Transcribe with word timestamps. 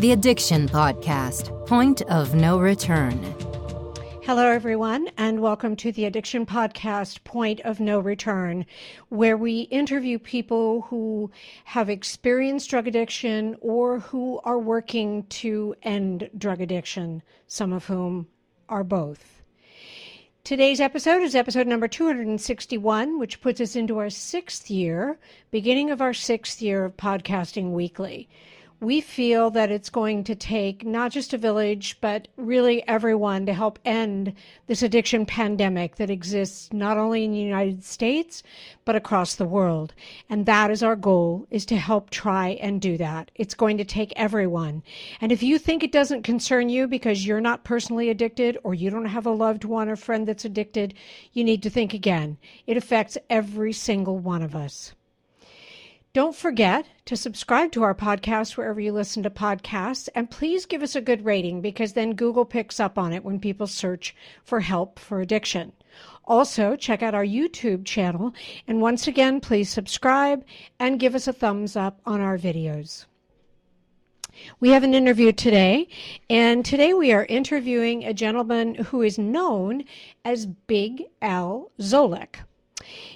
The 0.00 0.12
Addiction 0.12 0.66
Podcast 0.66 1.66
Point 1.66 2.00
of 2.00 2.34
No 2.34 2.58
Return. 2.58 3.22
Hello, 4.22 4.46
everyone, 4.46 5.10
and 5.18 5.42
welcome 5.42 5.76
to 5.76 5.92
the 5.92 6.06
Addiction 6.06 6.46
Podcast 6.46 7.22
Point 7.22 7.60
of 7.66 7.80
No 7.80 8.00
Return, 8.00 8.64
where 9.10 9.36
we 9.36 9.60
interview 9.64 10.18
people 10.18 10.80
who 10.88 11.30
have 11.64 11.90
experienced 11.90 12.70
drug 12.70 12.88
addiction 12.88 13.58
or 13.60 13.98
who 13.98 14.40
are 14.42 14.58
working 14.58 15.24
to 15.24 15.74
end 15.82 16.30
drug 16.38 16.62
addiction, 16.62 17.22
some 17.46 17.70
of 17.70 17.84
whom 17.84 18.26
are 18.70 18.82
both. 18.82 19.42
Today's 20.44 20.80
episode 20.80 21.20
is 21.22 21.34
episode 21.34 21.66
number 21.66 21.88
261, 21.88 23.18
which 23.18 23.42
puts 23.42 23.60
us 23.60 23.76
into 23.76 23.98
our 23.98 24.08
sixth 24.08 24.70
year, 24.70 25.18
beginning 25.50 25.90
of 25.90 26.00
our 26.00 26.14
sixth 26.14 26.62
year 26.62 26.86
of 26.86 26.96
podcasting 26.96 27.72
weekly 27.72 28.30
we 28.80 29.02
feel 29.02 29.50
that 29.50 29.70
it's 29.70 29.90
going 29.90 30.24
to 30.24 30.34
take 30.34 30.86
not 30.86 31.12
just 31.12 31.34
a 31.34 31.38
village, 31.38 31.98
but 32.00 32.28
really 32.36 32.86
everyone 32.88 33.44
to 33.44 33.52
help 33.52 33.78
end 33.84 34.32
this 34.68 34.82
addiction 34.82 35.26
pandemic 35.26 35.96
that 35.96 36.08
exists 36.08 36.72
not 36.72 36.96
only 36.96 37.24
in 37.24 37.32
the 37.32 37.38
United 37.38 37.84
States, 37.84 38.42
but 38.86 38.96
across 38.96 39.34
the 39.34 39.44
world. 39.44 39.92
And 40.30 40.46
that 40.46 40.70
is 40.70 40.82
our 40.82 40.96
goal, 40.96 41.46
is 41.50 41.66
to 41.66 41.76
help 41.76 42.08
try 42.08 42.58
and 42.60 42.80
do 42.80 42.96
that. 42.96 43.30
It's 43.34 43.54
going 43.54 43.76
to 43.76 43.84
take 43.84 44.14
everyone. 44.16 44.82
And 45.20 45.30
if 45.30 45.42
you 45.42 45.58
think 45.58 45.82
it 45.82 45.92
doesn't 45.92 46.22
concern 46.22 46.70
you 46.70 46.88
because 46.88 47.26
you're 47.26 47.40
not 47.40 47.64
personally 47.64 48.08
addicted 48.08 48.56
or 48.64 48.72
you 48.72 48.88
don't 48.88 49.04
have 49.04 49.26
a 49.26 49.30
loved 49.30 49.64
one 49.64 49.90
or 49.90 49.96
friend 49.96 50.26
that's 50.26 50.46
addicted, 50.46 50.94
you 51.34 51.44
need 51.44 51.62
to 51.64 51.70
think 51.70 51.92
again. 51.92 52.38
It 52.66 52.78
affects 52.78 53.18
every 53.28 53.74
single 53.74 54.18
one 54.18 54.42
of 54.42 54.56
us. 54.56 54.94
Don't 56.12 56.34
forget 56.34 56.86
to 57.04 57.16
subscribe 57.16 57.70
to 57.70 57.84
our 57.84 57.94
podcast 57.94 58.56
wherever 58.56 58.80
you 58.80 58.90
listen 58.90 59.22
to 59.22 59.30
podcasts, 59.30 60.08
and 60.12 60.28
please 60.28 60.66
give 60.66 60.82
us 60.82 60.96
a 60.96 61.00
good 61.00 61.24
rating 61.24 61.60
because 61.60 61.92
then 61.92 62.16
Google 62.16 62.44
picks 62.44 62.80
up 62.80 62.98
on 62.98 63.12
it 63.12 63.22
when 63.22 63.38
people 63.38 63.68
search 63.68 64.16
for 64.42 64.58
help 64.58 64.98
for 64.98 65.20
addiction. 65.20 65.72
Also, 66.24 66.74
check 66.74 67.00
out 67.00 67.14
our 67.14 67.24
YouTube 67.24 67.84
channel, 67.84 68.34
and 68.66 68.80
once 68.80 69.06
again, 69.06 69.40
please 69.40 69.70
subscribe 69.70 70.44
and 70.80 70.98
give 70.98 71.14
us 71.14 71.28
a 71.28 71.32
thumbs 71.32 71.76
up 71.76 72.00
on 72.04 72.20
our 72.20 72.36
videos. 72.36 73.06
We 74.58 74.70
have 74.70 74.82
an 74.82 74.94
interview 74.94 75.30
today, 75.30 75.86
and 76.28 76.64
today 76.64 76.92
we 76.92 77.12
are 77.12 77.24
interviewing 77.26 78.02
a 78.02 78.12
gentleman 78.12 78.74
who 78.74 79.02
is 79.02 79.16
known 79.16 79.84
as 80.24 80.46
Big 80.46 81.04
Al 81.22 81.70
Szolack. 81.78 82.40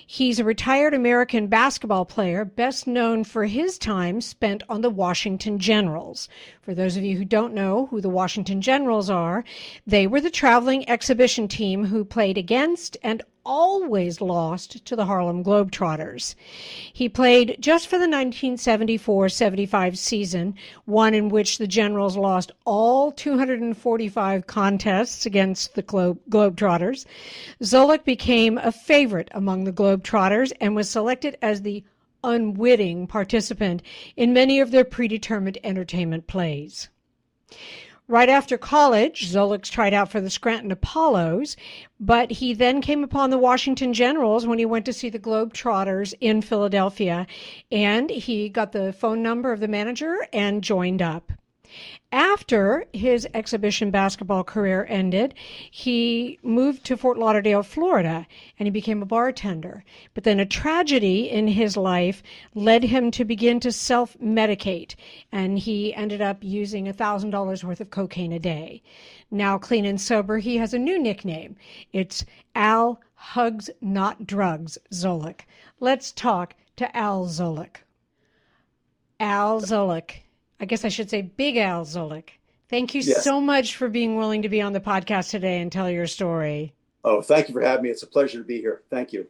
He's 0.07 0.39
a 0.39 0.45
retired 0.45 0.95
American 0.95 1.47
basketball 1.47 2.05
player, 2.05 2.45
best 2.45 2.87
known 2.87 3.25
for 3.25 3.47
his 3.47 3.79
time 3.79 4.21
spent 4.21 4.63
on 4.69 4.83
the 4.83 4.91
Washington 4.91 5.59
Generals. 5.59 6.29
For 6.61 6.75
those 6.75 6.97
of 6.97 7.03
you 7.03 7.17
who 7.17 7.25
don't 7.25 7.55
know 7.55 7.87
who 7.87 8.01
the 8.01 8.09
Washington 8.09 8.61
Generals 8.61 9.11
are, 9.11 9.45
they 9.87 10.07
were 10.07 10.21
the 10.21 10.31
traveling 10.31 10.89
exhibition 10.89 11.49
team 11.49 11.87
who 11.87 12.05
played 12.05 12.39
against 12.39 12.97
and 13.03 13.23
always 13.45 14.21
lost 14.21 14.85
to 14.85 14.97
the 14.97 15.07
Harlem 15.07 15.45
Globetrotters. 15.45 16.35
He 16.93 17.09
played 17.09 17.57
just 17.61 17.87
for 17.87 17.97
the 17.97 18.09
1974 18.09 19.29
75 19.29 19.99
season, 19.99 20.55
one 20.85 21.15
in 21.15 21.29
which 21.29 21.59
the 21.59 21.67
Generals 21.67 22.17
lost 22.17 22.53
all 22.65 23.13
245 23.13 24.47
contests 24.47 25.27
against 25.27 25.75
the 25.75 25.83
Globe- 25.83 26.21
Globetrotters. 26.29 27.05
Szolack 27.63 28.05
became 28.05 28.59
a 28.59 28.73
favorite 28.73 29.29
among 29.33 29.65
the 29.65 29.73
Globetrotters 29.73 30.53
and 30.61 30.75
was 30.75 30.89
selected 30.89 31.37
as 31.43 31.63
the 31.63 31.85
unwitting 32.25 33.07
participant 33.07 33.83
in 34.17 34.33
many 34.33 34.59
of 34.61 34.71
their 34.71 34.85
predetermined 34.85 35.59
entertainment 35.63 36.27
plays. 36.27 36.89
Right 38.07 38.29
after 38.29 38.59
college, 38.59 39.33
Szolack 39.33 39.63
tried 39.71 39.95
out 39.95 40.11
for 40.11 40.21
the 40.21 40.29
Scranton 40.29 40.71
Apollos, 40.71 41.57
but 41.99 42.31
he 42.31 42.53
then 42.53 42.83
came 42.83 43.03
upon 43.03 43.31
the 43.31 43.39
Washington 43.39 43.95
Generals 43.95 44.47
when 44.47 44.59
he 44.59 44.67
went 44.67 44.85
to 44.85 44.93
see 44.93 45.09
the 45.09 45.19
Globetrotters 45.19 46.13
in 46.21 46.43
Philadelphia, 46.43 47.27
and 47.73 48.11
he 48.11 48.51
got 48.51 48.73
the 48.73 48.93
phone 48.93 49.23
number 49.23 49.53
of 49.53 49.61
the 49.61 49.69
manager 49.69 50.19
and 50.35 50.63
joined 50.63 51.01
up. 51.01 51.33
After 52.13 52.87
his 52.93 53.27
exhibition 53.35 53.91
basketball 53.91 54.45
career 54.45 54.87
ended, 54.89 55.35
he 55.71 56.39
moved 56.43 56.85
to 56.85 56.97
Fort 56.97 57.19
Lauderdale, 57.19 57.63
Florida, 57.63 58.27
and 58.59 58.67
he 58.67 58.71
became 58.71 59.03
a 59.03 59.07
bartender. 59.07 59.85
But 60.15 60.25
then 60.25 60.39
a 60.39 60.47
tragedy 60.47 61.29
in 61.29 61.49
his 61.49 61.77
life 61.77 62.23
led 62.55 62.85
him 62.85 63.11
to 63.11 63.25
begin 63.25 63.59
to 63.61 63.73
self 63.73 64.17
medicate, 64.19 64.95
and 65.33 65.59
he 65.59 65.95
ended 65.95 66.21
up 66.21 66.45
using 66.45 66.87
$1,000 66.87 67.65
worth 67.65 67.81
of 67.81 67.91
cocaine 67.91 68.33
a 68.33 68.39
day. 68.39 68.83
Now, 69.31 69.59
clean 69.59 69.85
and 69.85 70.01
sober, 70.01 70.39
he 70.39 70.59
has 70.59 70.73
a 70.73 70.79
new 70.79 70.99
nickname. 70.99 71.57
It's 71.93 72.25
Al 72.55 73.01
Hugs 73.15 73.71
Not 73.81 74.27
Drugs 74.27 74.79
Szolack. 74.93 75.41
Let's 75.81 76.13
talk 76.13 76.55
to 76.77 76.97
Al 76.97 77.27
Szolack. 77.27 77.79
Al 79.19 79.61
Szolack 79.61 80.24
I 80.61 80.65
guess 80.65 80.85
I 80.85 80.89
should 80.89 81.11
say 81.11 81.23
Big 81.23 81.57
Al 81.57 81.85
Szolack. 81.85 82.31
Thank 82.69 82.95
you 82.95 83.03
yes. 83.03 83.23
so 83.23 83.41
much 83.41 83.77
for 83.77 83.89
being 83.89 84.17
willing 84.17 84.43
to 84.43 84.49
be 84.49 84.61
on 84.61 84.73
the 84.73 84.81
podcast 84.81 85.31
today 85.31 85.61
and 85.61 85.71
tell 85.71 85.91
your 85.91 86.07
story. 86.07 86.73
Oh, 87.05 87.21
thank 87.21 87.49
you 87.49 87.55
for 87.55 87.61
having 87.61 87.85
me. 87.85 87.91
It's 87.91 88.03
a 88.03 88.07
pleasure 88.07 88.39
to 88.39 88.45
be 88.45 88.61
here. 88.61 88.83
Thank 88.91 89.13
you. 89.13 89.27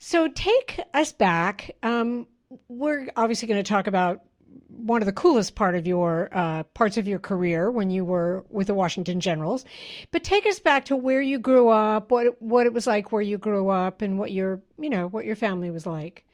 So, 0.00 0.28
take 0.28 0.80
us 0.94 1.12
back. 1.12 1.74
Um, 1.82 2.28
we're 2.68 3.08
obviously 3.16 3.48
going 3.48 3.62
to 3.62 3.68
talk 3.68 3.88
about 3.88 4.22
one 4.68 5.02
of 5.02 5.06
the 5.06 5.12
coolest 5.12 5.54
part 5.54 5.74
of 5.74 5.86
your 5.86 6.28
uh, 6.32 6.62
parts 6.62 6.96
of 6.96 7.08
your 7.08 7.18
career 7.18 7.70
when 7.70 7.90
you 7.90 8.04
were 8.04 8.44
with 8.48 8.68
the 8.68 8.74
Washington 8.74 9.20
Generals. 9.20 9.64
But 10.12 10.22
take 10.22 10.46
us 10.46 10.60
back 10.60 10.84
to 10.86 10.96
where 10.96 11.20
you 11.20 11.38
grew 11.38 11.68
up, 11.68 12.10
what 12.10 12.40
what 12.40 12.66
it 12.66 12.72
was 12.72 12.86
like 12.86 13.10
where 13.10 13.22
you 13.22 13.38
grew 13.38 13.68
up, 13.70 14.02
and 14.02 14.18
what 14.18 14.30
your 14.30 14.62
you 14.78 14.90
know 14.90 15.08
what 15.08 15.24
your 15.24 15.36
family 15.36 15.70
was 15.70 15.86
like. 15.86 16.24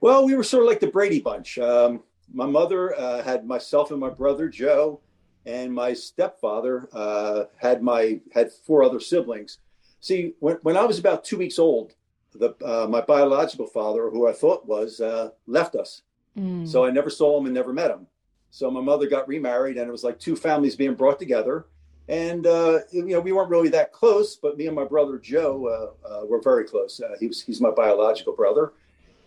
Well, 0.00 0.24
we 0.24 0.34
were 0.34 0.44
sort 0.44 0.62
of 0.62 0.68
like 0.68 0.80
the 0.80 0.86
Brady 0.86 1.20
Bunch. 1.20 1.58
Um, 1.58 2.02
my 2.32 2.46
mother 2.46 2.98
uh, 2.98 3.22
had 3.22 3.46
myself 3.46 3.90
and 3.90 4.00
my 4.00 4.10
brother 4.10 4.48
Joe, 4.48 5.00
and 5.46 5.72
my 5.72 5.92
stepfather 5.92 6.88
uh, 6.92 7.44
had 7.56 7.82
my 7.82 8.20
had 8.32 8.52
four 8.52 8.82
other 8.82 9.00
siblings. 9.00 9.58
See, 10.00 10.34
when, 10.40 10.56
when 10.62 10.76
I 10.76 10.84
was 10.84 10.98
about 10.98 11.24
two 11.24 11.38
weeks 11.38 11.58
old, 11.58 11.94
the 12.34 12.54
uh, 12.64 12.86
my 12.88 13.00
biological 13.00 13.66
father, 13.66 14.10
who 14.10 14.28
I 14.28 14.32
thought 14.32 14.66
was, 14.66 15.00
uh, 15.00 15.30
left 15.46 15.74
us. 15.74 16.02
Mm. 16.38 16.66
So 16.68 16.84
I 16.84 16.90
never 16.90 17.10
saw 17.10 17.38
him 17.38 17.46
and 17.46 17.54
never 17.54 17.72
met 17.72 17.90
him. 17.90 18.06
So 18.50 18.70
my 18.70 18.80
mother 18.80 19.08
got 19.08 19.28
remarried, 19.28 19.76
and 19.76 19.88
it 19.88 19.92
was 19.92 20.04
like 20.04 20.18
two 20.18 20.36
families 20.36 20.76
being 20.76 20.94
brought 20.94 21.18
together. 21.18 21.66
And 22.08 22.46
uh, 22.46 22.80
you 22.90 23.06
know, 23.06 23.20
we 23.20 23.32
weren't 23.32 23.50
really 23.50 23.68
that 23.70 23.92
close, 23.92 24.36
but 24.36 24.56
me 24.56 24.66
and 24.66 24.74
my 24.74 24.84
brother 24.84 25.18
Joe 25.18 25.94
uh, 26.04 26.26
were 26.26 26.40
very 26.40 26.64
close. 26.64 27.00
he 27.18 27.28
was 27.28 27.42
he's 27.42 27.60
my 27.60 27.70
biological 27.70 28.34
brother 28.34 28.72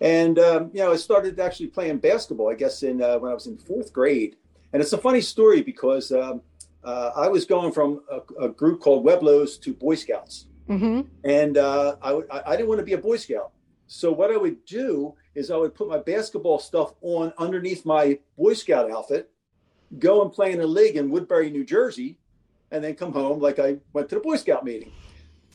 and 0.03 0.37
um, 0.37 0.69
you 0.73 0.81
know, 0.81 0.91
I 0.91 0.97
started 0.97 1.39
actually 1.39 1.67
playing 1.67 1.97
basketball. 1.97 2.51
I 2.51 2.55
guess 2.55 2.83
in 2.83 3.01
uh, 3.01 3.17
when 3.17 3.31
I 3.31 3.33
was 3.33 3.47
in 3.47 3.57
fourth 3.57 3.91
grade. 3.91 4.35
And 4.73 4.81
it's 4.81 4.93
a 4.93 4.97
funny 4.97 5.21
story 5.21 5.61
because 5.61 6.11
um, 6.11 6.41
uh, 6.83 7.11
I 7.15 7.27
was 7.27 7.45
going 7.45 7.71
from 7.71 8.01
a, 8.11 8.45
a, 8.45 8.49
group 8.49 8.81
called 8.81 9.05
Webelos 9.05 9.61
to 9.61 9.73
Boy 9.73 9.93
Scouts, 9.93 10.47
mm-hmm. 10.67 11.01
and 11.23 11.57
uh, 11.57 11.95
I, 12.01 12.21
I 12.47 12.55
didn't 12.55 12.69
want 12.69 12.79
to 12.79 12.85
be 12.85 12.93
a 12.93 12.97
Boy 12.97 13.17
Scout. 13.17 13.51
So 13.85 14.11
what 14.11 14.31
I 14.31 14.37
would 14.37 14.65
do 14.65 15.13
is 15.35 15.51
I 15.51 15.57
would 15.57 15.75
put 15.75 15.87
my 15.87 15.99
basketball 15.99 16.57
stuff 16.57 16.95
on 17.01 17.31
underneath 17.37 17.85
my 17.85 18.17
Boy 18.35 18.55
Scout 18.55 18.89
outfit, 18.89 19.29
go 19.99 20.23
and 20.23 20.33
play 20.33 20.51
in 20.51 20.59
a 20.59 20.65
league 20.65 20.97
in 20.97 21.11
Woodbury, 21.11 21.51
New 21.51 21.63
Jersey, 21.63 22.17
and 22.71 22.83
then 22.83 22.95
come 22.95 23.13
home 23.13 23.39
like 23.39 23.59
I 23.59 23.77
went 23.93 24.09
to 24.09 24.15
the 24.15 24.21
Boy 24.21 24.37
Scout 24.37 24.65
meeting. 24.65 24.91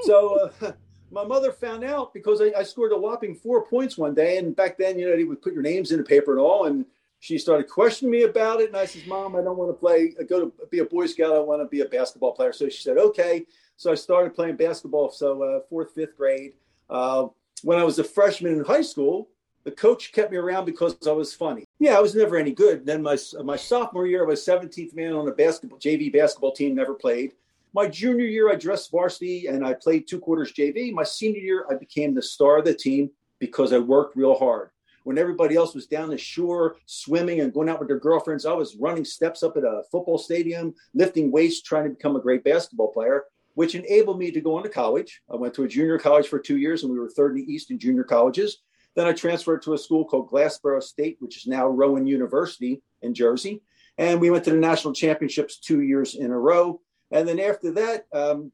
So 0.02 0.50
uh, 0.62 0.72
my 1.10 1.24
mother 1.24 1.52
found 1.52 1.84
out 1.84 2.12
because 2.12 2.40
I, 2.40 2.52
I, 2.56 2.62
scored 2.62 2.92
a 2.92 2.98
whopping 2.98 3.34
four 3.34 3.64
points 3.64 3.96
one 3.96 4.14
day. 4.14 4.38
And 4.38 4.54
back 4.54 4.76
then, 4.76 4.98
you 4.98 5.08
know, 5.08 5.16
they 5.16 5.24
would 5.24 5.42
put 5.42 5.54
your 5.54 5.62
names 5.62 5.90
in 5.90 5.98
the 5.98 6.04
paper 6.04 6.32
and 6.32 6.40
all. 6.40 6.66
And 6.66 6.84
she 7.20 7.38
started 7.38 7.68
questioning 7.68 8.10
me 8.10 8.22
about 8.24 8.60
it. 8.60 8.68
And 8.68 8.76
I 8.76 8.84
says, 8.84 9.06
Mom, 9.06 9.34
I 9.34 9.42
don't 9.42 9.56
want 9.56 9.70
to 9.70 9.74
play, 9.74 10.14
go 10.28 10.46
to 10.46 10.52
be 10.70 10.80
a 10.80 10.84
Boy 10.84 11.06
Scout. 11.06 11.34
I 11.34 11.40
want 11.40 11.62
to 11.62 11.66
be 11.66 11.80
a 11.80 11.86
basketball 11.86 12.32
player. 12.32 12.52
So 12.52 12.68
she 12.68 12.82
said, 12.82 12.98
okay. 12.98 13.46
So 13.76 13.90
I 13.90 13.94
started 13.94 14.34
playing 14.34 14.56
basketball. 14.56 15.10
So 15.10 15.42
uh, 15.42 15.60
fourth, 15.68 15.94
fifth 15.94 16.16
grade. 16.16 16.54
Uh, 16.90 17.28
when 17.62 17.78
I 17.78 17.84
was 17.84 17.98
a 17.98 18.04
freshman 18.04 18.54
in 18.54 18.64
high 18.64 18.82
school, 18.82 19.28
the 19.64 19.70
coach 19.72 20.12
kept 20.12 20.30
me 20.30 20.38
around 20.38 20.64
because 20.64 20.96
I 21.06 21.12
was 21.12 21.34
funny. 21.34 21.64
Yeah, 21.78 21.96
I 21.96 22.00
was 22.00 22.14
never 22.14 22.36
any 22.36 22.52
good. 22.52 22.86
Then 22.86 23.02
my 23.02 23.18
my 23.44 23.56
sophomore 23.56 24.06
year, 24.06 24.24
I 24.24 24.26
was 24.26 24.44
17th 24.44 24.94
man 24.94 25.12
on 25.12 25.26
the 25.26 25.32
basketball 25.32 25.78
JV 25.78 26.12
basketball 26.12 26.52
team. 26.52 26.74
Never 26.74 26.94
played. 26.94 27.32
My 27.74 27.86
junior 27.86 28.24
year, 28.24 28.50
I 28.50 28.54
dressed 28.54 28.90
varsity 28.90 29.46
and 29.46 29.64
I 29.64 29.74
played 29.74 30.08
two 30.08 30.18
quarters 30.18 30.52
JV. 30.52 30.92
My 30.92 31.04
senior 31.04 31.40
year, 31.40 31.66
I 31.70 31.74
became 31.74 32.14
the 32.14 32.22
star 32.22 32.58
of 32.58 32.64
the 32.64 32.74
team 32.74 33.10
because 33.38 33.72
I 33.72 33.78
worked 33.78 34.16
real 34.16 34.34
hard. 34.34 34.70
When 35.04 35.18
everybody 35.18 35.54
else 35.54 35.74
was 35.74 35.86
down 35.86 36.10
the 36.10 36.18
shore 36.18 36.76
swimming 36.86 37.40
and 37.40 37.52
going 37.52 37.68
out 37.68 37.78
with 37.78 37.88
their 37.88 37.98
girlfriends, 37.98 38.46
I 38.46 38.52
was 38.52 38.76
running 38.76 39.04
steps 39.04 39.42
up 39.42 39.56
at 39.56 39.64
a 39.64 39.82
football 39.90 40.18
stadium, 40.18 40.74
lifting 40.94 41.30
weights, 41.30 41.62
trying 41.62 41.84
to 41.84 41.90
become 41.90 42.16
a 42.16 42.20
great 42.20 42.44
basketball 42.44 42.92
player, 42.92 43.24
which 43.54 43.74
enabled 43.74 44.18
me 44.18 44.30
to 44.30 44.40
go 44.40 44.56
into 44.56 44.68
college. 44.68 45.22
I 45.30 45.36
went 45.36 45.54
to 45.54 45.64
a 45.64 45.68
junior 45.68 45.98
college 45.98 46.28
for 46.28 46.38
two 46.38 46.58
years 46.58 46.82
and 46.82 46.92
we 46.92 46.98
were 46.98 47.08
third 47.08 47.32
in 47.32 47.46
the 47.46 47.52
East 47.52 47.70
in 47.70 47.78
junior 47.78 48.04
colleges. 48.04 48.58
Then 48.96 49.06
I 49.06 49.12
transferred 49.12 49.62
to 49.62 49.74
a 49.74 49.78
school 49.78 50.04
called 50.04 50.30
Glassboro 50.30 50.82
State, 50.82 51.18
which 51.20 51.36
is 51.36 51.46
now 51.46 51.68
Rowan 51.68 52.06
University 52.06 52.82
in 53.02 53.14
Jersey. 53.14 53.62
And 53.96 54.20
we 54.20 54.30
went 54.30 54.44
to 54.44 54.50
the 54.50 54.56
national 54.56 54.94
championships 54.94 55.58
two 55.58 55.82
years 55.82 56.14
in 56.14 56.30
a 56.30 56.38
row. 56.38 56.80
And 57.10 57.26
then 57.26 57.40
after 57.40 57.70
that, 57.72 58.06
um, 58.12 58.52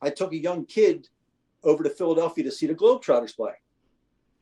I 0.00 0.10
took 0.10 0.32
a 0.32 0.36
young 0.36 0.64
kid 0.66 1.08
over 1.62 1.82
to 1.82 1.90
Philadelphia 1.90 2.44
to 2.44 2.50
see 2.50 2.66
the 2.66 2.74
Globetrotters 2.74 3.34
play 3.34 3.54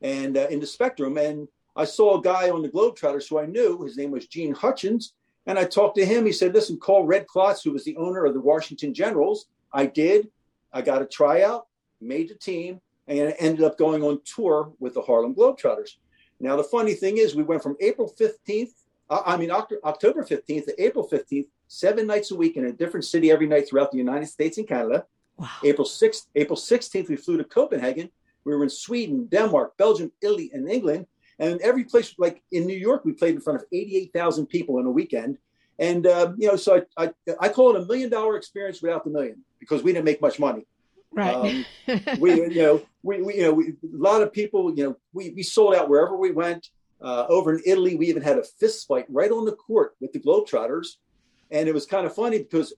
and 0.02 0.36
uh, 0.36 0.48
in 0.50 0.60
the 0.60 0.66
Spectrum. 0.66 1.16
And 1.16 1.48
I 1.76 1.84
saw 1.84 2.18
a 2.18 2.22
guy 2.22 2.50
on 2.50 2.62
the 2.62 2.68
Globetrotters 2.68 3.28
who 3.28 3.38
I 3.38 3.46
knew. 3.46 3.82
His 3.82 3.96
name 3.96 4.10
was 4.10 4.26
Gene 4.26 4.54
Hutchins. 4.54 5.14
And 5.46 5.58
I 5.58 5.64
talked 5.64 5.96
to 5.96 6.04
him. 6.04 6.26
He 6.26 6.32
said, 6.32 6.54
listen, 6.54 6.78
call 6.78 7.04
Red 7.04 7.26
Klotz, 7.26 7.62
who 7.62 7.72
was 7.72 7.84
the 7.84 7.96
owner 7.96 8.24
of 8.24 8.34
the 8.34 8.40
Washington 8.40 8.94
Generals. 8.94 9.46
I 9.72 9.86
did. 9.86 10.30
I 10.72 10.82
got 10.82 11.02
a 11.02 11.06
tryout, 11.06 11.66
made 12.00 12.28
the 12.28 12.34
team, 12.34 12.80
and 13.08 13.34
ended 13.38 13.64
up 13.64 13.76
going 13.76 14.02
on 14.02 14.20
tour 14.24 14.72
with 14.78 14.94
the 14.94 15.02
Harlem 15.02 15.34
Globetrotters. 15.34 15.96
Now, 16.40 16.56
the 16.56 16.64
funny 16.64 16.94
thing 16.94 17.18
is, 17.18 17.34
we 17.34 17.42
went 17.42 17.62
from 17.62 17.76
April 17.80 18.12
15th, 18.18 18.72
uh, 19.10 19.22
I 19.26 19.36
mean, 19.36 19.50
October 19.50 20.24
15th 20.24 20.64
to 20.64 20.82
April 20.82 21.08
15th, 21.08 21.46
seven 21.72 22.06
nights 22.06 22.30
a 22.30 22.36
week 22.36 22.56
in 22.56 22.66
a 22.66 22.72
different 22.72 23.04
city 23.04 23.30
every 23.30 23.46
night 23.46 23.66
throughout 23.66 23.90
the 23.90 23.96
United 23.96 24.26
States 24.26 24.58
and 24.58 24.68
Canada. 24.68 25.06
Wow. 25.38 25.48
April 25.64 25.86
6th, 25.86 26.26
April 26.34 26.56
16th, 26.56 27.08
we 27.08 27.16
flew 27.16 27.38
to 27.38 27.44
Copenhagen. 27.44 28.10
We 28.44 28.54
were 28.54 28.62
in 28.62 28.70
Sweden, 28.70 29.26
Denmark, 29.26 29.76
Belgium, 29.78 30.12
Italy, 30.20 30.50
and 30.52 30.70
England. 30.70 31.06
And 31.38 31.60
every 31.62 31.84
place, 31.84 32.14
like 32.18 32.42
in 32.52 32.66
New 32.66 32.76
York, 32.76 33.04
we 33.04 33.12
played 33.12 33.34
in 33.34 33.40
front 33.40 33.60
of 33.60 33.66
88,000 33.72 34.46
people 34.46 34.78
in 34.80 34.86
a 34.86 34.90
weekend. 34.90 35.38
And, 35.78 36.06
uh, 36.06 36.34
you 36.36 36.46
know, 36.46 36.56
so 36.56 36.84
I, 36.98 37.04
I, 37.04 37.34
I, 37.40 37.48
call 37.48 37.74
it 37.74 37.82
a 37.82 37.86
million 37.86 38.10
dollar 38.10 38.36
experience 38.36 38.82
without 38.82 39.04
the 39.04 39.10
million 39.10 39.42
because 39.58 39.82
we 39.82 39.92
didn't 39.92 40.04
make 40.04 40.20
much 40.20 40.38
money. 40.38 40.66
Right. 41.10 41.34
Um, 41.34 41.64
we, 42.20 42.34
you 42.34 42.62
know, 42.62 42.82
we, 43.02 43.22
we 43.22 43.36
you 43.36 43.42
know, 43.42 43.52
we, 43.52 43.68
a 43.68 43.96
lot 43.96 44.20
of 44.20 44.32
people, 44.32 44.76
you 44.76 44.84
know, 44.84 44.96
we, 45.14 45.30
we 45.30 45.42
sold 45.42 45.74
out 45.74 45.88
wherever 45.88 46.16
we 46.16 46.32
went. 46.32 46.68
Uh, 47.00 47.26
over 47.28 47.54
in 47.54 47.62
Italy, 47.66 47.96
we 47.96 48.06
even 48.06 48.22
had 48.22 48.38
a 48.38 48.44
fist 48.44 48.86
fight 48.86 49.06
right 49.08 49.32
on 49.32 49.44
the 49.44 49.56
court 49.56 49.96
with 50.00 50.12
the 50.12 50.20
Globetrotters. 50.20 50.98
And 51.52 51.68
it 51.68 51.74
was 51.74 51.86
kind 51.86 52.06
of 52.06 52.14
funny 52.14 52.38
because 52.38 52.74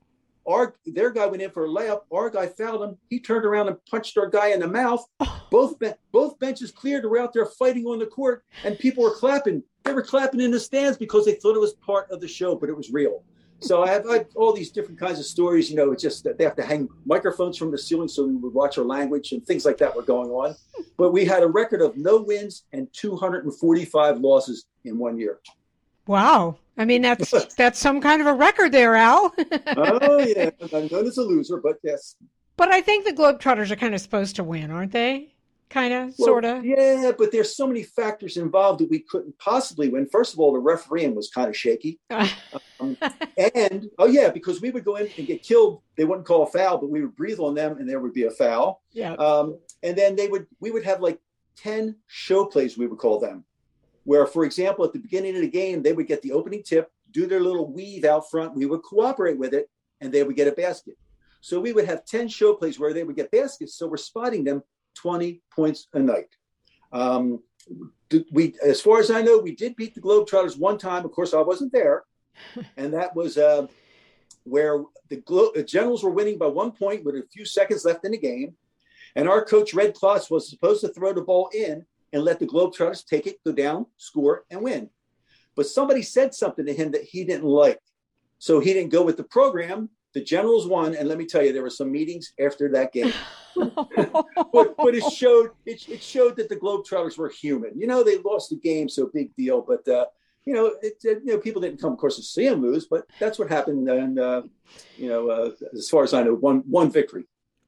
our 0.46 0.74
their 0.84 1.10
guy 1.10 1.26
went 1.26 1.42
in 1.42 1.50
for 1.50 1.64
a 1.64 1.68
layup. 1.68 2.00
Our 2.12 2.28
guy 2.28 2.46
fouled 2.48 2.82
him. 2.82 2.98
He 3.08 3.18
turned 3.18 3.46
around 3.46 3.68
and 3.68 3.76
punched 3.86 4.18
our 4.18 4.28
guy 4.28 4.48
in 4.48 4.60
the 4.60 4.68
mouth. 4.68 5.02
Oh. 5.20 5.46
Both 5.50 5.82
both 6.12 6.38
benches 6.38 6.70
cleared. 6.70 7.04
We're 7.04 7.22
out 7.22 7.32
there 7.32 7.46
fighting 7.46 7.86
on 7.86 7.98
the 7.98 8.06
court, 8.06 8.44
and 8.64 8.78
people 8.78 9.04
were 9.04 9.14
clapping. 9.14 9.62
They 9.84 9.92
were 9.92 10.02
clapping 10.02 10.40
in 10.40 10.50
the 10.50 10.60
stands 10.60 10.98
because 10.98 11.24
they 11.24 11.34
thought 11.34 11.56
it 11.56 11.60
was 11.60 11.74
part 11.74 12.10
of 12.10 12.20
the 12.20 12.28
show, 12.28 12.54
but 12.56 12.68
it 12.68 12.76
was 12.76 12.90
real. 12.90 13.22
So 13.60 13.82
I 13.82 13.88
have, 13.88 14.06
I 14.06 14.18
have 14.18 14.26
all 14.34 14.52
these 14.52 14.70
different 14.70 14.98
kinds 14.98 15.18
of 15.18 15.24
stories. 15.24 15.70
You 15.70 15.76
know, 15.76 15.92
it's 15.92 16.02
just 16.02 16.24
that 16.24 16.36
they 16.36 16.44
have 16.44 16.56
to 16.56 16.62
hang 16.62 16.88
microphones 17.06 17.56
from 17.56 17.70
the 17.70 17.78
ceiling 17.78 18.08
so 18.08 18.26
we 18.26 18.34
would 18.34 18.52
watch 18.52 18.76
our 18.76 18.84
language 18.84 19.32
and 19.32 19.46
things 19.46 19.64
like 19.64 19.78
that 19.78 19.94
were 19.94 20.02
going 20.02 20.30
on. 20.30 20.54
But 20.96 21.12
we 21.12 21.24
had 21.24 21.42
a 21.42 21.48
record 21.48 21.82
of 21.82 21.96
no 21.96 22.22
wins 22.22 22.64
and 22.72 22.86
245 22.92 24.20
losses 24.20 24.66
in 24.84 24.96
one 24.96 25.18
year. 25.18 25.40
Wow. 26.06 26.58
I 26.76 26.84
mean, 26.84 27.02
that's 27.02 27.54
that's 27.54 27.78
some 27.78 28.00
kind 28.00 28.20
of 28.20 28.26
a 28.26 28.34
record 28.34 28.72
there, 28.72 28.96
Al. 28.96 29.32
oh 29.76 30.18
yeah, 30.20 30.50
I'm 30.72 30.88
known 30.88 31.06
as 31.06 31.18
a 31.18 31.22
loser, 31.22 31.58
but 31.58 31.76
yes. 31.82 32.16
But 32.56 32.70
I 32.70 32.80
think 32.80 33.04
the 33.04 33.12
Globetrotters 33.12 33.70
are 33.70 33.76
kind 33.76 33.94
of 33.94 34.00
supposed 34.00 34.36
to 34.36 34.44
win, 34.44 34.70
aren't 34.70 34.92
they? 34.92 35.34
Kind 35.70 35.92
of, 35.92 36.14
well, 36.18 36.26
sort 36.26 36.44
of. 36.44 36.64
Yeah, 36.64 37.10
but 37.18 37.32
there's 37.32 37.56
so 37.56 37.66
many 37.66 37.82
factors 37.82 38.36
involved 38.36 38.78
that 38.78 38.90
we 38.90 39.00
couldn't 39.00 39.36
possibly 39.40 39.88
win. 39.88 40.06
First 40.06 40.32
of 40.32 40.38
all, 40.38 40.52
the 40.52 40.60
refereeing 40.60 41.16
was 41.16 41.30
kind 41.30 41.48
of 41.48 41.56
shaky, 41.56 41.98
um, 42.10 42.96
and 43.36 43.90
oh 43.98 44.06
yeah, 44.06 44.30
because 44.30 44.60
we 44.60 44.70
would 44.70 44.84
go 44.84 44.96
in 44.96 45.08
and 45.16 45.26
get 45.26 45.42
killed. 45.42 45.82
They 45.96 46.04
wouldn't 46.04 46.26
call 46.26 46.44
a 46.44 46.46
foul, 46.46 46.78
but 46.78 46.90
we 46.90 47.00
would 47.02 47.16
breathe 47.16 47.40
on 47.40 47.54
them, 47.54 47.78
and 47.78 47.88
there 47.88 47.98
would 47.98 48.12
be 48.12 48.24
a 48.24 48.30
foul. 48.30 48.82
Yeah. 48.92 49.14
Um, 49.14 49.58
and 49.82 49.96
then 49.96 50.14
they 50.14 50.28
would, 50.28 50.46
we 50.60 50.70
would 50.70 50.84
have 50.84 51.00
like 51.00 51.18
ten 51.56 51.96
show 52.06 52.44
plays. 52.44 52.78
We 52.78 52.86
would 52.86 52.98
call 52.98 53.18
them 53.18 53.44
where, 54.04 54.26
for 54.26 54.44
example, 54.44 54.84
at 54.84 54.92
the 54.92 54.98
beginning 54.98 55.34
of 55.34 55.42
the 55.42 55.50
game, 55.50 55.82
they 55.82 55.92
would 55.92 56.06
get 56.06 56.22
the 56.22 56.32
opening 56.32 56.62
tip, 56.62 56.90
do 57.10 57.26
their 57.26 57.40
little 57.40 57.70
weave 57.72 58.04
out 58.04 58.30
front. 58.30 58.54
We 58.54 58.66
would 58.66 58.82
cooperate 58.82 59.38
with 59.38 59.54
it, 59.54 59.68
and 60.00 60.12
they 60.12 60.22
would 60.22 60.36
get 60.36 60.48
a 60.48 60.52
basket. 60.52 60.96
So 61.40 61.60
we 61.60 61.72
would 61.72 61.86
have 61.86 62.04
10 62.04 62.28
show 62.28 62.54
plays 62.54 62.78
where 62.78 62.92
they 62.92 63.04
would 63.04 63.16
get 63.16 63.30
baskets. 63.30 63.76
So 63.76 63.86
we're 63.86 63.96
spotting 63.96 64.44
them 64.44 64.62
20 64.96 65.42
points 65.54 65.88
a 65.92 65.98
night. 65.98 66.28
Um, 66.92 67.42
we, 68.30 68.54
as 68.64 68.80
far 68.80 69.00
as 69.00 69.10
I 69.10 69.22
know, 69.22 69.38
we 69.38 69.54
did 69.54 69.76
beat 69.76 69.94
the 69.94 70.00
Globetrotters 70.00 70.58
one 70.58 70.78
time. 70.78 71.04
Of 71.04 71.12
course, 71.12 71.34
I 71.34 71.40
wasn't 71.40 71.72
there. 71.72 72.04
And 72.76 72.92
that 72.94 73.14
was 73.14 73.38
uh, 73.38 73.68
where 74.42 74.82
the, 75.08 75.16
Glo- 75.16 75.52
the 75.54 75.62
Generals 75.62 76.02
were 76.02 76.10
winning 76.10 76.36
by 76.36 76.46
one 76.46 76.72
point 76.72 77.04
with 77.04 77.14
a 77.14 77.22
few 77.32 77.44
seconds 77.44 77.84
left 77.84 78.04
in 78.04 78.12
the 78.12 78.18
game. 78.18 78.54
And 79.16 79.28
our 79.28 79.44
coach, 79.44 79.72
Red 79.72 79.94
Klotz, 79.94 80.30
was 80.30 80.50
supposed 80.50 80.80
to 80.80 80.88
throw 80.88 81.12
the 81.12 81.22
ball 81.22 81.48
in 81.54 81.86
and 82.14 82.24
let 82.24 82.38
the 82.38 82.46
Globetrotters 82.46 83.04
take 83.04 83.26
it, 83.26 83.42
go 83.44 83.52
down, 83.52 83.86
score, 83.98 84.44
and 84.50 84.62
win. 84.62 84.88
But 85.56 85.66
somebody 85.66 86.00
said 86.00 86.32
something 86.32 86.64
to 86.64 86.72
him 86.72 86.92
that 86.92 87.02
he 87.02 87.24
didn't 87.24 87.44
like. 87.44 87.80
So 88.38 88.60
he 88.60 88.72
didn't 88.72 88.92
go 88.92 89.02
with 89.02 89.16
the 89.16 89.24
program. 89.24 89.90
The 90.14 90.22
Generals 90.22 90.68
won. 90.68 90.94
And 90.94 91.08
let 91.08 91.18
me 91.18 91.26
tell 91.26 91.42
you, 91.42 91.52
there 91.52 91.62
were 91.62 91.70
some 91.70 91.90
meetings 91.90 92.32
after 92.40 92.70
that 92.70 92.92
game. 92.92 93.12
but, 93.56 94.76
but, 94.76 94.94
it 94.94 95.04
showed 95.12 95.50
it, 95.66 95.88
it, 95.88 96.02
showed 96.02 96.36
that 96.36 96.48
the 96.48 96.56
Globetrotters 96.56 97.18
were 97.18 97.28
human. 97.28 97.72
You 97.78 97.88
know, 97.88 98.04
they 98.04 98.18
lost 98.18 98.50
the 98.50 98.56
game, 98.56 98.88
so 98.88 99.10
big 99.12 99.34
deal. 99.34 99.60
But 99.60 99.86
uh, 99.88 100.06
you 100.44 100.54
know, 100.54 100.74
it, 100.82 100.94
you 101.02 101.20
know, 101.24 101.38
people 101.38 101.62
didn't 101.62 101.80
come, 101.80 101.92
of 101.92 101.98
course, 101.98 102.16
to 102.16 102.22
see 102.22 102.46
him 102.46 102.62
lose, 102.62 102.86
but 102.86 103.06
that's 103.18 103.38
what 103.38 103.48
happened. 103.48 103.88
And 103.88 104.18
uh, 104.18 104.42
you 104.96 105.08
know, 105.08 105.30
uh, 105.30 105.50
as 105.72 105.88
far 105.88 106.04
as 106.04 106.14
I 106.14 106.22
know, 106.22 106.34
one 106.34 106.58
one 106.68 106.90
victory. 106.90 107.24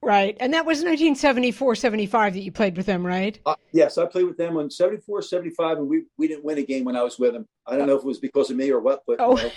Right. 0.07 0.37
And 0.39 0.55
that 0.55 0.65
was 0.65 0.79
1974 0.79 1.75
75 1.75 2.35
that 2.35 2.41
you 2.41 2.53
played 2.53 2.77
with 2.77 2.87
them, 2.87 3.05
right? 3.05 3.41
Uh, 3.45 3.57
yes, 3.73 3.99
I 3.99 4.07
played 4.07 4.27
with 4.27 4.37
them 4.37 4.57
on 4.57 4.71
74 4.71 5.21
75, 5.21 5.79
and 5.79 5.89
we, 5.89 6.05
we 6.17 6.29
didn't 6.29 6.45
win 6.45 6.59
a 6.59 6.63
game 6.63 6.85
when 6.85 6.95
I 6.95 7.03
was 7.03 7.19
with 7.19 7.33
them. 7.33 7.49
I 7.67 7.77
don't 7.77 7.89
know 7.89 7.97
if 7.97 8.03
it 8.03 8.07
was 8.07 8.21
because 8.21 8.49
of 8.49 8.57
me 8.57 8.71
or 8.71 8.79
what, 8.79 9.03
but. 9.05 9.17
Oh. 9.19 9.37
You 9.37 9.43
know. 9.43 9.51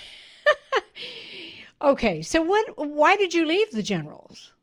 okay. 1.92 2.24
So, 2.24 2.42
what, 2.42 2.66
why 2.78 3.16
did 3.16 3.32
you 3.32 3.46
leave 3.46 3.70
the 3.70 3.84
Generals? 3.84 4.54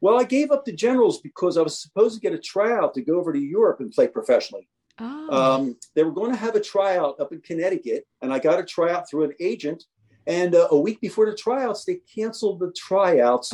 Well, 0.00 0.20
I 0.20 0.22
gave 0.22 0.52
up 0.52 0.64
the 0.64 0.72
Generals 0.72 1.20
because 1.20 1.58
I 1.58 1.62
was 1.62 1.82
supposed 1.82 2.14
to 2.14 2.20
get 2.20 2.32
a 2.32 2.38
tryout 2.38 2.94
to 2.94 3.02
go 3.02 3.18
over 3.18 3.32
to 3.32 3.38
Europe 3.40 3.80
and 3.80 3.90
play 3.90 4.06
professionally. 4.06 4.68
Oh. 5.00 5.56
Um, 5.56 5.76
they 5.94 6.04
were 6.04 6.12
going 6.12 6.30
to 6.30 6.38
have 6.38 6.54
a 6.54 6.60
tryout 6.60 7.18
up 7.18 7.32
in 7.32 7.40
Connecticut, 7.40 8.06
and 8.22 8.32
I 8.32 8.38
got 8.38 8.60
a 8.60 8.64
tryout 8.64 9.10
through 9.10 9.24
an 9.24 9.32
agent. 9.40 9.82
And 10.28 10.54
uh, 10.54 10.68
a 10.70 10.78
week 10.78 11.00
before 11.00 11.26
the 11.26 11.34
tryouts, 11.34 11.84
they 11.84 11.98
canceled 12.14 12.60
the 12.60 12.72
tryouts 12.76 13.52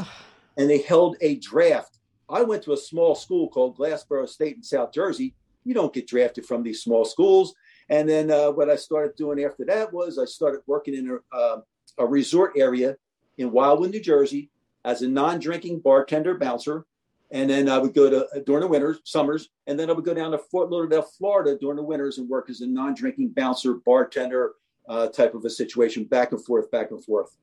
and 0.60 0.68
they 0.68 0.82
held 0.82 1.16
a 1.22 1.36
draft. 1.36 1.98
I 2.28 2.42
went 2.42 2.62
to 2.64 2.74
a 2.74 2.76
small 2.76 3.14
school 3.14 3.48
called 3.48 3.78
Glassboro 3.78 4.28
State 4.28 4.56
in 4.56 4.62
South 4.62 4.92
Jersey. 4.92 5.34
You 5.64 5.72
don't 5.72 5.92
get 5.92 6.06
drafted 6.06 6.44
from 6.44 6.62
these 6.62 6.82
small 6.82 7.06
schools. 7.06 7.54
And 7.88 8.06
then 8.06 8.30
uh, 8.30 8.50
what 8.50 8.68
I 8.68 8.76
started 8.76 9.16
doing 9.16 9.42
after 9.42 9.64
that 9.64 9.90
was 9.90 10.18
I 10.18 10.26
started 10.26 10.60
working 10.66 10.94
in 10.94 11.18
a, 11.32 11.36
uh, 11.36 11.60
a 11.98 12.06
resort 12.06 12.52
area 12.56 12.96
in 13.38 13.50
Wildwood, 13.50 13.90
New 13.90 14.02
Jersey, 14.02 14.50
as 14.84 15.00
a 15.00 15.08
non-drinking 15.08 15.80
bartender 15.80 16.36
bouncer. 16.36 16.84
And 17.30 17.48
then 17.48 17.68
I 17.70 17.78
would 17.78 17.94
go 17.94 18.10
to 18.10 18.26
uh, 18.26 18.40
during 18.44 18.60
the 18.60 18.68
winters, 18.68 19.00
summers, 19.04 19.48
and 19.66 19.80
then 19.80 19.88
I 19.88 19.94
would 19.94 20.04
go 20.04 20.14
down 20.14 20.32
to 20.32 20.38
Fort 20.38 20.70
Lauderdale, 20.70 21.02
Florida 21.02 21.56
during 21.58 21.76
the 21.76 21.82
winters 21.82 22.18
and 22.18 22.28
work 22.28 22.50
as 22.50 22.60
a 22.60 22.66
non-drinking 22.66 23.30
bouncer, 23.30 23.74
bartender 23.86 24.52
uh, 24.90 25.08
type 25.08 25.34
of 25.34 25.46
a 25.46 25.50
situation, 25.50 26.04
back 26.04 26.32
and 26.32 26.44
forth, 26.44 26.70
back 26.70 26.90
and 26.90 27.02
forth. 27.02 27.34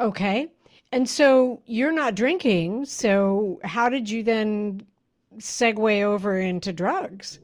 Okay. 0.00 0.48
And 0.92 1.08
so 1.08 1.62
you're 1.66 1.92
not 1.92 2.14
drinking. 2.14 2.84
So 2.84 3.58
how 3.64 3.88
did 3.88 4.08
you 4.08 4.22
then 4.22 4.86
segue 5.38 6.02
over 6.02 6.38
into 6.38 6.72
drugs? 6.72 7.40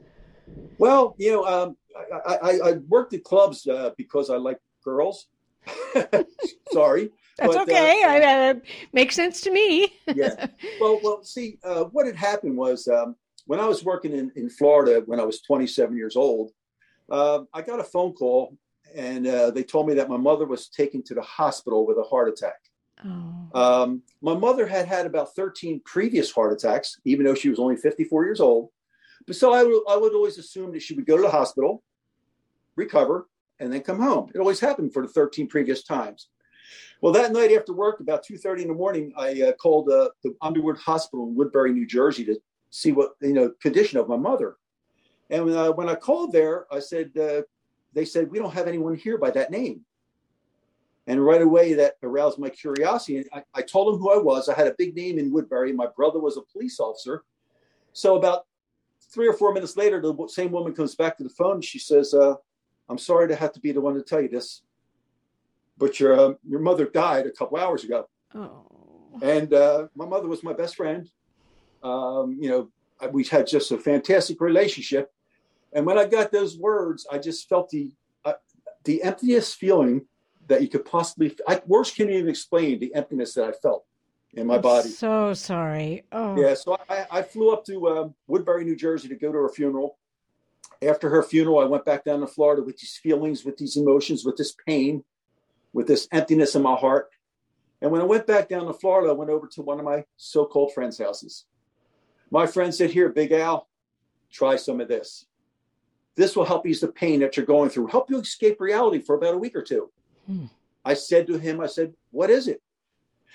Well, 0.77 1.15
you 1.19 1.33
know, 1.33 1.47
um, 1.47 1.77
I, 2.27 2.35
I, 2.35 2.51
I, 2.51 2.73
worked 2.89 3.15
at 3.15 3.25
clubs 3.25 3.67
uh, 3.67 3.91
because 3.97 4.31
I 4.31 4.37
like 4.37 4.59
girls. 4.85 5.27
Sorry. 6.73 7.11
That's 7.39 7.55
but, 7.55 7.63
okay. 7.63 8.03
Uh, 8.05 8.09
I, 8.09 8.51
uh, 8.51 8.55
makes 8.93 9.15
sense 9.15 9.41
to 9.43 9.51
me. 9.51 9.95
yeah. 10.15 10.47
Well, 10.81 11.01
well. 11.03 11.23
See, 11.25 11.59
uh, 11.65 11.85
what 11.85 12.07
had 12.07 12.17
happened 12.17 12.57
was 12.57 12.87
um, 12.89 13.17
when 13.47 13.61
I 13.61 13.67
was 13.67 13.85
working 13.85 14.13
in, 14.13 14.31
in 14.37 14.51
Florida 14.51 15.03
when 15.07 15.21
I 15.21 15.25
was 15.25 15.41
27 15.41 15.97
years 15.97 16.17
old, 16.17 16.53
uh, 17.11 17.41
I 17.55 17.63
got 17.63 17.81
a 17.81 17.85
phone 17.85 18.13
call 18.13 18.57
and 18.95 19.27
uh, 19.27 19.51
they 19.51 19.63
told 19.63 19.87
me 19.87 19.95
that 19.95 20.09
my 20.09 20.17
mother 20.17 20.47
was 20.47 20.69
taken 20.69 21.03
to 21.05 21.15
the 21.15 21.23
hospital 21.23 21.87
with 21.87 21.99
a 21.99 22.03
heart 22.03 22.29
attack. 22.29 22.57
Oh. 23.07 23.49
Um, 23.55 24.03
my 24.21 24.35
mother 24.35 24.67
had 24.67 24.87
had 24.87 25.07
about 25.07 25.35
13 25.35 25.81
previous 25.85 26.31
heart 26.31 26.53
attacks, 26.53 27.01
even 27.05 27.25
though 27.25 27.35
she 27.35 27.49
was 27.49 27.59
only 27.59 27.77
54 27.77 28.25
years 28.25 28.41
old. 28.41 28.71
But 29.27 29.37
so 29.37 29.53
I, 29.53 29.63
would 29.63 30.15
always 30.15 30.39
assume 30.39 30.73
that 30.73 30.83
she 30.83 30.95
would 30.95 31.07
go 31.07 31.17
to 31.17 31.23
the 31.23 31.31
hospital, 31.31 31.83
recover, 32.77 33.29
and 33.61 33.73
then 33.73 33.83
come 33.83 34.01
home. 34.01 34.31
It 34.35 34.39
always 34.39 34.61
happened 34.61 34.93
for 34.93 35.03
the 35.03 35.13
13 35.13 35.49
previous 35.49 35.83
times. 35.83 36.29
Well, 37.01 37.13
that 37.13 37.33
night 37.33 37.53
after 37.53 37.73
work, 37.73 38.01
about 38.01 38.25
2:30 38.25 38.63
in 38.63 38.69
the 38.69 38.75
morning, 38.75 39.13
I 39.17 39.43
uh, 39.43 39.53
called 39.53 39.89
uh, 39.89 40.11
the 40.23 40.35
Underwood 40.43 40.79
Hospital 40.79 41.29
in 41.29 41.35
Woodbury, 41.35 41.73
New 41.73 41.87
Jersey, 41.87 42.25
to 42.25 42.41
see 42.71 42.93
what 42.93 43.13
you 43.21 43.33
know 43.33 43.53
condition 43.63 43.99
of 43.99 44.09
my 44.09 44.17
mother. 44.17 44.57
And 45.31 45.49
uh, 45.51 45.73
when 45.73 45.89
I 45.89 45.95
called 45.95 46.33
there, 46.33 46.67
I 46.73 46.81
said, 46.81 47.17
uh, 47.17 47.43
they 47.93 48.05
said 48.05 48.31
we 48.31 48.39
don't 48.39 48.55
have 48.55 48.67
anyone 48.67 48.95
here 48.95 49.19
by 49.19 49.31
that 49.31 49.51
name. 49.51 49.85
And 51.09 51.25
right 51.25 51.41
away, 51.41 51.73
that 51.73 51.95
aroused 52.03 52.39
my 52.39 52.51
curiosity. 52.51 53.25
I, 53.33 53.43
I 53.55 53.63
told 53.63 53.95
him 53.95 53.99
who 53.99 54.13
I 54.13 54.19
was. 54.19 54.51
I 54.51 54.55
had 54.55 54.67
a 54.67 54.75
big 54.77 54.95
name 54.95 55.19
in 55.19 55.33
Woodbury. 55.33 55.73
My 55.73 55.87
brother 55.97 56.21
was 56.21 56.37
a 56.37 56.43
police 56.43 56.79
officer. 56.79 57.25
So 57.95 58.17
about 58.17 58.45
three 59.11 59.27
or 59.27 59.33
four 59.33 59.55
minutes 59.55 59.75
later, 59.75 60.03
the 60.03 60.15
same 60.29 60.53
woman 60.53 60.75
comes 60.75 60.95
back 60.95 61.17
to 61.17 61.25
the 61.25 61.31
phone. 61.31 61.55
And 61.55 61.65
she 61.65 61.79
says, 61.79 62.13
uh, 62.13 62.35
"I'm 62.91 62.99
sorry 62.99 63.27
to 63.29 63.37
have 63.37 63.53
to 63.55 63.61
be 63.61 63.73
the 63.73 63.81
one 63.81 63.95
to 63.95 64.03
tell 64.03 64.21
you 64.21 64.29
this, 64.29 64.61
but 65.79 65.99
your 65.99 66.13
uh, 66.13 66.35
your 66.47 66.61
mother 66.61 66.85
died 66.85 67.25
a 67.25 67.31
couple 67.31 67.57
hours 67.57 67.85
ago. 67.85 68.07
Oh. 68.35 68.67
And 69.23 69.55
uh, 69.55 69.89
my 69.97 70.05
mother 70.05 70.29
was 70.29 70.43
my 70.43 70.53
best 70.53 70.77
friend. 70.77 71.11
Um, 71.83 72.37
you 72.39 72.51
know, 72.51 72.69
we 73.13 73.25
had 73.25 73.47
just 73.47 73.73
a 73.73 73.79
fantastic 73.79 74.43
relationship. 74.43 75.11
And 75.73 75.87
when 75.87 75.99
I 75.99 76.05
got 76.05 76.33
those 76.33 76.59
words, 76.59 77.07
I 77.11 77.17
just 77.17 77.49
felt 77.49 77.71
the 77.71 77.93
uh, 78.27 78.35
the 78.85 79.03
emptiness 79.03 79.55
feeling 79.55 80.05
that 80.49 80.61
you 80.63 80.69
could 80.69 80.85
possibly. 80.85 81.37
I, 81.47 81.63
words 81.67 81.91
can't 81.91 82.11
even 82.11 82.29
explain 82.29 82.81
the 82.81 82.95
emptiness 82.95 83.35
that 83.35 83.45
I 83.45 83.53
felt 83.53 83.85
in 84.35 84.47
my 84.47 84.57
I'm 84.57 84.61
body. 84.61 84.89
So 84.89 85.35
sorry. 85.35 86.05
Oh. 86.13 86.37
Yeah, 86.37 86.55
so 86.55 86.79
I, 86.89 87.07
I 87.11 87.23
flew 87.23 87.53
up 87.53 87.65
to 87.67 87.89
um, 87.89 88.15
Woodbury, 88.27 88.65
New 88.65 88.77
Jersey, 88.77 89.09
to 89.09 89.15
go 89.15 89.31
to 89.31 89.39
her 89.39 89.49
funeral. 89.49 89.99
After 90.83 91.09
her 91.09 91.23
funeral, 91.23 91.59
I 91.59 91.65
went 91.65 91.85
back 91.85 92.05
down 92.05 92.21
to 92.21 92.27
Florida 92.27 92.63
with 92.63 92.79
these 92.79 92.99
feelings, 93.03 93.45
with 93.45 93.57
these 93.57 93.77
emotions, 93.77 94.25
with 94.25 94.37
this 94.37 94.55
pain, 94.67 95.05
with 95.73 95.87
this 95.87 96.09
emptiness 96.13 96.55
in 96.55 96.63
my 96.63 96.75
heart. 96.75 97.11
And 97.81 97.91
when 97.91 98.01
I 98.01 98.05
went 98.05 98.27
back 98.27 98.49
down 98.49 98.67
to 98.67 98.73
Florida, 98.73 99.11
I 99.11 99.15
went 99.15 99.31
over 99.31 99.47
to 99.47 99.63
one 99.63 99.79
of 99.79 99.85
my 99.85 100.05
so-called 100.17 100.73
friends' 100.73 100.99
houses. 100.99 101.47
My 102.31 102.47
friend 102.47 102.75
said, 102.75 102.91
"Here, 102.91 103.09
Big 103.09 103.33
Al, 103.33 103.69
try 104.31 104.57
some 104.57 104.81
of 104.81 104.89
this. 104.89 105.27
This 106.15 106.35
will 106.35 106.45
help 106.45 106.67
ease 106.67 106.81
the 106.81 106.89
pain 106.89 107.21
that 107.21 107.37
you're 107.37 107.47
going 107.47 107.71
through, 107.71 107.87
help 107.87 108.11
you 108.11 108.19
escape 108.19 108.61
reality 108.61 108.99
for 108.99 109.15
about 109.15 109.35
a 109.35 109.39
week 109.39 109.55
or 109.55 109.63
two. 109.63 109.91
Hmm. 110.29 110.47
I 110.85 110.95
said 110.95 111.27
to 111.27 111.39
him, 111.39 111.61
I 111.61 111.67
said, 111.67 111.95
What 112.11 112.31
is 112.31 112.49
it? 112.49 112.63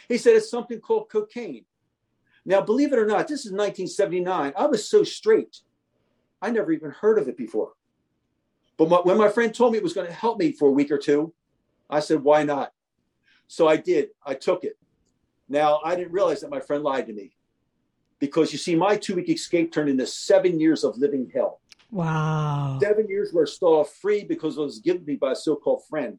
He 0.07 0.17
said, 0.17 0.35
It's 0.35 0.49
something 0.49 0.79
called 0.79 1.09
cocaine. 1.09 1.65
Now, 2.45 2.61
believe 2.61 2.93
it 2.93 2.99
or 2.99 3.05
not, 3.05 3.27
this 3.27 3.45
is 3.45 3.51
1979. 3.51 4.53
I 4.55 4.65
was 4.65 4.87
so 4.89 5.03
straight. 5.03 5.61
I 6.41 6.51
never 6.51 6.71
even 6.71 6.91
heard 6.91 7.17
of 7.17 7.27
it 7.29 7.37
before. 7.37 7.71
But 8.77 8.89
my, 8.89 8.97
when 8.97 9.17
my 9.17 9.29
friend 9.29 9.53
told 9.53 9.71
me 9.71 9.77
it 9.77 9.83
was 9.83 9.93
going 9.93 10.07
to 10.07 10.13
help 10.13 10.39
me 10.39 10.51
for 10.51 10.67
a 10.67 10.71
week 10.71 10.91
or 10.91 10.97
two, 10.97 11.33
I 11.89 11.99
said, 11.99 12.23
Why 12.23 12.43
not? 12.43 12.71
So 13.47 13.67
I 13.67 13.77
did. 13.77 14.09
I 14.25 14.33
took 14.35 14.63
it. 14.63 14.77
Now, 15.49 15.79
I 15.83 15.95
didn't 15.95 16.11
realize 16.11 16.41
that 16.41 16.49
my 16.49 16.59
friend 16.59 16.83
lied 16.83 17.07
to 17.07 17.13
me 17.13 17.35
because 18.19 18.51
you 18.51 18.57
see, 18.57 18.75
my 18.75 18.95
two 18.95 19.15
week 19.15 19.29
escape 19.29 19.71
turned 19.71 19.89
into 19.89 20.07
seven 20.07 20.59
years 20.59 20.83
of 20.83 20.97
living 20.97 21.29
hell. 21.33 21.59
Wow. 21.91 22.79
Seven 22.81 23.07
years 23.07 23.31
were 23.33 23.45
still 23.45 23.75
off 23.79 23.93
free 23.95 24.23
because 24.23 24.57
it 24.57 24.61
was 24.61 24.79
given 24.79 25.01
to 25.01 25.07
me 25.11 25.15
by 25.17 25.33
a 25.33 25.35
so 25.35 25.55
called 25.55 25.83
friend. 25.87 26.17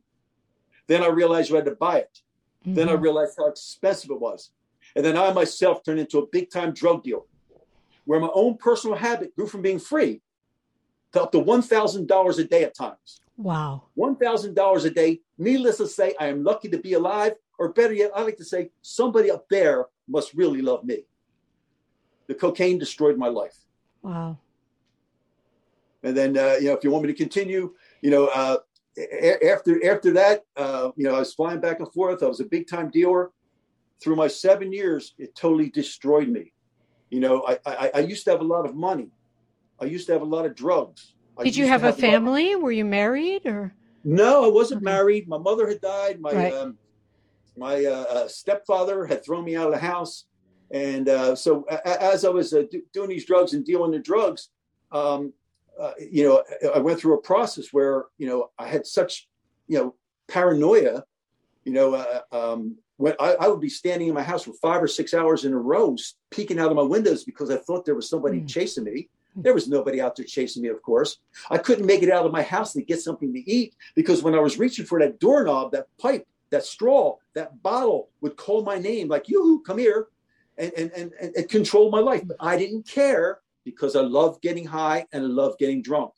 Then 0.86 1.02
I 1.02 1.08
realized 1.08 1.50
you 1.50 1.56
had 1.56 1.64
to 1.66 1.74
buy 1.74 1.98
it. 1.98 2.20
Then 2.64 2.88
I 2.88 2.96
Mhm. 2.96 3.02
realized 3.02 3.34
how 3.36 3.46
expensive 3.46 4.10
it 4.10 4.20
was. 4.20 4.50
And 4.96 5.04
then 5.04 5.16
I 5.16 5.32
myself 5.32 5.82
turned 5.82 6.00
into 6.00 6.18
a 6.18 6.26
big 6.26 6.50
time 6.50 6.72
drug 6.72 7.02
dealer 7.04 7.22
where 8.04 8.20
my 8.20 8.30
own 8.34 8.56
personal 8.56 8.96
habit 8.96 9.34
grew 9.34 9.46
from 9.46 9.62
being 9.62 9.78
free 9.78 10.22
to 11.12 11.22
up 11.22 11.32
to 11.32 11.38
$1,000 11.40 12.38
a 12.38 12.44
day 12.44 12.64
at 12.64 12.74
times. 12.74 13.20
Wow. 13.36 13.84
$1,000 13.96 14.84
a 14.84 14.90
day. 14.90 15.20
Needless 15.38 15.78
to 15.78 15.88
say, 15.88 16.14
I 16.20 16.28
am 16.28 16.44
lucky 16.44 16.68
to 16.68 16.78
be 16.78 16.92
alive, 16.92 17.34
or 17.58 17.72
better 17.72 17.92
yet, 17.94 18.12
I 18.14 18.22
like 18.22 18.36
to 18.38 18.44
say, 18.44 18.70
somebody 18.82 19.30
up 19.30 19.48
there 19.48 19.86
must 20.08 20.34
really 20.34 20.62
love 20.62 20.84
me. 20.84 21.06
The 22.26 22.34
cocaine 22.34 22.78
destroyed 22.78 23.16
my 23.18 23.28
life. 23.28 23.56
Wow. 24.02 24.38
And 26.02 26.16
then, 26.16 26.36
uh, 26.36 26.56
you 26.60 26.68
know, 26.68 26.74
if 26.74 26.84
you 26.84 26.90
want 26.90 27.04
me 27.04 27.12
to 27.12 27.18
continue, 27.18 27.74
you 28.02 28.10
know, 28.10 28.26
uh, 28.26 28.58
after 28.98 29.84
after 29.90 30.12
that, 30.12 30.42
uh, 30.56 30.90
you 30.96 31.04
know, 31.04 31.14
I 31.14 31.18
was 31.20 31.34
flying 31.34 31.60
back 31.60 31.80
and 31.80 31.92
forth. 31.92 32.22
I 32.22 32.26
was 32.26 32.40
a 32.40 32.44
big 32.44 32.68
time 32.68 32.90
dealer. 32.90 33.30
Through 34.02 34.16
my 34.16 34.28
seven 34.28 34.72
years, 34.72 35.14
it 35.18 35.34
totally 35.34 35.70
destroyed 35.70 36.28
me. 36.28 36.52
You 37.10 37.20
know, 37.20 37.46
I, 37.46 37.58
I 37.64 37.90
I 37.94 37.98
used 38.00 38.24
to 38.24 38.30
have 38.32 38.40
a 38.40 38.44
lot 38.44 38.66
of 38.68 38.74
money. 38.74 39.10
I 39.80 39.86
used 39.86 40.06
to 40.08 40.12
have 40.12 40.22
a 40.22 40.26
lot 40.26 40.44
of 40.46 40.54
drugs. 40.54 41.14
I 41.38 41.44
Did 41.44 41.56
you 41.56 41.64
to 41.64 41.70
have 41.70 41.84
a 41.84 41.92
family? 41.92 42.54
Were 42.56 42.72
you 42.72 42.84
married 42.84 43.46
or? 43.46 43.74
No, 44.04 44.44
I 44.44 44.48
wasn't 44.48 44.78
Okay. 44.78 44.84
married. 44.84 45.28
My 45.28 45.38
mother 45.38 45.66
had 45.66 45.80
died. 45.80 46.20
My 46.20 46.32
Right. 46.32 46.52
um, 46.52 46.78
my 47.56 47.84
uh, 47.84 48.04
uh, 48.10 48.28
stepfather 48.28 49.06
had 49.06 49.24
thrown 49.24 49.44
me 49.44 49.56
out 49.56 49.68
of 49.68 49.72
the 49.74 49.78
house, 49.78 50.26
and 50.72 51.08
uh, 51.08 51.34
so 51.36 51.62
as 51.84 52.24
I 52.24 52.28
was 52.30 52.52
uh, 52.52 52.64
do- 52.70 52.82
doing 52.92 53.08
these 53.08 53.24
drugs 53.24 53.54
and 53.54 53.64
dealing 53.64 53.92
the 53.92 54.00
drugs, 54.00 54.50
um, 54.90 55.32
uh, 55.78 55.92
you 55.98 56.24
know, 56.24 56.42
I 56.74 56.78
went 56.78 57.00
through 57.00 57.14
a 57.14 57.22
process 57.22 57.72
where 57.72 58.06
you 58.18 58.26
know 58.26 58.50
I 58.58 58.68
had 58.68 58.86
such 58.86 59.28
you 59.66 59.78
know 59.78 59.94
paranoia. 60.28 61.04
You 61.64 61.72
know, 61.72 61.94
uh, 61.94 62.20
um, 62.30 62.76
when 62.98 63.14
I, 63.18 63.34
I 63.40 63.48
would 63.48 63.60
be 63.60 63.68
standing 63.70 64.08
in 64.08 64.14
my 64.14 64.22
house 64.22 64.44
for 64.44 64.52
five 64.54 64.82
or 64.82 64.88
six 64.88 65.14
hours 65.14 65.44
in 65.44 65.52
a 65.52 65.58
row, 65.58 65.96
peeking 66.30 66.58
out 66.58 66.70
of 66.70 66.76
my 66.76 66.82
windows 66.82 67.24
because 67.24 67.50
I 67.50 67.56
thought 67.56 67.84
there 67.84 67.94
was 67.94 68.08
somebody 68.08 68.40
Mm. 68.40 68.48
chasing 68.48 68.84
me. 68.84 69.08
There 69.36 69.54
was 69.54 69.66
nobody 69.66 70.00
out 70.00 70.14
there 70.14 70.26
chasing 70.26 70.62
me, 70.62 70.68
of 70.68 70.80
course. 70.82 71.18
I 71.50 71.58
couldn't 71.58 71.86
make 71.86 72.02
it 72.02 72.10
out 72.10 72.24
of 72.24 72.32
my 72.32 72.42
house 72.42 72.72
to 72.74 72.82
get 72.82 73.00
something 73.00 73.32
to 73.32 73.50
eat 73.50 73.74
because 73.96 74.22
when 74.22 74.34
I 74.34 74.40
was 74.40 74.58
reaching 74.58 74.84
for 74.84 75.00
that 75.00 75.18
doorknob, 75.18 75.72
that 75.72 75.88
pipe, 75.98 76.26
that 76.50 76.64
straw, 76.64 77.16
that 77.34 77.60
bottle 77.62 78.10
would 78.20 78.36
call 78.36 78.62
my 78.62 78.78
name 78.78 79.08
like, 79.08 79.28
you 79.28 79.60
come 79.66 79.78
here 79.78 80.06
and, 80.56 80.72
and, 80.76 80.92
and, 80.92 81.12
and 81.20 81.36
it 81.36 81.48
controlled 81.48 81.90
my 81.90 81.98
life. 81.98 82.22
But 82.24 82.36
I 82.38 82.56
didn't 82.56 82.86
care 82.86 83.40
because 83.64 83.96
I 83.96 84.00
love 84.00 84.40
getting 84.40 84.66
high 84.66 85.06
and 85.12 85.24
I 85.24 85.26
love 85.26 85.58
getting 85.58 85.82
drunk. 85.82 86.12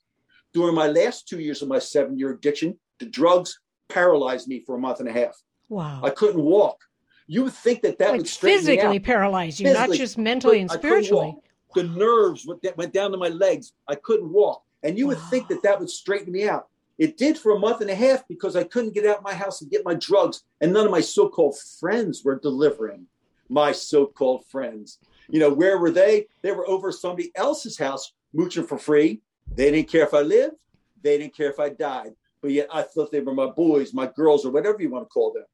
During 0.52 0.74
my 0.74 0.86
last 0.86 1.28
two 1.28 1.40
years 1.40 1.62
of 1.62 1.68
my 1.68 1.78
seven 1.78 2.18
year 2.18 2.30
addiction, 2.30 2.78
the 2.98 3.06
drugs 3.06 3.58
paralyzed 3.88 4.48
me 4.48 4.60
for 4.60 4.76
a 4.76 4.78
month 4.78 5.00
and 5.00 5.08
a 5.08 5.12
half. 5.12 5.40
Wow. 5.68 6.00
I 6.02 6.10
couldn't 6.10 6.42
walk. 6.42 6.80
You 7.26 7.44
would 7.44 7.52
think 7.52 7.82
that 7.82 7.98
that 7.98 8.10
like 8.10 8.18
would 8.18 8.28
straighten 8.28 8.66
me 8.66 8.72
out. 8.72 8.76
physically 8.76 9.00
paralyze 9.00 9.60
you, 9.60 9.72
not 9.72 9.92
just 9.92 10.16
mentally 10.16 10.60
and 10.60 10.70
spiritually. 10.70 11.36
The 11.74 11.82
nerves 11.82 12.46
went, 12.46 12.64
went 12.76 12.92
down 12.92 13.10
to 13.10 13.18
my 13.18 13.28
legs. 13.28 13.72
I 13.88 13.96
couldn't 13.96 14.32
walk. 14.32 14.62
And 14.82 14.96
you 14.96 15.08
would 15.08 15.18
think 15.30 15.48
that 15.48 15.62
that 15.62 15.78
would 15.78 15.90
straighten 15.90 16.32
me 16.32 16.48
out. 16.48 16.68
It 16.98 17.18
did 17.18 17.36
for 17.36 17.54
a 17.54 17.58
month 17.58 17.82
and 17.82 17.90
a 17.90 17.94
half 17.94 18.26
because 18.28 18.56
I 18.56 18.64
couldn't 18.64 18.94
get 18.94 19.04
out 19.04 19.18
of 19.18 19.24
my 19.24 19.34
house 19.34 19.60
and 19.60 19.70
get 19.70 19.84
my 19.84 19.94
drugs. 19.94 20.44
And 20.60 20.72
none 20.72 20.86
of 20.86 20.90
my 20.90 21.00
so 21.00 21.28
called 21.28 21.58
friends 21.58 22.24
were 22.24 22.38
delivering 22.38 23.06
my 23.48 23.72
so 23.72 24.06
called 24.06 24.46
friends. 24.46 24.98
You 25.28 25.40
know, 25.40 25.52
where 25.52 25.78
were 25.78 25.90
they? 25.90 26.26
They 26.42 26.52
were 26.52 26.68
over 26.68 26.92
somebody 26.92 27.33
else's 27.35 27.78
house 27.78 28.12
mooching 28.33 28.66
for 28.66 28.78
free. 28.78 29.21
They 29.54 29.71
didn't 29.71 29.90
care 29.90 30.04
if 30.04 30.14
I 30.14 30.21
lived, 30.21 30.56
they 31.02 31.18
didn't 31.18 31.37
care 31.37 31.50
if 31.50 31.61
I 31.61 31.71
died. 31.71 32.12
But 32.42 32.50
yet 32.52 32.68
I 32.73 32.83
thought 32.83 33.11
they 33.11 33.21
were 33.21 33.35
my 33.35 33.47
boys, 33.47 33.95
my 33.95 34.06
girls, 34.06 34.45
or 34.45 34.50
whatever 34.50 34.80
you 34.80 34.90
want 34.90 35.04
to 35.04 35.09
call 35.09 35.33
them. 35.33 35.45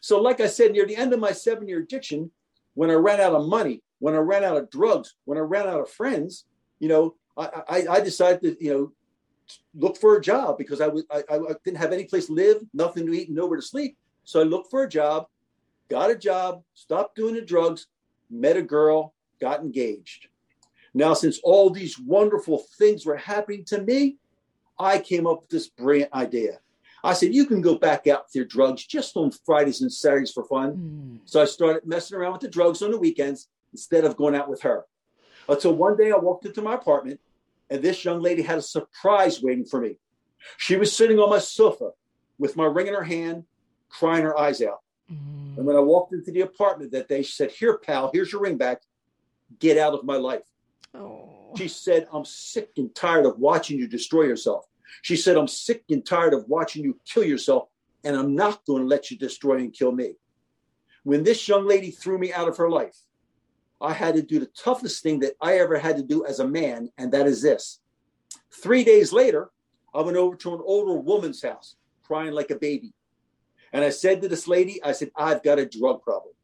So, 0.00 0.20
like 0.20 0.40
I 0.40 0.46
said, 0.46 0.72
near 0.72 0.86
the 0.86 0.96
end 0.96 1.12
of 1.12 1.20
my 1.20 1.32
seven 1.32 1.66
year 1.68 1.80
addiction, 1.80 2.30
when 2.74 2.90
I 2.90 2.94
ran 2.94 3.20
out 3.20 3.34
of 3.34 3.48
money, 3.48 3.82
when 3.98 4.14
I 4.14 4.18
ran 4.18 4.44
out 4.44 4.56
of 4.56 4.70
drugs, 4.70 5.14
when 5.24 5.38
I 5.38 5.42
ran 5.42 5.66
out 5.66 5.80
of 5.80 5.90
friends, 5.90 6.44
you 6.78 6.88
know, 6.88 7.14
I, 7.36 7.62
I, 7.68 7.86
I 7.90 8.00
decided 8.00 8.42
to, 8.42 8.64
you 8.64 8.72
know, 8.72 8.92
look 9.74 9.96
for 9.96 10.16
a 10.16 10.20
job 10.20 10.58
because 10.58 10.80
I, 10.80 10.88
was, 10.88 11.04
I, 11.10 11.22
I 11.30 11.38
didn't 11.64 11.78
have 11.78 11.92
any 11.92 12.04
place 12.04 12.26
to 12.26 12.32
live, 12.32 12.58
nothing 12.74 13.06
to 13.06 13.12
eat, 13.12 13.30
nowhere 13.30 13.56
to 13.56 13.62
sleep. 13.62 13.96
So 14.24 14.40
I 14.40 14.44
looked 14.44 14.70
for 14.70 14.82
a 14.82 14.88
job, 14.88 15.26
got 15.88 16.10
a 16.10 16.16
job, 16.16 16.62
stopped 16.74 17.16
doing 17.16 17.34
the 17.34 17.42
drugs, 17.42 17.86
met 18.30 18.56
a 18.56 18.62
girl, 18.62 19.14
got 19.40 19.60
engaged. 19.60 20.28
Now, 20.94 21.14
since 21.14 21.38
all 21.42 21.70
these 21.70 21.98
wonderful 21.98 22.64
things 22.78 23.04
were 23.04 23.16
happening 23.16 23.64
to 23.66 23.82
me, 23.82 24.16
I 24.78 24.98
came 24.98 25.26
up 25.26 25.42
with 25.42 25.50
this 25.50 25.68
brilliant 25.68 26.12
idea. 26.12 26.60
I 27.04 27.12
said, 27.12 27.34
You 27.34 27.46
can 27.46 27.60
go 27.60 27.76
back 27.76 28.06
out 28.06 28.24
with 28.24 28.34
your 28.34 28.44
drugs 28.46 28.84
just 28.84 29.16
on 29.16 29.30
Fridays 29.30 29.80
and 29.80 29.92
Saturdays 29.92 30.32
for 30.32 30.44
fun. 30.44 30.72
Mm. 30.72 31.20
So 31.24 31.40
I 31.40 31.44
started 31.44 31.86
messing 31.86 32.16
around 32.16 32.32
with 32.32 32.40
the 32.42 32.48
drugs 32.48 32.82
on 32.82 32.90
the 32.90 32.98
weekends 32.98 33.48
instead 33.72 34.04
of 34.04 34.16
going 34.16 34.34
out 34.34 34.48
with 34.48 34.62
her. 34.62 34.86
Until 35.48 35.74
one 35.74 35.96
day 35.96 36.10
I 36.10 36.16
walked 36.16 36.46
into 36.46 36.62
my 36.62 36.74
apartment 36.74 37.20
and 37.70 37.82
this 37.82 38.04
young 38.04 38.20
lady 38.20 38.42
had 38.42 38.58
a 38.58 38.62
surprise 38.62 39.42
waiting 39.42 39.64
for 39.64 39.80
me. 39.80 39.98
She 40.56 40.76
was 40.76 40.94
sitting 40.94 41.18
on 41.18 41.30
my 41.30 41.38
sofa 41.38 41.90
with 42.38 42.56
my 42.56 42.64
ring 42.64 42.86
in 42.86 42.94
her 42.94 43.02
hand, 43.02 43.44
crying 43.88 44.24
her 44.24 44.38
eyes 44.38 44.62
out. 44.62 44.80
Mm. 45.10 45.58
And 45.58 45.66
when 45.66 45.76
I 45.76 45.80
walked 45.80 46.12
into 46.12 46.30
the 46.30 46.42
apartment 46.42 46.92
that 46.92 47.08
day, 47.08 47.22
she 47.22 47.32
said, 47.32 47.50
Here, 47.50 47.78
pal, 47.78 48.10
here's 48.12 48.32
your 48.32 48.42
ring 48.42 48.56
back. 48.56 48.82
Get 49.58 49.78
out 49.78 49.94
of 49.94 50.04
my 50.04 50.16
life. 50.16 50.42
Oh. 50.94 51.52
She 51.56 51.68
said, 51.68 52.06
I'm 52.12 52.24
sick 52.24 52.70
and 52.76 52.94
tired 52.94 53.26
of 53.26 53.38
watching 53.38 53.78
you 53.78 53.86
destroy 53.86 54.24
yourself. 54.24 54.66
She 55.02 55.16
said, 55.16 55.36
I'm 55.36 55.48
sick 55.48 55.84
and 55.90 56.04
tired 56.04 56.34
of 56.34 56.48
watching 56.48 56.84
you 56.84 56.98
kill 57.06 57.24
yourself, 57.24 57.68
and 58.04 58.16
I'm 58.16 58.34
not 58.34 58.64
going 58.66 58.82
to 58.82 58.88
let 58.88 59.10
you 59.10 59.18
destroy 59.18 59.56
and 59.58 59.72
kill 59.72 59.92
me. 59.92 60.14
When 61.04 61.22
this 61.22 61.46
young 61.46 61.66
lady 61.66 61.90
threw 61.90 62.18
me 62.18 62.32
out 62.32 62.48
of 62.48 62.56
her 62.56 62.68
life, 62.68 62.96
I 63.80 63.92
had 63.92 64.14
to 64.14 64.22
do 64.22 64.38
the 64.38 64.46
toughest 64.46 65.02
thing 65.02 65.20
that 65.20 65.34
I 65.40 65.58
ever 65.58 65.78
had 65.78 65.96
to 65.96 66.02
do 66.02 66.24
as 66.24 66.40
a 66.40 66.48
man, 66.48 66.90
and 66.98 67.12
that 67.12 67.26
is 67.26 67.42
this. 67.42 67.80
Three 68.62 68.84
days 68.84 69.12
later, 69.12 69.50
I 69.94 70.00
went 70.00 70.16
over 70.16 70.36
to 70.36 70.54
an 70.54 70.60
older 70.64 70.98
woman's 70.98 71.42
house, 71.42 71.76
crying 72.02 72.32
like 72.32 72.50
a 72.50 72.56
baby. 72.56 72.92
And 73.72 73.84
I 73.84 73.90
said 73.90 74.22
to 74.22 74.28
this 74.28 74.48
lady, 74.48 74.82
I 74.82 74.92
said, 74.92 75.10
I've 75.16 75.42
got 75.42 75.58
a 75.58 75.66
drug 75.66 76.02
problem. 76.02 76.34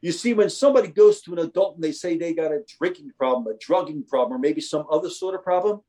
You 0.00 0.12
see, 0.12 0.32
when 0.32 0.48
somebody 0.48 0.88
goes 0.88 1.20
to 1.22 1.32
an 1.32 1.40
adult 1.40 1.74
and 1.74 1.84
they 1.84 1.92
say 1.92 2.16
they 2.16 2.32
got 2.32 2.52
a 2.52 2.64
drinking 2.78 3.12
problem, 3.18 3.54
a 3.54 3.58
drugging 3.58 4.02
problem, 4.04 4.36
or 4.36 4.38
maybe 4.38 4.60
some 4.60 4.86
other 4.90 5.10
sort 5.10 5.34
of 5.34 5.42
problem, 5.42 5.82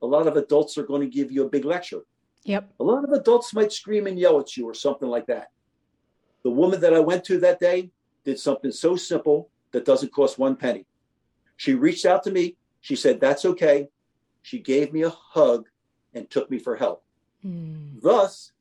a 0.00 0.06
lot 0.06 0.26
of 0.26 0.36
adults 0.36 0.78
are 0.78 0.84
going 0.86 1.02
to 1.02 1.06
give 1.06 1.30
you 1.30 1.44
a 1.44 1.48
big 1.48 1.64
lecture. 1.64 2.02
Yep. 2.44 2.72
A 2.80 2.84
lot 2.84 3.04
of 3.04 3.10
adults 3.10 3.52
might 3.52 3.72
scream 3.72 4.06
and 4.06 4.18
yell 4.18 4.40
at 4.40 4.56
you 4.56 4.66
or 4.66 4.74
something 4.74 5.08
like 5.08 5.26
that. 5.26 5.48
The 6.44 6.50
woman 6.50 6.80
that 6.80 6.94
I 6.94 7.00
went 7.00 7.24
to 7.24 7.38
that 7.40 7.60
day 7.60 7.90
did 8.24 8.38
something 8.38 8.70
so 8.70 8.96
simple 8.96 9.50
that 9.72 9.84
doesn't 9.84 10.12
cost 10.12 10.38
one 10.38 10.56
penny. 10.56 10.86
She 11.56 11.74
reached 11.74 12.06
out 12.06 12.22
to 12.24 12.30
me. 12.30 12.56
She 12.80 12.96
said, 12.96 13.20
That's 13.20 13.44
okay. 13.44 13.88
She 14.42 14.60
gave 14.60 14.92
me 14.92 15.02
a 15.02 15.10
hug 15.10 15.66
and 16.14 16.30
took 16.30 16.50
me 16.50 16.58
for 16.58 16.76
help. 16.76 17.02
Mm. 17.44 18.00
Thus, 18.00 18.52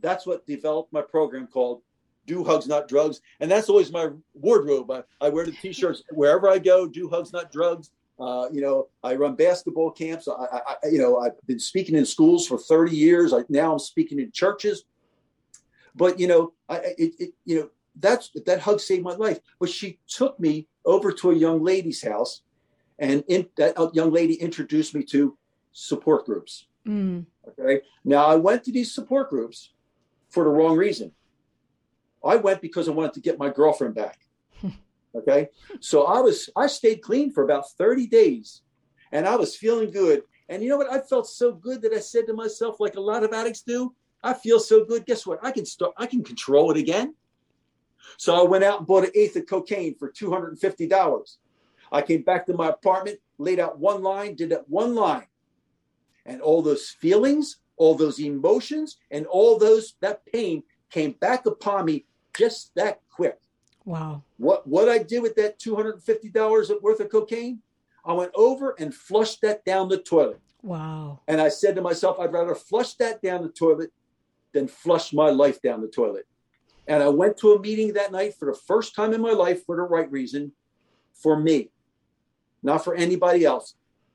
that's 0.00 0.26
what 0.26 0.46
developed 0.46 0.92
my 0.92 1.00
program 1.00 1.46
called 1.46 1.80
Do 2.26 2.44
Hugs 2.44 2.66
Not 2.66 2.88
Drugs. 2.88 3.20
And 3.40 3.50
that's 3.50 3.68
always 3.68 3.92
my 3.92 4.10
wardrobe. 4.34 4.90
I, 4.90 5.02
I 5.20 5.28
wear 5.28 5.44
the 5.44 5.52
t-shirts 5.52 6.02
wherever 6.10 6.48
I 6.48 6.58
go, 6.58 6.86
Do 6.86 7.08
Hugs 7.08 7.32
Not 7.32 7.50
Drugs. 7.52 7.90
Uh, 8.20 8.48
you 8.52 8.60
know, 8.60 8.88
I 9.02 9.16
run 9.16 9.34
basketball 9.34 9.90
camps. 9.90 10.28
I, 10.28 10.32
I, 10.32 10.76
you 10.90 10.98
know, 10.98 11.18
I've 11.18 11.40
been 11.46 11.58
speaking 11.58 11.96
in 11.96 12.06
schools 12.06 12.46
for 12.46 12.58
30 12.58 12.94
years. 12.94 13.32
I, 13.32 13.40
now 13.48 13.72
I'm 13.72 13.78
speaking 13.78 14.20
in 14.20 14.30
churches. 14.30 14.84
But 15.94 16.18
you 16.18 16.26
know, 16.26 16.52
I, 16.68 16.76
it, 16.98 17.12
it, 17.18 17.30
you 17.44 17.60
know, 17.60 17.70
that's 17.96 18.30
that 18.46 18.60
hug 18.60 18.80
saved 18.80 19.02
my 19.02 19.14
life. 19.14 19.40
But 19.58 19.68
she 19.68 19.98
took 20.08 20.38
me 20.40 20.68
over 20.84 21.12
to 21.12 21.30
a 21.30 21.34
young 21.34 21.62
lady's 21.62 22.02
house, 22.02 22.42
and 22.98 23.24
in, 23.28 23.48
that 23.56 23.76
young 23.94 24.12
lady 24.12 24.34
introduced 24.34 24.94
me 24.94 25.02
to 25.04 25.36
support 25.72 26.26
groups. 26.26 26.66
Mm. 26.86 27.26
Okay. 27.48 27.82
Now 28.04 28.26
I 28.26 28.36
went 28.36 28.64
to 28.64 28.72
these 28.72 28.94
support 28.94 29.30
groups 29.30 29.70
for 30.30 30.44
the 30.44 30.50
wrong 30.50 30.76
reason. 30.76 31.12
I 32.24 32.36
went 32.36 32.60
because 32.60 32.88
I 32.88 32.92
wanted 32.92 33.14
to 33.14 33.20
get 33.20 33.38
my 33.38 33.50
girlfriend 33.50 33.94
back. 33.94 34.18
Okay. 35.14 35.48
So 35.80 36.04
I 36.04 36.20
was, 36.20 36.48
I 36.56 36.66
stayed 36.66 37.02
clean 37.02 37.32
for 37.32 37.44
about 37.44 37.70
30 37.72 38.06
days 38.06 38.62
and 39.12 39.28
I 39.28 39.36
was 39.36 39.54
feeling 39.54 39.90
good. 39.90 40.22
And 40.48 40.62
you 40.62 40.70
know 40.70 40.78
what? 40.78 40.90
I 40.90 41.00
felt 41.00 41.26
so 41.26 41.52
good 41.52 41.82
that 41.82 41.92
I 41.92 41.98
said 41.98 42.26
to 42.26 42.34
myself, 42.34 42.80
like 42.80 42.96
a 42.96 43.00
lot 43.00 43.22
of 43.22 43.32
addicts 43.32 43.60
do, 43.60 43.94
I 44.22 44.34
feel 44.34 44.58
so 44.58 44.84
good. 44.84 45.04
Guess 45.06 45.26
what? 45.26 45.38
I 45.42 45.50
can 45.50 45.66
start, 45.66 45.92
I 45.98 46.06
can 46.06 46.24
control 46.24 46.70
it 46.70 46.76
again. 46.78 47.14
So 48.16 48.34
I 48.34 48.48
went 48.48 48.64
out 48.64 48.78
and 48.78 48.86
bought 48.86 49.04
an 49.04 49.10
eighth 49.14 49.36
of 49.36 49.46
cocaine 49.46 49.96
for 49.96 50.10
$250. 50.10 51.36
I 51.92 52.02
came 52.02 52.22
back 52.22 52.46
to 52.46 52.54
my 52.54 52.68
apartment, 52.68 53.18
laid 53.38 53.60
out 53.60 53.78
one 53.78 54.02
line, 54.02 54.34
did 54.34 54.50
that 54.50 54.68
one 54.68 54.94
line. 54.94 55.26
And 56.24 56.40
all 56.40 56.62
those 56.62 56.88
feelings, 56.88 57.58
all 57.76 57.94
those 57.94 58.20
emotions, 58.20 58.96
and 59.10 59.26
all 59.26 59.58
those, 59.58 59.94
that 60.00 60.24
pain 60.24 60.62
came 60.90 61.12
back 61.12 61.46
upon 61.46 61.84
me 61.84 62.06
just 62.36 62.74
that 62.74 63.00
quick. 63.10 63.38
Wow. 63.84 64.22
What 64.38 64.66
what 64.66 64.88
I 64.88 64.98
did 64.98 65.22
with 65.22 65.34
that 65.36 65.58
$250 65.58 66.82
worth 66.82 67.00
of 67.00 67.10
cocaine, 67.10 67.60
I 68.04 68.12
went 68.12 68.32
over 68.34 68.74
and 68.78 68.94
flushed 68.94 69.40
that 69.42 69.64
down 69.64 69.88
the 69.88 69.98
toilet. 69.98 70.40
Wow. 70.62 71.20
And 71.26 71.40
I 71.40 71.48
said 71.48 71.74
to 71.76 71.82
myself, 71.82 72.18
I'd 72.20 72.32
rather 72.32 72.54
flush 72.54 72.94
that 72.94 73.20
down 73.20 73.42
the 73.42 73.48
toilet 73.48 73.92
than 74.52 74.68
flush 74.68 75.12
my 75.12 75.30
life 75.30 75.60
down 75.60 75.80
the 75.80 75.88
toilet. 75.88 76.26
And 76.86 77.02
I 77.02 77.08
went 77.08 77.36
to 77.38 77.52
a 77.52 77.60
meeting 77.60 77.92
that 77.94 78.12
night 78.12 78.34
for 78.38 78.46
the 78.46 78.58
first 78.58 78.94
time 78.94 79.12
in 79.12 79.20
my 79.20 79.30
life 79.32 79.64
for 79.64 79.76
the 79.76 79.82
right 79.82 80.10
reason, 80.10 80.52
for 81.12 81.38
me, 81.38 81.70
not 82.62 82.84
for 82.84 82.94
anybody 82.94 83.44
else, 83.44 83.74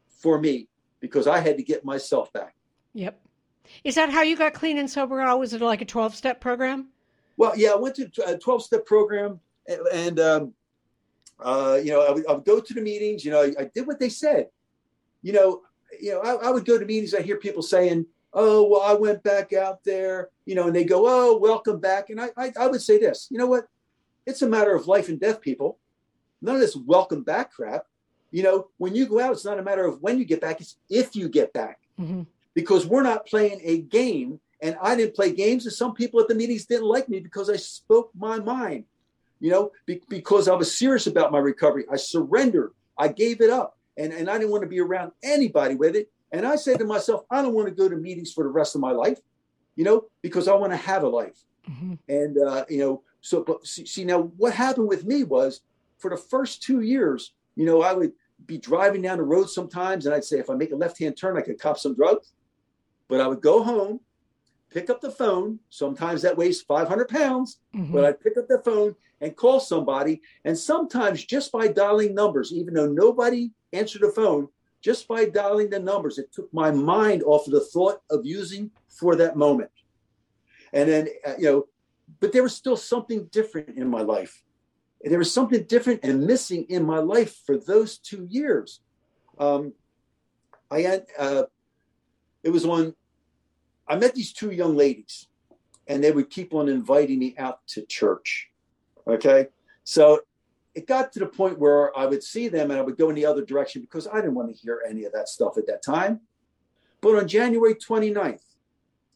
for 0.09 0.39
me, 0.39 0.67
because 0.99 1.27
I 1.27 1.39
had 1.39 1.57
to 1.57 1.63
get 1.63 1.85
myself 1.85 2.31
back. 2.33 2.55
Yep. 2.93 3.19
Is 3.83 3.95
that 3.95 4.09
how 4.09 4.21
you 4.21 4.37
got 4.37 4.53
clean 4.53 4.77
and 4.77 4.89
sober? 4.89 5.21
Oh, 5.21 5.37
was 5.37 5.53
it 5.53 5.61
like 5.61 5.81
a 5.81 5.85
12 5.85 6.15
step 6.15 6.39
program? 6.41 6.89
Well, 7.37 7.53
yeah, 7.55 7.69
I 7.69 7.75
went 7.75 7.95
to 7.95 8.09
a 8.25 8.37
12 8.37 8.63
step 8.63 8.85
program 8.85 9.39
and 9.67 10.19
um, 10.19 10.53
uh, 11.39 11.79
you 11.83 11.91
know, 11.91 12.05
I 12.05 12.11
would, 12.11 12.27
I 12.27 12.33
would, 12.33 12.45
go 12.45 12.59
to 12.59 12.73
the 12.73 12.81
meetings. 12.81 13.23
You 13.23 13.31
know, 13.31 13.41
I, 13.41 13.53
I, 13.59 13.69
did 13.73 13.85
what 13.85 13.99
they 13.99 14.09
said. 14.09 14.49
You 15.21 15.33
know, 15.33 15.61
you 15.99 16.11
know, 16.11 16.21
I, 16.21 16.47
I, 16.47 16.51
would 16.51 16.65
go 16.65 16.79
to 16.79 16.85
meetings. 16.85 17.13
I 17.13 17.21
hear 17.21 17.37
people 17.37 17.61
saying, 17.61 18.05
"Oh, 18.33 18.67
well, 18.67 18.81
I 18.81 18.93
went 18.93 19.23
back 19.23 19.53
out 19.53 19.83
there," 19.83 20.29
you 20.45 20.55
know, 20.55 20.67
and 20.67 20.75
they 20.75 20.83
go, 20.83 21.03
"Oh, 21.05 21.37
welcome 21.37 21.79
back." 21.79 22.09
And 22.09 22.19
I, 22.19 22.29
I, 22.37 22.51
I 22.59 22.67
would 22.67 22.81
say 22.81 22.97
this. 22.97 23.27
You 23.29 23.37
know 23.37 23.47
what? 23.47 23.67
It's 24.25 24.41
a 24.41 24.49
matter 24.49 24.75
of 24.75 24.87
life 24.87 25.09
and 25.09 25.19
death, 25.19 25.39
people. 25.41 25.77
None 26.41 26.55
of 26.55 26.61
this 26.61 26.75
welcome 26.75 27.23
back 27.23 27.53
crap. 27.53 27.85
You 28.31 28.43
know, 28.43 28.67
when 28.77 28.95
you 28.95 29.05
go 29.05 29.19
out, 29.19 29.31
it's 29.31 29.45
not 29.45 29.59
a 29.59 29.63
matter 29.63 29.85
of 29.85 30.01
when 30.01 30.17
you 30.17 30.25
get 30.25 30.41
back; 30.41 30.59
it's 30.59 30.77
if 30.89 31.15
you 31.15 31.29
get 31.29 31.53
back. 31.53 31.79
Mm-hmm. 31.99 32.23
Because 32.53 32.87
we're 32.87 33.03
not 33.03 33.27
playing 33.27 33.59
a 33.63 33.81
game, 33.81 34.39
and 34.61 34.75
I 34.81 34.95
didn't 34.95 35.15
play 35.15 35.31
games, 35.31 35.65
and 35.65 35.73
some 35.73 35.93
people 35.93 36.19
at 36.19 36.27
the 36.27 36.35
meetings 36.35 36.65
didn't 36.65 36.87
like 36.87 37.09
me 37.09 37.19
because 37.19 37.49
I 37.49 37.57
spoke 37.57 38.11
my 38.15 38.39
mind 38.39 38.85
you 39.39 39.51
know, 39.51 39.71
be, 39.85 40.01
because 40.09 40.47
I 40.47 40.55
was 40.55 40.75
serious 40.75 41.07
about 41.07 41.31
my 41.31 41.39
recovery. 41.39 41.85
I 41.91 41.97
surrendered. 41.97 42.71
I 42.97 43.09
gave 43.09 43.41
it 43.41 43.49
up. 43.49 43.77
And, 43.97 44.13
and 44.13 44.29
I 44.29 44.37
didn't 44.37 44.51
want 44.51 44.63
to 44.63 44.69
be 44.69 44.79
around 44.79 45.11
anybody 45.23 45.75
with 45.75 45.95
it. 45.95 46.09
And 46.31 46.45
I 46.45 46.55
said 46.55 46.79
to 46.79 46.85
myself, 46.85 47.23
I 47.31 47.41
don't 47.41 47.53
want 47.53 47.67
to 47.67 47.73
go 47.73 47.89
to 47.89 47.95
meetings 47.95 48.33
for 48.33 48.43
the 48.43 48.49
rest 48.49 48.75
of 48.75 48.81
my 48.81 48.91
life, 48.91 49.19
you 49.75 49.83
know, 49.83 50.05
because 50.21 50.47
I 50.47 50.53
want 50.55 50.73
to 50.73 50.77
have 50.77 51.03
a 51.03 51.09
life. 51.09 51.43
Mm-hmm. 51.69 51.93
And, 52.09 52.37
uh, 52.37 52.65
you 52.69 52.79
know, 52.79 53.01
so, 53.21 53.43
but 53.43 53.65
see, 53.65 53.85
see, 53.85 54.03
now 54.03 54.23
what 54.37 54.53
happened 54.53 54.87
with 54.87 55.05
me 55.05 55.23
was 55.23 55.61
for 55.97 56.09
the 56.09 56.17
first 56.17 56.61
two 56.61 56.81
years, 56.81 57.33
you 57.55 57.65
know, 57.65 57.81
I 57.81 57.93
would 57.93 58.11
be 58.45 58.57
driving 58.57 59.01
down 59.01 59.17
the 59.17 59.23
road 59.23 59.49
sometimes 59.49 60.05
and 60.05 60.13
I'd 60.13 60.23
say, 60.23 60.37
if 60.37 60.49
I 60.49 60.53
make 60.53 60.71
a 60.71 60.75
left 60.75 60.99
hand 60.99 61.17
turn, 61.17 61.37
I 61.37 61.41
could 61.41 61.59
cop 61.59 61.77
some 61.77 61.95
drugs. 61.95 62.33
But 63.07 63.21
I 63.21 63.27
would 63.27 63.41
go 63.41 63.63
home, 63.63 64.01
pick 64.71 64.89
up 64.89 65.01
the 65.01 65.11
phone. 65.11 65.59
Sometimes 65.69 66.21
that 66.21 66.37
weighs 66.37 66.61
500 66.61 67.07
pounds, 67.07 67.59
mm-hmm. 67.75 67.93
but 67.93 68.05
I'd 68.05 68.21
pick 68.21 68.37
up 68.37 68.47
the 68.47 68.61
phone 68.63 68.95
and 69.21 69.35
call 69.35 69.59
somebody. 69.59 70.21
And 70.45 70.57
sometimes 70.57 71.25
just 71.25 71.51
by 71.51 71.67
dialing 71.67 72.13
numbers, 72.13 72.53
even 72.53 72.73
though 72.73 72.87
nobody 72.87 73.51
answered 73.73 74.01
the 74.01 74.09
phone, 74.09 74.49
just 74.81 75.07
by 75.07 75.25
dialing 75.25 75.69
the 75.69 75.79
numbers, 75.79 76.17
it 76.17 76.31
took 76.31 76.53
my 76.53 76.71
mind 76.71 77.23
off 77.23 77.47
of 77.47 77.53
the 77.53 77.59
thought 77.59 78.01
of 78.09 78.25
using 78.25 78.71
for 78.87 79.15
that 79.15 79.35
moment. 79.35 79.71
And 80.73 80.89
then, 80.89 81.07
uh, 81.25 81.33
you 81.37 81.45
know, 81.45 81.67
but 82.19 82.31
there 82.31 82.43
was 82.43 82.55
still 82.55 82.77
something 82.77 83.25
different 83.31 83.77
in 83.77 83.89
my 83.89 84.01
life. 84.01 84.43
There 85.01 85.19
was 85.19 85.31
something 85.31 85.63
different 85.63 86.01
and 86.03 86.25
missing 86.25 86.65
in 86.69 86.85
my 86.85 86.99
life 86.99 87.35
for 87.45 87.57
those 87.57 87.97
two 87.97 88.27
years. 88.29 88.81
Um, 89.37 89.73
I 90.71 90.81
had, 90.81 91.05
uh, 91.17 91.43
it 92.43 92.49
was 92.49 92.65
on, 92.65 92.95
I 93.87 93.95
met 93.95 94.15
these 94.15 94.33
two 94.33 94.51
young 94.51 94.75
ladies, 94.75 95.27
and 95.87 96.03
they 96.03 96.11
would 96.11 96.29
keep 96.29 96.53
on 96.53 96.69
inviting 96.69 97.19
me 97.19 97.35
out 97.37 97.65
to 97.67 97.85
church. 97.85 98.49
Okay. 99.07 99.47
So 99.83 100.21
it 100.75 100.85
got 100.85 101.11
to 101.13 101.19
the 101.19 101.25
point 101.25 101.57
where 101.57 101.97
I 101.97 102.05
would 102.05 102.21
see 102.21 102.49
them 102.49 102.69
and 102.69 102.79
I 102.79 102.83
would 102.83 102.97
go 102.97 103.09
in 103.09 103.15
the 103.15 103.25
other 103.25 103.43
direction 103.43 103.81
because 103.81 104.07
I 104.07 104.17
didn't 104.17 104.35
want 104.35 104.53
to 104.53 104.61
hear 104.61 104.83
any 104.87 105.05
of 105.05 105.13
that 105.13 105.29
stuff 105.29 105.57
at 105.57 105.65
that 105.67 105.81
time. 105.81 106.19
But 107.01 107.15
on 107.15 107.27
January 107.27 107.73
29th, 107.73 108.41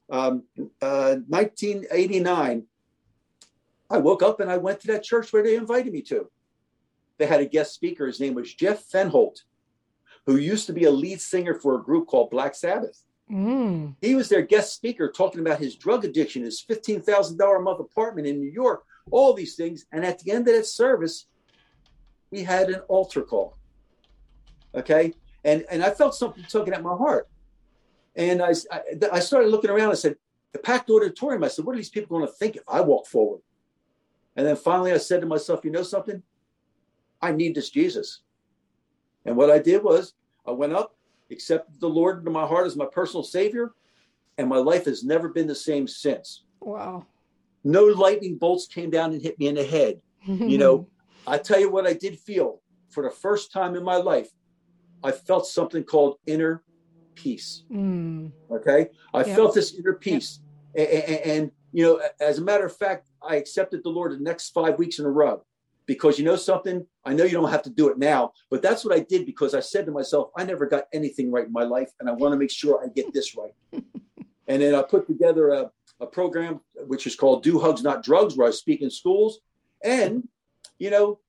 um, 0.10 0.44
uh, 0.82 1.18
1989, 1.28 2.64
I 3.90 3.98
woke 3.98 4.24
up 4.24 4.40
and 4.40 4.50
I 4.50 4.58
went 4.58 4.80
to 4.82 4.88
that 4.88 5.04
church 5.04 5.32
where 5.34 5.44
they 5.44 5.56
invited 5.56 5.94
me 5.94 6.02
to. 6.04 6.32
They 7.18 7.28
had 7.28 7.42
a 7.42 7.46
guest 7.46 7.74
speaker. 7.74 8.08
His 8.08 8.20
name 8.20 8.34
was 8.34 8.54
Jeff 8.54 8.90
Fenholt, 8.90 9.42
who 10.26 10.38
used 10.38 10.66
to 10.68 10.74
be 10.74 10.86
a 10.86 10.92
lead 10.92 11.22
singer 11.22 11.54
for 11.54 11.76
a 11.76 11.84
group 11.84 12.08
called 12.08 12.32
Black 12.32 12.56
Sabbath. 12.56 13.04
Mm. 13.32 13.96
He 14.02 14.16
was 14.16 14.28
their 14.28 14.42
guest 14.42 14.74
speaker 14.76 15.10
talking 15.10 15.40
about 15.40 15.60
his 15.60 15.76
drug 15.76 16.04
addiction, 16.04 16.44
his 16.44 16.64
$15,000 16.68 17.58
a 17.58 17.62
month 17.62 17.80
apartment 17.80 18.28
in 18.28 18.40
New 18.40 18.50
York, 18.52 18.84
all 19.10 19.34
these 19.34 19.56
things. 19.56 19.86
And 19.92 20.06
at 20.06 20.20
the 20.20 20.32
end 20.32 20.48
of 20.48 20.56
that 20.56 20.66
service, 20.66 21.28
we 22.30 22.44
had 22.44 22.70
an 22.70 22.82
altar 22.88 23.22
call. 23.22 23.58
Okay. 24.76 25.14
And, 25.44 25.66
and 25.72 25.84
I 25.84 25.92
felt 25.92 26.16
something 26.16 26.44
tugging 26.44 26.74
at 26.74 26.84
my 26.84 26.96
heart. 26.96 27.28
And 28.16 28.42
I, 28.42 28.54
I, 28.72 28.82
I 29.14 29.20
started 29.20 29.50
looking 29.50 29.70
around. 29.70 29.92
I 29.92 29.96
said, 29.96 30.18
the 30.52 30.60
packed 30.60 30.90
auditorium. 30.90 31.44
I 31.44 31.48
said, 31.48 31.66
what 31.66 31.74
are 31.74 31.78
these 31.78 31.90
people 31.90 32.18
going 32.18 32.28
to 32.28 32.34
think 32.34 32.58
if 32.58 32.64
I 32.68 32.82
walk 32.82 33.08
forward? 33.08 33.42
And 34.36 34.46
then 34.46 34.56
finally 34.56 34.92
I 34.92 34.98
said 34.98 35.22
to 35.22 35.28
myself, 35.28 35.64
you 35.64 35.72
know 35.72 35.84
something? 35.84 36.22
I 37.22 37.32
need 37.32 37.56
this 37.56 37.70
Jesus. 37.70 38.22
And 39.26 39.36
what 39.36 39.52
I 39.52 39.60
did 39.60 39.84
was 39.84 40.14
I 40.46 40.52
went 40.52 40.74
up, 40.74 40.96
accepted 41.32 41.80
the 41.80 41.90
Lord 41.90 42.20
into 42.20 42.32
my 42.32 42.46
heart 42.46 42.68
as 42.68 42.76
my 42.76 42.88
personal 42.92 43.24
savior, 43.24 43.74
and 44.38 44.48
my 44.48 44.58
life 44.58 44.86
has 44.86 45.04
never 45.04 45.30
been 45.30 45.48
the 45.48 45.56
same 45.56 45.88
since. 45.88 46.44
Wow 46.60 47.06
no 47.64 47.86
lightning 47.86 48.38
bolts 48.38 48.68
came 48.68 48.90
down 48.90 49.14
and 49.14 49.22
hit 49.22 49.38
me 49.40 49.48
in 49.48 49.56
the 49.56 49.64
head. 49.64 50.02
you 50.26 50.58
know, 50.58 50.88
I 51.26 51.38
tell 51.38 51.60
you 51.60 51.70
what 51.70 51.88
I 51.88 51.94
did 51.94 52.20
feel 52.20 52.62
for 52.90 53.04
the 53.04 53.10
first 53.10 53.52
time 53.52 53.76
in 53.76 53.84
my 53.84 53.98
life. 53.98 54.30
I 55.04 55.12
felt 55.12 55.48
something 55.48 55.84
called 55.84 56.18
inner 56.28 56.64
peace. 57.16 57.64
Mm. 57.72 58.32
Okay. 58.52 58.90
I 59.14 59.24
yep. 59.24 59.36
felt 59.36 59.56
this 59.56 59.74
inner 59.74 59.94
peace. 59.94 60.40
Yep. 60.76 60.90
And, 60.90 61.04
and, 61.04 61.26
and, 61.26 61.52
you 61.72 61.84
know, 61.84 62.02
as 62.20 62.38
a 62.38 62.42
matter 62.42 62.66
of 62.66 62.76
fact, 62.76 63.10
I 63.28 63.36
accepted 63.38 63.84
the 63.84 63.90
Lord 63.90 64.12
the 64.12 64.20
next 64.20 64.50
five 64.50 64.78
weeks 64.78 65.00
in 65.00 65.06
a 65.06 65.10
row 65.10 65.44
because 65.86 66.18
you 66.18 66.26
know 66.26 66.36
something? 66.36 66.86
I 67.06 67.14
know 67.14 67.24
you 67.24 67.32
don't 67.32 67.50
have 67.50 67.64
to 67.64 67.70
do 67.70 67.90
it 67.90 67.98
now, 67.98 68.34
but 68.50 68.62
that's 68.62 68.86
what 68.86 68.96
I 68.96 69.02
did 69.02 69.26
because 69.26 69.54
I 69.54 69.60
said 69.60 69.86
to 69.86 69.92
myself, 69.92 70.30
I 70.38 70.44
never 70.44 70.66
got 70.66 70.86
anything 70.94 71.32
right 71.32 71.46
in 71.46 71.52
my 71.52 71.64
life 71.64 71.92
and 72.00 72.10
I 72.10 72.14
want 72.14 72.34
to 72.34 72.38
make 72.38 72.52
sure 72.52 72.84
I 72.84 72.88
get 72.88 73.14
this 73.14 73.36
right. 73.36 73.54
and 74.48 74.62
then 74.62 74.76
I 74.76 74.82
put 74.84 75.08
together 75.08 75.50
a, 75.50 75.72
a 76.00 76.06
program 76.06 76.62
which 76.88 77.08
is 77.08 77.16
called 77.16 77.44
Do 77.44 77.60
Hugs 77.60 77.84
Not 77.84 78.04
Drugs, 78.04 78.36
where 78.38 78.48
I 78.48 78.52
speak 78.52 78.82
in 78.82 78.90
schools. 78.90 79.40
And, 79.84 80.28
you 80.78 80.90
know, 80.90 81.20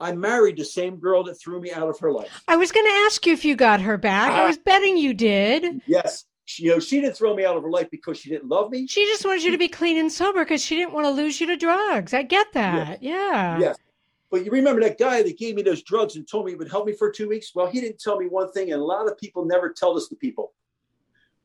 I 0.00 0.12
married 0.12 0.56
the 0.56 0.64
same 0.64 0.96
girl 0.96 1.24
that 1.24 1.34
threw 1.34 1.60
me 1.60 1.72
out 1.72 1.88
of 1.88 1.98
her 2.00 2.12
life. 2.12 2.42
I 2.46 2.56
was 2.56 2.72
going 2.72 2.86
to 2.86 2.92
ask 3.06 3.26
you 3.26 3.32
if 3.32 3.44
you 3.44 3.56
got 3.56 3.80
her 3.80 3.96
back. 3.96 4.30
I 4.30 4.38
uh-huh. 4.38 4.46
was 4.48 4.58
betting 4.58 4.96
you 4.96 5.14
did. 5.14 5.82
Yes. 5.86 6.24
She, 6.48 6.62
you 6.62 6.70
know, 6.70 6.80
she 6.80 6.98
didn't 7.02 7.14
throw 7.14 7.34
me 7.34 7.44
out 7.44 7.58
of 7.58 7.62
her 7.62 7.68
life 7.68 7.90
because 7.90 8.18
she 8.18 8.30
didn't 8.30 8.48
love 8.48 8.70
me. 8.70 8.86
She 8.86 9.04
just 9.04 9.22
wanted 9.22 9.42
you 9.42 9.50
to 9.50 9.58
be 9.58 9.68
clean 9.68 9.98
and 9.98 10.10
sober 10.10 10.46
because 10.46 10.64
she 10.64 10.76
didn't 10.76 10.94
want 10.94 11.04
to 11.04 11.10
lose 11.10 11.42
you 11.42 11.46
to 11.46 11.58
drugs. 11.58 12.14
I 12.14 12.22
get 12.22 12.54
that. 12.54 13.02
Yes. 13.02 13.12
Yeah. 13.12 13.58
Yes. 13.58 13.76
But 14.30 14.46
you 14.46 14.50
remember 14.50 14.80
that 14.80 14.98
guy 14.98 15.22
that 15.22 15.36
gave 15.36 15.56
me 15.56 15.62
those 15.62 15.82
drugs 15.82 16.16
and 16.16 16.26
told 16.26 16.46
me 16.46 16.52
it 16.52 16.58
would 16.58 16.70
help 16.70 16.86
me 16.86 16.94
for 16.94 17.10
two 17.10 17.28
weeks? 17.28 17.54
Well, 17.54 17.66
he 17.66 17.82
didn't 17.82 18.00
tell 18.00 18.18
me 18.18 18.28
one 18.28 18.50
thing, 18.50 18.72
and 18.72 18.80
a 18.80 18.84
lot 18.84 19.06
of 19.06 19.18
people 19.18 19.44
never 19.44 19.70
tell 19.70 19.92
this 19.92 20.08
to 20.08 20.16
people. 20.16 20.54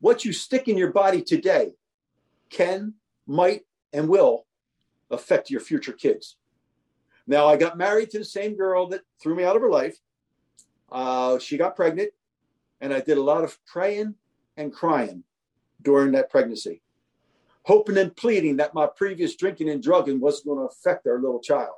What 0.00 0.24
you 0.24 0.32
stick 0.32 0.68
in 0.68 0.78
your 0.78 0.90
body 0.90 1.20
today 1.20 1.72
can, 2.48 2.94
might, 3.26 3.66
and 3.92 4.08
will 4.08 4.46
affect 5.10 5.50
your 5.50 5.60
future 5.60 5.92
kids. 5.92 6.36
Now, 7.26 7.46
I 7.46 7.58
got 7.58 7.76
married 7.76 8.08
to 8.12 8.18
the 8.18 8.24
same 8.24 8.56
girl 8.56 8.88
that 8.88 9.02
threw 9.22 9.34
me 9.34 9.44
out 9.44 9.54
of 9.54 9.60
her 9.60 9.70
life. 9.70 9.98
Uh, 10.90 11.38
she 11.38 11.58
got 11.58 11.76
pregnant, 11.76 12.08
and 12.80 12.94
I 12.94 13.00
did 13.00 13.18
a 13.18 13.22
lot 13.22 13.44
of 13.44 13.58
praying 13.66 14.14
and 14.56 14.72
crying 14.72 15.24
during 15.82 16.12
that 16.12 16.30
pregnancy, 16.30 16.82
hoping 17.62 17.98
and 17.98 18.14
pleading 18.16 18.56
that 18.56 18.74
my 18.74 18.86
previous 18.86 19.34
drinking 19.36 19.68
and 19.68 19.82
drugging 19.82 20.20
wasn't 20.20 20.46
going 20.46 20.58
to 20.58 20.72
affect 20.72 21.06
our 21.06 21.20
little 21.20 21.40
child. 21.40 21.74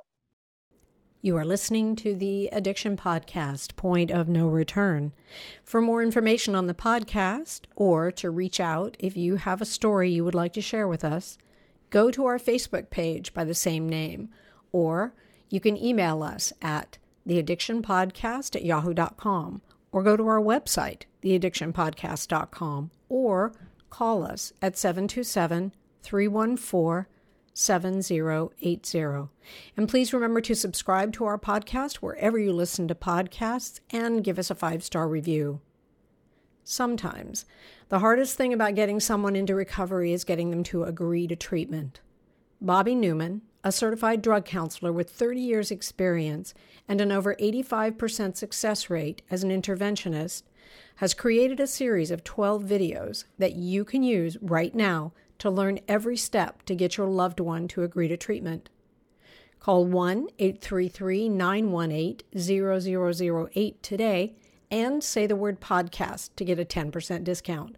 You 1.19 1.35
are 1.35 1.45
listening 1.45 1.95
to 1.97 2.15
the 2.15 2.47
Addiction 2.51 2.95
Podcast, 2.95 3.75
Point 3.75 4.11
of 4.11 4.29
No 4.29 4.47
Return. 4.47 5.13
For 5.63 5.81
more 5.81 6.03
information 6.03 6.55
on 6.55 6.67
the 6.67 6.75
podcast 6.75 7.61
or 7.75 8.11
to 8.11 8.29
reach 8.29 8.59
out 8.59 8.95
if 8.99 9.17
you 9.17 9.37
have 9.37 9.59
a 9.59 9.65
story 9.65 10.11
you 10.11 10.23
would 10.23 10.35
like 10.35 10.53
to 10.53 10.61
share 10.61 10.87
with 10.87 11.03
us, 11.03 11.39
go 11.89 12.11
to 12.11 12.25
our 12.25 12.37
Facebook 12.37 12.91
page 12.91 13.33
by 13.33 13.43
the 13.43 13.55
same 13.55 13.89
name, 13.89 14.29
or 14.71 15.13
you 15.49 15.59
can 15.59 15.75
email 15.75 16.21
us 16.21 16.53
at 16.61 16.99
theaddictionpodcast 17.27 18.55
at 18.55 18.63
yahoo.com, 18.63 19.61
or 19.97 20.03
go 20.03 20.15
to 20.15 20.27
our 20.27 20.39
website, 20.39 21.05
theaddictionpodcast.com, 21.23 22.91
or 23.09 23.51
call 23.89 24.21
us 24.21 24.53
at 24.61 24.77
727 24.77 25.73
314 26.03 27.11
7080. 27.51 29.29
And 29.75 29.89
please 29.89 30.13
remember 30.13 30.39
to 30.41 30.53
subscribe 30.53 31.13
to 31.13 31.25
our 31.25 31.39
podcast 31.39 31.95
wherever 31.95 32.37
you 32.37 32.53
listen 32.53 32.87
to 32.89 32.93
podcasts 32.93 33.79
and 33.89 34.23
give 34.23 34.37
us 34.37 34.51
a 34.51 34.55
five 34.55 34.83
star 34.83 35.07
review. 35.07 35.61
Sometimes, 36.63 37.45
the 37.89 37.97
hardest 37.97 38.37
thing 38.37 38.53
about 38.53 38.75
getting 38.75 38.99
someone 38.99 39.35
into 39.35 39.55
recovery 39.55 40.13
is 40.13 40.23
getting 40.23 40.51
them 40.51 40.63
to 40.65 40.83
agree 40.83 41.25
to 41.25 41.35
treatment. 41.35 42.01
Bobby 42.61 42.93
Newman, 42.93 43.41
a 43.63 43.71
certified 43.71 44.21
drug 44.21 44.45
counselor 44.45 44.91
with 44.91 45.09
30 45.09 45.41
years' 45.41 45.71
experience 45.71 46.53
and 46.87 47.01
an 47.01 47.11
over 47.11 47.35
85% 47.35 48.37
success 48.37 48.89
rate 48.89 49.21
as 49.29 49.43
an 49.43 49.49
interventionist, 49.49 50.43
has 50.97 51.13
created 51.13 51.59
a 51.59 51.67
series 51.67 52.11
of 52.11 52.23
12 52.23 52.63
videos 52.63 53.25
that 53.37 53.55
you 53.55 53.85
can 53.85 54.03
use 54.03 54.37
right 54.41 54.73
now 54.73 55.13
to 55.39 55.49
learn 55.49 55.79
every 55.87 56.17
step 56.17 56.63
to 56.63 56.75
get 56.75 56.97
your 56.97 57.07
loved 57.07 57.39
one 57.39 57.67
to 57.67 57.83
agree 57.83 58.07
to 58.07 58.17
treatment. 58.17 58.69
Call 59.59 59.85
1 59.85 60.27
833 60.39 61.29
918 61.29 63.47
0008 63.53 63.83
today 63.83 64.35
and 64.69 65.03
say 65.03 65.27
the 65.27 65.35
word 65.35 65.59
podcast 65.59 66.29
to 66.35 66.45
get 66.45 66.59
a 66.59 66.65
10% 66.65 67.23
discount. 67.23 67.75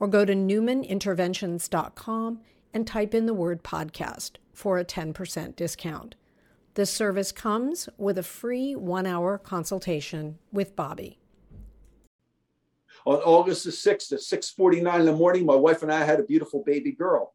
Or 0.00 0.08
go 0.08 0.24
to 0.24 0.34
newmaninterventions.com 0.34 2.40
and 2.72 2.86
type 2.86 3.14
in 3.14 3.26
the 3.26 3.34
word 3.34 3.62
podcast 3.62 4.32
for 4.52 4.78
a 4.78 4.84
10% 4.84 5.56
discount. 5.56 6.14
This 6.74 6.90
service 6.92 7.32
comes 7.32 7.88
with 7.98 8.18
a 8.18 8.22
free 8.22 8.76
one 8.76 9.06
hour 9.06 9.38
consultation 9.38 10.38
with 10.52 10.76
Bobby. 10.76 11.18
On 13.04 13.16
August 13.16 13.64
the 13.64 13.70
6th 13.70 14.12
at 14.12 14.20
6:49 14.20 15.00
in 15.00 15.06
the 15.06 15.12
morning, 15.12 15.46
my 15.46 15.54
wife 15.54 15.82
and 15.82 15.92
I 15.92 16.04
had 16.04 16.20
a 16.20 16.24
beautiful 16.24 16.62
baby 16.62 16.92
girl. 16.92 17.34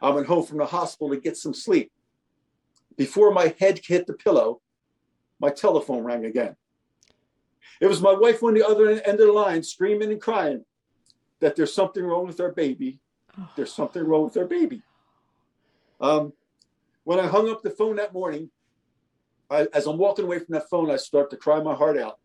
I 0.00 0.10
went 0.10 0.26
home 0.26 0.44
from 0.44 0.58
the 0.58 0.66
hospital 0.66 1.10
to 1.10 1.20
get 1.20 1.36
some 1.36 1.54
sleep. 1.54 1.92
Before 2.96 3.32
my 3.32 3.54
head 3.60 3.80
hit 3.84 4.06
the 4.06 4.14
pillow, 4.14 4.60
my 5.38 5.50
telephone 5.50 6.02
rang 6.02 6.24
again. 6.24 6.56
It 7.80 7.86
was 7.86 8.00
my 8.00 8.12
wife 8.12 8.42
on 8.42 8.54
the 8.54 8.66
other 8.66 8.88
end 8.88 9.20
of 9.20 9.26
the 9.26 9.32
line 9.32 9.62
screaming 9.62 10.10
and 10.10 10.20
crying 10.20 10.64
that 11.40 11.54
there's 11.54 11.72
something 11.72 12.04
wrong 12.04 12.26
with 12.26 12.40
our 12.40 12.50
baby. 12.50 13.00
There's 13.56 13.72
something 13.72 14.02
wrong 14.02 14.24
with 14.24 14.36
our 14.36 14.46
baby. 14.46 14.82
Um, 16.00 16.32
when 17.04 17.18
I 17.18 17.26
hung 17.26 17.48
up 17.48 17.62
the 17.62 17.70
phone 17.70 17.96
that 17.96 18.12
morning, 18.12 18.50
I, 19.50 19.66
as 19.72 19.86
I'm 19.86 19.98
walking 19.98 20.24
away 20.24 20.38
from 20.38 20.52
that 20.54 20.68
phone, 20.68 20.90
I 20.90 20.96
start 20.96 21.30
to 21.30 21.36
cry 21.36 21.62
my 21.62 21.74
heart 21.74 21.98
out. 21.98 22.18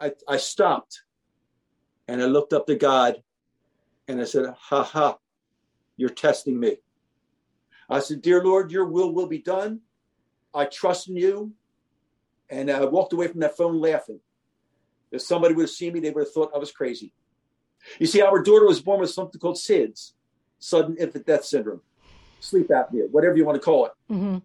I, 0.00 0.12
I 0.26 0.36
stopped 0.38 1.02
and 2.08 2.22
I 2.22 2.26
looked 2.26 2.52
up 2.52 2.66
to 2.66 2.74
God 2.74 3.16
and 4.08 4.20
I 4.20 4.24
said, 4.24 4.46
Ha 4.58 4.82
ha, 4.82 5.18
you're 5.96 6.08
testing 6.08 6.58
me. 6.58 6.78
I 7.88 8.00
said, 8.00 8.22
Dear 8.22 8.42
Lord, 8.42 8.72
your 8.72 8.86
will 8.86 9.12
will 9.12 9.26
be 9.26 9.38
done. 9.38 9.80
I 10.54 10.64
trust 10.64 11.08
in 11.08 11.16
you. 11.16 11.52
And 12.50 12.70
I 12.70 12.84
walked 12.84 13.12
away 13.12 13.28
from 13.28 13.40
that 13.40 13.56
phone 13.56 13.80
laughing. 13.80 14.20
If 15.10 15.22
somebody 15.22 15.54
would 15.54 15.64
have 15.64 15.70
seen 15.70 15.92
me, 15.92 16.00
they 16.00 16.10
would 16.10 16.24
have 16.24 16.32
thought 16.32 16.52
I 16.54 16.58
was 16.58 16.72
crazy. 16.72 17.12
You 17.98 18.06
see, 18.06 18.22
our 18.22 18.42
daughter 18.42 18.66
was 18.66 18.80
born 18.80 19.00
with 19.00 19.10
something 19.10 19.40
called 19.40 19.56
SIDS, 19.56 20.12
sudden 20.58 20.96
infant 20.96 21.26
death 21.26 21.44
syndrome, 21.44 21.80
sleep 22.40 22.68
apnea, 22.68 23.10
whatever 23.10 23.36
you 23.36 23.44
want 23.44 23.56
to 23.56 23.64
call 23.64 23.86
it. 23.86 23.92
Mm-hmm. 24.10 24.38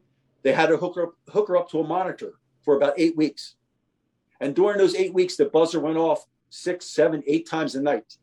They 0.43 0.54
had 0.54 0.67
to 0.67 0.78
hook 0.78 0.95
her, 0.95 1.08
up, 1.08 1.13
hook 1.30 1.47
her 1.50 1.58
up 1.58 1.69
to 1.71 1.80
a 1.80 1.88
monitor 1.88 2.34
for 2.63 2.76
about 2.76 2.93
eight 2.97 3.15
weeks. 3.15 3.56
And 4.39 4.56
during 4.56 4.78
those 4.78 4.95
eight 4.95 5.13
weeks, 5.13 5.36
the 5.36 5.45
buzzer 5.45 5.80
went 5.80 5.97
off 5.97 6.26
six, 6.50 6.86
seven, 6.86 7.23
eight 7.28 7.47
times 7.47 7.76
a 7.76 7.82
night. 7.82 8.17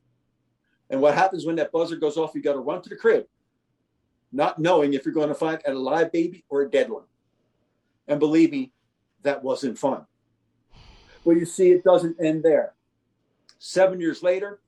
And 0.91 1.01
what 1.01 1.15
happens 1.15 1.45
when 1.45 1.57
that 1.57 1.73
buzzer 1.73 1.97
goes 1.97 2.17
off? 2.17 2.35
You 2.35 2.43
got 2.43 2.53
to 2.53 2.61
run 2.61 2.83
to 2.83 2.89
the 2.89 2.97
crib, 2.97 3.27
not 4.33 4.59
knowing 4.59 4.95
if 4.95 5.05
you're 5.05 5.15
going 5.15 5.29
to 5.29 5.35
find 5.35 5.61
a 5.67 5.73
live 5.73 6.13
baby 6.13 6.45
or 6.49 6.63
a 6.63 6.71
dead 6.71 6.91
one. 6.91 7.05
And 8.07 8.21
believe 8.21 8.53
me, 8.53 8.73
that 9.23 9.43
wasn't 9.43 9.79
fun. 9.79 10.07
Well, 11.25 11.37
you 11.37 11.47
see, 11.47 11.71
it 11.71 11.85
doesn't 11.85 12.21
end 12.21 12.43
there. 12.43 12.75
Seven 13.59 13.99
years 13.99 14.23
later, 14.23 14.61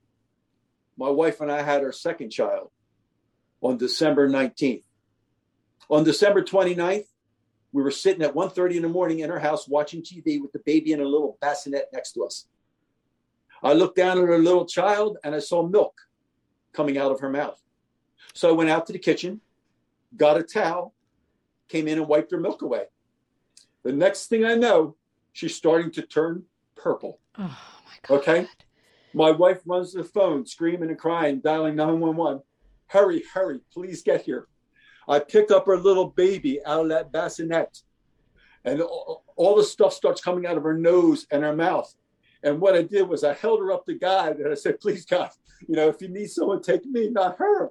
my 0.97 1.09
wife 1.09 1.41
and 1.41 1.51
I 1.51 1.63
had 1.63 1.83
our 1.83 1.93
second 1.93 2.31
child 2.31 2.71
on 3.61 3.77
December 3.77 4.29
19th. 4.29 4.83
On 5.91 6.05
December 6.05 6.43
29th, 6.43 7.07
we 7.73 7.83
were 7.83 7.91
sitting 7.91 8.23
at 8.23 8.35
1.30 8.35 8.77
in 8.77 8.83
the 8.83 8.89
morning 8.89 9.21
in 9.21 9.31
our 9.31 9.39
house 9.39 9.69
watching 9.69 10.03
TV 10.03 10.41
with 10.41 10.53
the 10.53 10.61
baby 10.61 10.93
in 10.93 11.01
a 11.01 11.05
little 11.05 11.37
bassinet 11.41 11.89
next 11.93 12.13
to 12.13 12.25
us. 12.25 12.47
I 13.63 13.73
looked 13.73 13.97
down 13.97 14.19
at 14.19 14.25
her 14.25 14.39
little 14.39 14.67
child 14.67 15.19
and 15.23 15.35
I 15.35 15.41
saw 15.41 15.67
milk 15.67 15.95
coming 16.73 16.99
out 16.99 17.13
of 17.13 17.21
her 17.21 17.31
mouth. 17.31 17.61
So 18.35 18.49
I 18.49 18.53
went 18.53 18.71
out 18.71 18.87
to 18.87 18.93
the 18.93 18.99
kitchen, 18.99 19.41
got 20.17 20.39
a 20.39 20.43
towel, 20.43 20.95
came 21.69 21.89
in 21.89 21.99
and 21.99 22.09
wiped 22.09 22.31
her 22.33 22.41
milk 22.41 22.63
away. 22.63 22.85
The 23.83 23.93
next 23.93 24.27
thing 24.27 24.45
I 24.45 24.55
know, 24.55 24.97
she's 25.33 25.55
starting 25.55 25.91
to 25.93 26.03
turn 26.03 26.45
purple. 26.75 27.19
Oh 27.39 27.43
my 27.43 27.97
God. 28.09 28.19
Okay. 28.19 28.47
My 29.17 29.31
wife 29.31 29.63
runs 29.65 29.93
to 29.93 30.03
the 30.03 30.05
phone, 30.05 30.45
screaming 30.45 30.91
and 30.91 30.99
crying, 30.99 31.41
dialing 31.41 31.75
911. 31.75 32.43
Hurry, 32.89 33.23
hurry, 33.33 33.61
please 33.73 34.03
get 34.03 34.21
here. 34.21 34.47
I 35.09 35.21
pick 35.21 35.51
up 35.51 35.65
her 35.65 35.79
little 35.79 36.09
baby 36.09 36.61
out 36.67 36.83
of 36.83 36.89
that 36.91 37.13
bassinet, 37.13 37.81
and 38.67 38.83
all, 38.83 39.25
all 39.37 39.57
the 39.57 39.65
stuff 39.65 39.95
starts 39.95 40.21
coming 40.21 40.45
out 40.45 40.59
of 40.59 40.65
her 40.65 40.77
nose 40.77 41.27
and 41.31 41.43
her 41.45 41.57
mouth. 41.57 41.95
And 42.43 42.61
what 42.61 42.75
I 42.75 42.83
did 42.83 43.09
was 43.09 43.25
I 43.25 43.33
held 43.33 43.61
her 43.61 43.73
up 43.73 43.87
to 43.87 43.95
God 43.95 44.37
and 44.37 44.53
I 44.53 44.55
said, 44.55 44.81
please, 44.81 45.07
God, 45.07 45.31
you 45.67 45.77
know, 45.77 45.89
if 45.89 46.03
you 46.03 46.09
need 46.09 46.31
someone, 46.31 46.61
take 46.61 46.85
me, 46.85 47.09
not 47.09 47.39
her, 47.39 47.71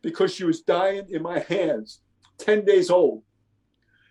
because 0.00 0.32
she 0.32 0.44
was 0.44 0.60
dying 0.60 1.08
in 1.10 1.24
my 1.24 1.40
hands, 1.40 2.02
10 2.38 2.64
days 2.64 2.88
old. 2.88 3.24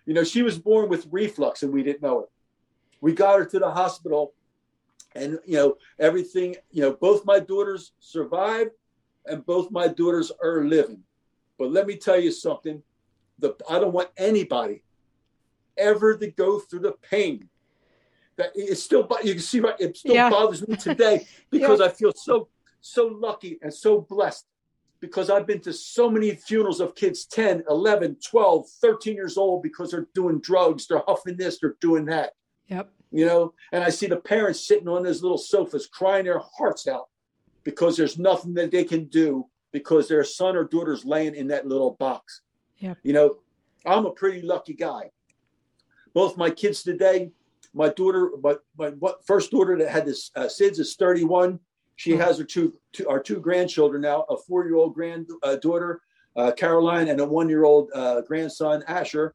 You 0.04 0.12
know, 0.12 0.22
she 0.22 0.42
was 0.42 0.58
born 0.58 0.90
with 0.90 1.08
reflux 1.10 1.62
and 1.62 1.72
we 1.72 1.82
didn't 1.82 2.02
know 2.02 2.24
it. 2.24 2.28
We 3.00 3.14
got 3.14 3.38
her 3.38 3.46
to 3.46 3.58
the 3.58 3.70
hospital 3.70 4.34
and, 5.18 5.38
you 5.46 5.56
know, 5.56 5.76
everything, 5.98 6.56
you 6.70 6.82
know, 6.82 6.92
both 6.92 7.24
my 7.24 7.38
daughters 7.40 7.92
survived 8.00 8.70
and 9.26 9.44
both 9.44 9.70
my 9.70 9.88
daughters 9.88 10.32
are 10.42 10.64
living. 10.64 11.02
But 11.58 11.72
let 11.72 11.86
me 11.86 11.96
tell 11.96 12.18
you 12.18 12.30
something. 12.30 12.82
The, 13.38 13.54
I 13.68 13.78
don't 13.78 13.92
want 13.92 14.10
anybody 14.16 14.82
ever 15.76 16.16
to 16.16 16.30
go 16.30 16.58
through 16.58 16.80
the 16.80 16.92
pain 16.92 17.48
that 18.36 18.52
it 18.54 18.76
still 18.76 19.08
you 19.22 19.34
can 19.34 19.42
see 19.42 19.60
right 19.60 19.74
it 19.78 19.96
still 19.96 20.14
yeah. 20.14 20.30
bothers 20.30 20.66
me 20.66 20.76
today 20.88 21.26
because 21.50 21.80
yeah. 21.80 21.86
I 21.86 21.88
feel 21.88 22.12
so 22.14 22.48
so 22.80 23.06
lucky 23.06 23.58
and 23.62 23.72
so 23.72 24.00
blessed 24.00 24.46
because 25.00 25.30
I've 25.30 25.46
been 25.46 25.60
to 25.60 25.72
so 25.72 26.10
many 26.10 26.34
funerals 26.34 26.80
of 26.80 26.94
kids 26.94 27.24
10, 27.26 27.64
11, 27.68 28.16
12, 28.24 28.68
13 28.68 29.14
years 29.14 29.36
old 29.36 29.62
because 29.62 29.90
they're 29.92 30.08
doing 30.14 30.40
drugs, 30.40 30.86
they're 30.86 31.02
huffing 31.06 31.36
this, 31.36 31.60
they're 31.60 31.76
doing 31.80 32.04
that. 32.06 32.32
Yep. 32.66 32.90
You 33.10 33.26
know, 33.26 33.54
and 33.72 33.82
I 33.82 33.88
see 33.88 34.06
the 34.06 34.16
parents 34.16 34.66
sitting 34.66 34.88
on 34.88 35.02
those 35.02 35.22
little 35.22 35.38
sofas 35.38 35.86
crying 35.86 36.24
their 36.24 36.42
hearts 36.58 36.86
out 36.86 37.08
because 37.64 37.96
there's 37.96 38.18
nothing 38.18 38.54
that 38.54 38.70
they 38.70 38.84
can 38.84 39.04
do 39.06 39.46
because 39.72 40.08
their 40.08 40.24
son 40.24 40.56
or 40.56 40.64
daughter's 40.64 41.04
laying 41.04 41.34
in 41.34 41.48
that 41.48 41.66
little 41.66 41.92
box. 41.92 42.42
Yeah. 42.78 42.94
You 43.02 43.12
know, 43.12 43.36
I'm 43.86 44.06
a 44.06 44.10
pretty 44.10 44.42
lucky 44.42 44.74
guy. 44.74 45.10
Both 46.14 46.36
my 46.36 46.50
kids 46.50 46.82
today, 46.82 47.30
my 47.74 47.90
daughter, 47.90 48.30
my, 48.42 48.56
my 48.76 49.12
first 49.24 49.50
daughter 49.50 49.76
that 49.78 49.88
had 49.88 50.06
this 50.06 50.30
uh, 50.36 50.46
SIDS 50.46 50.78
is 50.78 50.96
31. 50.96 51.60
She 51.96 52.12
mm-hmm. 52.12 52.20
has 52.20 52.38
her 52.38 52.44
two, 52.44 52.74
two, 52.92 53.08
our 53.08 53.20
two 53.20 53.40
grandchildren 53.40 54.02
now, 54.02 54.22
a 54.30 54.36
four-year-old 54.36 54.94
granddaughter, 54.94 56.00
uh, 56.36 56.40
uh, 56.40 56.52
Caroline, 56.52 57.08
and 57.08 57.20
a 57.20 57.26
one-year-old 57.26 57.90
uh, 57.94 58.20
grandson, 58.22 58.84
Asher. 58.86 59.34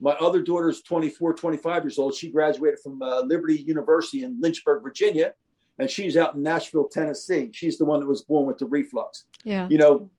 My 0.00 0.12
other 0.12 0.42
daughter 0.42 0.70
is 0.70 0.80
24, 0.82 1.34
25 1.34 1.84
years 1.84 1.98
old. 1.98 2.14
She 2.14 2.30
graduated 2.30 2.80
from 2.80 3.02
uh, 3.02 3.20
Liberty 3.20 3.56
University 3.60 4.24
in 4.24 4.40
Lynchburg, 4.40 4.82
Virginia, 4.82 5.34
and 5.78 5.90
she's 5.90 6.16
out 6.16 6.34
in 6.34 6.42
Nashville, 6.42 6.88
Tennessee. 6.88 7.50
She's 7.52 7.76
the 7.76 7.84
one 7.84 8.00
that 8.00 8.06
was 8.06 8.22
born 8.22 8.46
with 8.46 8.58
the 8.58 8.66
reflux. 8.66 9.24
Yeah. 9.44 9.68
You 9.68 9.78
know, 9.78 10.10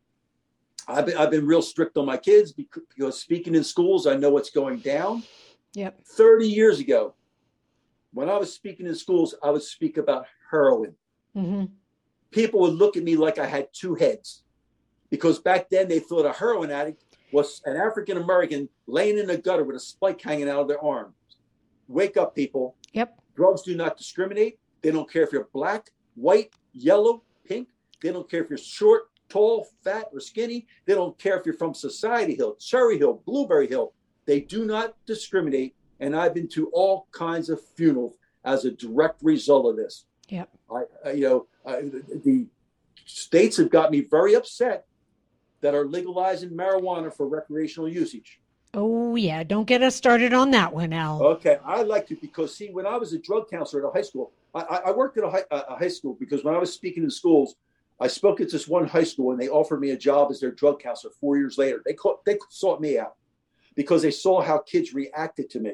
I've 0.87 1.07
been, 1.07 1.17
I've 1.17 1.31
been 1.31 1.47
real 1.47 1.63
strict 1.63 1.97
on 1.97 2.05
my 2.05 2.17
kids 2.17 2.51
because, 2.51 2.83
because 2.95 3.19
speaking 3.19 3.55
in 3.55 3.63
schools, 3.63 4.05
I 4.05 4.15
know 4.15 4.29
what's 4.29 4.51
going 4.51 4.79
down. 4.79 5.23
Yep. 5.73 6.03
30 6.05 6.47
years 6.47 6.79
ago, 6.79 7.15
when 8.13 8.29
I 8.29 8.37
was 8.37 8.53
speaking 8.53 8.85
in 8.85 8.95
schools, 8.95 9.33
I 9.43 9.49
would 9.49 9.63
speak 9.63 9.97
about 9.97 10.25
heroin. 10.49 10.95
hmm 11.33 11.65
People 12.29 12.61
would 12.61 12.75
look 12.75 12.95
at 12.95 13.03
me 13.03 13.17
like 13.17 13.39
I 13.39 13.45
had 13.45 13.67
two 13.73 13.93
heads 13.93 14.43
because 15.09 15.37
back 15.39 15.69
then 15.69 15.89
they 15.89 15.99
thought 15.99 16.25
a 16.25 16.31
heroin 16.31 16.71
addict 16.71 17.03
was 17.31 17.61
an 17.65 17.77
African 17.77 18.17
American 18.17 18.69
laying 18.87 19.17
in 19.17 19.29
a 19.29 19.37
gutter 19.37 19.63
with 19.63 19.75
a 19.75 19.79
spike 19.79 20.21
hanging 20.21 20.49
out 20.49 20.61
of 20.61 20.67
their 20.67 20.83
arm. 20.83 21.13
Wake 21.87 22.17
up, 22.17 22.35
people. 22.35 22.75
Yep. 22.93 23.19
Drugs 23.35 23.61
do 23.63 23.75
not 23.75 23.97
discriminate. 23.97 24.59
They 24.81 24.91
don't 24.91 25.11
care 25.11 25.23
if 25.23 25.31
you're 25.31 25.49
black, 25.53 25.91
white, 26.15 26.51
yellow, 26.73 27.23
pink. 27.45 27.69
They 28.01 28.11
don't 28.11 28.29
care 28.29 28.43
if 28.43 28.49
you're 28.49 28.57
short, 28.57 29.09
tall, 29.29 29.67
fat, 29.83 30.09
or 30.13 30.19
skinny. 30.19 30.67
They 30.85 30.93
don't 30.93 31.17
care 31.17 31.37
if 31.37 31.45
you're 31.45 31.55
from 31.55 31.73
Society 31.73 32.35
Hill, 32.35 32.55
Cherry 32.55 32.97
Hill, 32.97 33.21
Blueberry 33.25 33.67
Hill. 33.67 33.93
They 34.25 34.41
do 34.41 34.65
not 34.65 34.95
discriminate. 35.05 35.75
And 35.99 36.15
I've 36.15 36.33
been 36.33 36.47
to 36.49 36.67
all 36.73 37.07
kinds 37.11 37.49
of 37.49 37.61
funerals 37.75 38.15
as 38.43 38.65
a 38.65 38.71
direct 38.71 39.21
result 39.21 39.67
of 39.67 39.75
this. 39.75 40.05
Yep. 40.29 40.49
I, 41.05 41.11
you 41.11 41.29
know, 41.29 41.47
I, 41.65 41.81
the 41.81 42.47
states 43.05 43.57
have 43.57 43.69
got 43.69 43.91
me 43.91 44.01
very 44.01 44.33
upset 44.33 44.85
that 45.61 45.73
are 45.73 45.85
legalizing 45.85 46.49
marijuana 46.49 47.13
for 47.13 47.27
recreational 47.27 47.87
usage. 47.87 48.39
Oh 48.73 49.15
yeah, 49.15 49.43
don't 49.43 49.65
get 49.65 49.83
us 49.83 49.95
started 49.95 50.33
on 50.33 50.51
that 50.51 50.73
one, 50.73 50.93
Al. 50.93 51.21
Okay, 51.21 51.57
I 51.65 51.81
like 51.83 52.07
to 52.07 52.15
because 52.15 52.55
see, 52.55 52.69
when 52.69 52.85
I 52.85 52.97
was 52.97 53.13
a 53.13 53.19
drug 53.19 53.49
counselor 53.49 53.85
at 53.85 53.89
a 53.89 53.93
high 53.93 54.01
school, 54.01 54.31
I, 54.55 54.81
I 54.85 54.91
worked 54.91 55.17
at 55.17 55.25
a 55.25 55.29
high, 55.29 55.43
a 55.51 55.75
high 55.75 55.89
school 55.89 56.15
because 56.19 56.43
when 56.43 56.55
I 56.55 56.57
was 56.57 56.73
speaking 56.73 57.03
in 57.03 57.09
schools, 57.09 57.55
I 57.99 58.07
spoke 58.07 58.39
at 58.39 58.49
this 58.49 58.67
one 58.67 58.87
high 58.87 59.03
school 59.03 59.31
and 59.31 59.39
they 59.39 59.49
offered 59.49 59.81
me 59.81 59.91
a 59.91 59.97
job 59.97 60.31
as 60.31 60.39
their 60.39 60.51
drug 60.51 60.81
counselor. 60.81 61.13
Four 61.19 61.37
years 61.37 61.57
later, 61.57 61.81
they 61.85 61.93
caught, 61.93 62.23
they 62.23 62.37
sought 62.49 62.79
me 62.79 62.97
out 62.97 63.15
because 63.75 64.01
they 64.01 64.11
saw 64.11 64.41
how 64.41 64.59
kids 64.59 64.93
reacted 64.93 65.49
to 65.49 65.59
me, 65.59 65.73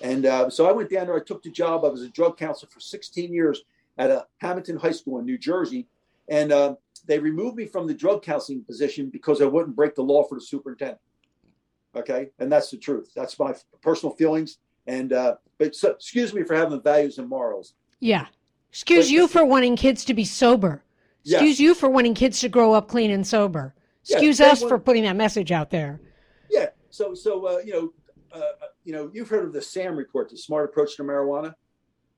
and 0.00 0.26
uh, 0.26 0.50
so 0.50 0.68
I 0.68 0.72
went 0.72 0.90
down 0.90 1.06
there. 1.06 1.16
I 1.16 1.22
took 1.24 1.44
the 1.44 1.50
job. 1.50 1.84
I 1.84 1.88
was 1.88 2.02
a 2.02 2.08
drug 2.08 2.36
counselor 2.36 2.70
for 2.70 2.80
16 2.80 3.32
years 3.32 3.62
at 3.98 4.10
a 4.10 4.26
Hamilton 4.38 4.78
High 4.78 4.92
School 4.92 5.20
in 5.20 5.26
New 5.26 5.38
Jersey, 5.38 5.86
and 6.28 6.50
uh, 6.50 6.74
they 7.06 7.18
removed 7.18 7.56
me 7.56 7.66
from 7.66 7.86
the 7.86 7.94
drug 7.94 8.22
counseling 8.22 8.62
position 8.64 9.10
because 9.10 9.42
I 9.42 9.46
wouldn't 9.46 9.76
break 9.76 9.94
the 9.94 10.02
law 10.02 10.24
for 10.24 10.36
the 10.36 10.44
superintendent. 10.44 11.00
Okay, 11.96 12.30
and 12.38 12.50
that's 12.50 12.70
the 12.70 12.78
truth. 12.78 13.12
That's 13.14 13.38
my 13.38 13.54
personal 13.82 14.14
feelings. 14.14 14.58
And 14.86 15.12
uh, 15.12 15.36
but 15.58 15.74
so, 15.74 15.90
excuse 15.90 16.32
me 16.32 16.42
for 16.42 16.54
having 16.54 16.80
values 16.82 17.18
and 17.18 17.28
morals. 17.28 17.74
Yeah. 18.00 18.26
Excuse 18.70 19.06
But- 19.06 19.12
you 19.12 19.28
for 19.28 19.44
wanting 19.44 19.76
kids 19.76 20.04
to 20.06 20.14
be 20.14 20.24
sober. 20.24 20.82
Excuse 21.24 21.60
you 21.60 21.74
for 21.74 21.88
wanting 21.88 22.14
kids 22.14 22.40
to 22.40 22.48
grow 22.48 22.72
up 22.72 22.88
clean 22.88 23.10
and 23.10 23.24
sober. 23.24 23.74
Excuse 24.02 24.40
us 24.40 24.60
want- 24.60 24.70
for 24.70 24.78
putting 24.78 25.04
that 25.04 25.14
message 25.14 25.52
out 25.52 25.70
there. 25.70 26.00
Yeah. 26.50 26.70
So 26.90 27.14
so 27.14 27.46
uh, 27.46 27.58
you 27.58 27.72
know 27.72 27.92
uh, 28.32 28.66
you 28.84 28.92
know 28.92 29.10
you've 29.12 29.28
heard 29.28 29.44
of 29.44 29.52
the 29.52 29.62
SAM 29.62 29.94
report, 29.96 30.30
the 30.30 30.36
Smart 30.36 30.64
Approach 30.64 30.96
to 30.96 31.04
Marijuana. 31.04 31.54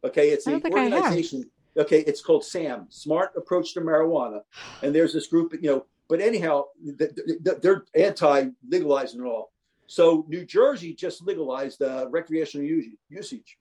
Okay, 0.04 0.30
it's 0.30 0.46
an 0.46 0.62
organization. 0.64 1.50
Okay, 1.76 2.00
it's 2.00 2.22
called 2.22 2.44
SAM, 2.44 2.86
Smart 2.88 3.32
Approach 3.36 3.74
to 3.74 3.80
Marijuana, 3.80 4.42
and 4.82 4.94
there's 4.94 5.12
this 5.12 5.26
group. 5.26 5.52
You 5.60 5.70
know, 5.70 5.86
but 6.08 6.20
anyhow, 6.20 6.64
th- 6.84 7.14
th- 7.14 7.44
th- 7.44 7.58
they're 7.60 7.84
anti 7.96 8.48
legalizing 8.68 9.20
it 9.20 9.26
all. 9.26 9.52
So 9.86 10.24
New 10.28 10.44
Jersey 10.44 10.94
just 10.94 11.22
legalized 11.22 11.82
uh, 11.82 12.06
recreational 12.10 12.66
usage, 13.08 13.58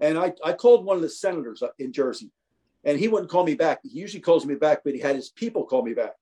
and 0.00 0.18
I 0.18 0.32
I 0.44 0.52
called 0.52 0.84
one 0.84 0.96
of 0.96 1.02
the 1.02 1.08
senators 1.08 1.62
in 1.78 1.92
Jersey, 1.92 2.30
and 2.84 2.98
he 2.98 3.08
wouldn't 3.08 3.30
call 3.30 3.44
me 3.44 3.54
back. 3.54 3.80
He 3.82 4.00
usually 4.00 4.20
calls 4.20 4.44
me 4.44 4.56
back, 4.56 4.82
but 4.84 4.94
he 4.94 5.00
had 5.00 5.16
his 5.16 5.30
people 5.30 5.64
call 5.64 5.82
me 5.82 5.94
back, 5.94 6.14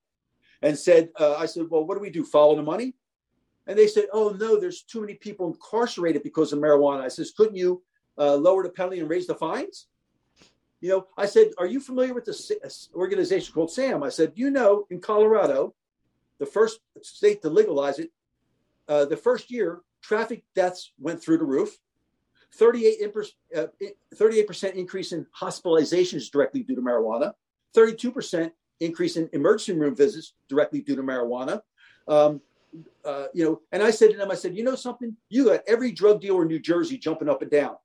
and 0.63 0.79
said, 0.79 1.09
uh, 1.19 1.37
I 1.37 1.47
said, 1.47 1.67
well, 1.71 1.85
what 1.85 1.95
do 1.95 2.01
we 2.01 2.11
do? 2.11 2.25
Follow 2.25 2.57
the 2.57 2.63
money? 2.63 2.95
And 3.67 3.79
they 3.79 3.87
said, 3.87 4.07
oh, 4.13 4.31
no, 4.31 4.59
there's 4.59 4.83
too 4.83 5.01
many 5.01 5.15
people 5.15 5.47
incarcerated 5.47 6.23
because 6.23 6.53
of 6.53 6.59
marijuana. 6.59 7.03
I 7.03 7.09
says, 7.09 7.31
couldn't 7.31 7.57
you 7.57 7.83
uh, 8.19 8.35
lower 8.35 8.63
the 8.63 8.71
penalty 8.71 9.01
and 9.01 9.09
raise 9.09 9.27
the 9.27 9.35
fines? 9.35 9.87
You 10.81 10.89
know, 10.89 11.07
I 11.17 11.27
said, 11.27 11.49
are 11.59 11.67
you 11.67 11.81
familiar 11.81 12.15
with 12.15 12.25
this 12.25 12.51
organization 12.95 13.53
called 13.53 13.71
SAM? 13.71 14.03
I 14.03 14.09
said, 14.09 14.33
you 14.35 14.51
know, 14.51 14.87
in 14.91 15.01
Colorado, 15.01 15.75
the 16.39 16.47
first 16.47 16.81
state 17.03 17.43
to 17.43 17.51
legalize 17.51 17.99
it, 17.99 18.11
uh, 18.89 19.05
the 19.05 19.17
first 19.17 19.51
year, 19.51 19.81
traffic 20.03 20.43
deaths 20.55 20.93
went 20.99 21.23
through 21.23 21.39
the 21.39 21.45
roof. 21.45 21.79
38 22.55 23.15
uh, 23.57 23.67
38% 24.15 24.75
increase 24.75 25.13
in 25.13 25.25
hospitalizations 25.39 26.31
directly 26.31 26.63
due 26.63 26.75
to 26.75 26.83
marijuana. 26.83 27.33
32% 27.77 28.51
increase 28.81 29.17
in 29.17 29.29
emergency 29.33 29.73
room 29.73 29.95
visits 29.95 30.33
directly 30.49 30.81
due 30.81 30.97
to 30.97 31.03
marijuana. 31.03 31.61
Um, 32.09 32.41
uh, 33.05 33.27
you 33.35 33.45
know, 33.45 33.61
and 33.71 33.83
I 33.83 33.91
said 33.91 34.11
to 34.11 34.17
them, 34.17 34.31
I 34.31 34.35
said, 34.35 34.57
you 34.57 34.65
know 34.65 34.75
something? 34.75 35.17
You 35.29 35.47
got 35.47 35.61
every 35.67 35.93
drug 35.93 36.21
dealer 36.21 36.43
in 36.43 36.49
New 36.49 36.59
Jersey 36.59 36.99
jumping 36.99 37.29
up 37.29 37.43
and 37.43 37.51
down. 37.51 37.77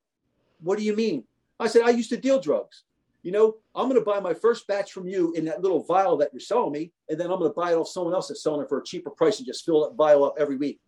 What 0.60 0.78
do 0.78 0.84
you 0.84 0.96
mean? 0.96 1.24
I 1.58 1.68
said, 1.68 1.82
I 1.82 1.90
used 1.90 2.10
to 2.10 2.16
deal 2.16 2.40
drugs. 2.40 2.84
You 3.22 3.32
know, 3.32 3.56
I'm 3.74 3.88
going 3.88 4.00
to 4.00 4.04
buy 4.04 4.20
my 4.20 4.34
first 4.34 4.66
batch 4.68 4.92
from 4.92 5.08
you 5.08 5.32
in 5.32 5.44
that 5.46 5.60
little 5.60 5.82
vial 5.82 6.16
that 6.18 6.30
you're 6.32 6.40
selling 6.40 6.72
me, 6.72 6.92
and 7.08 7.18
then 7.18 7.30
I'm 7.30 7.38
going 7.38 7.50
to 7.50 7.54
buy 7.54 7.72
it 7.72 7.76
off 7.76 7.88
someone 7.88 8.14
else 8.14 8.28
that's 8.28 8.42
selling 8.42 8.62
it 8.62 8.68
for 8.68 8.78
a 8.78 8.84
cheaper 8.84 9.10
price 9.10 9.38
and 9.38 9.46
just 9.46 9.64
fill 9.64 9.84
that 9.84 9.96
vial 9.96 10.24
up 10.24 10.34
every 10.38 10.56
week. 10.56 10.80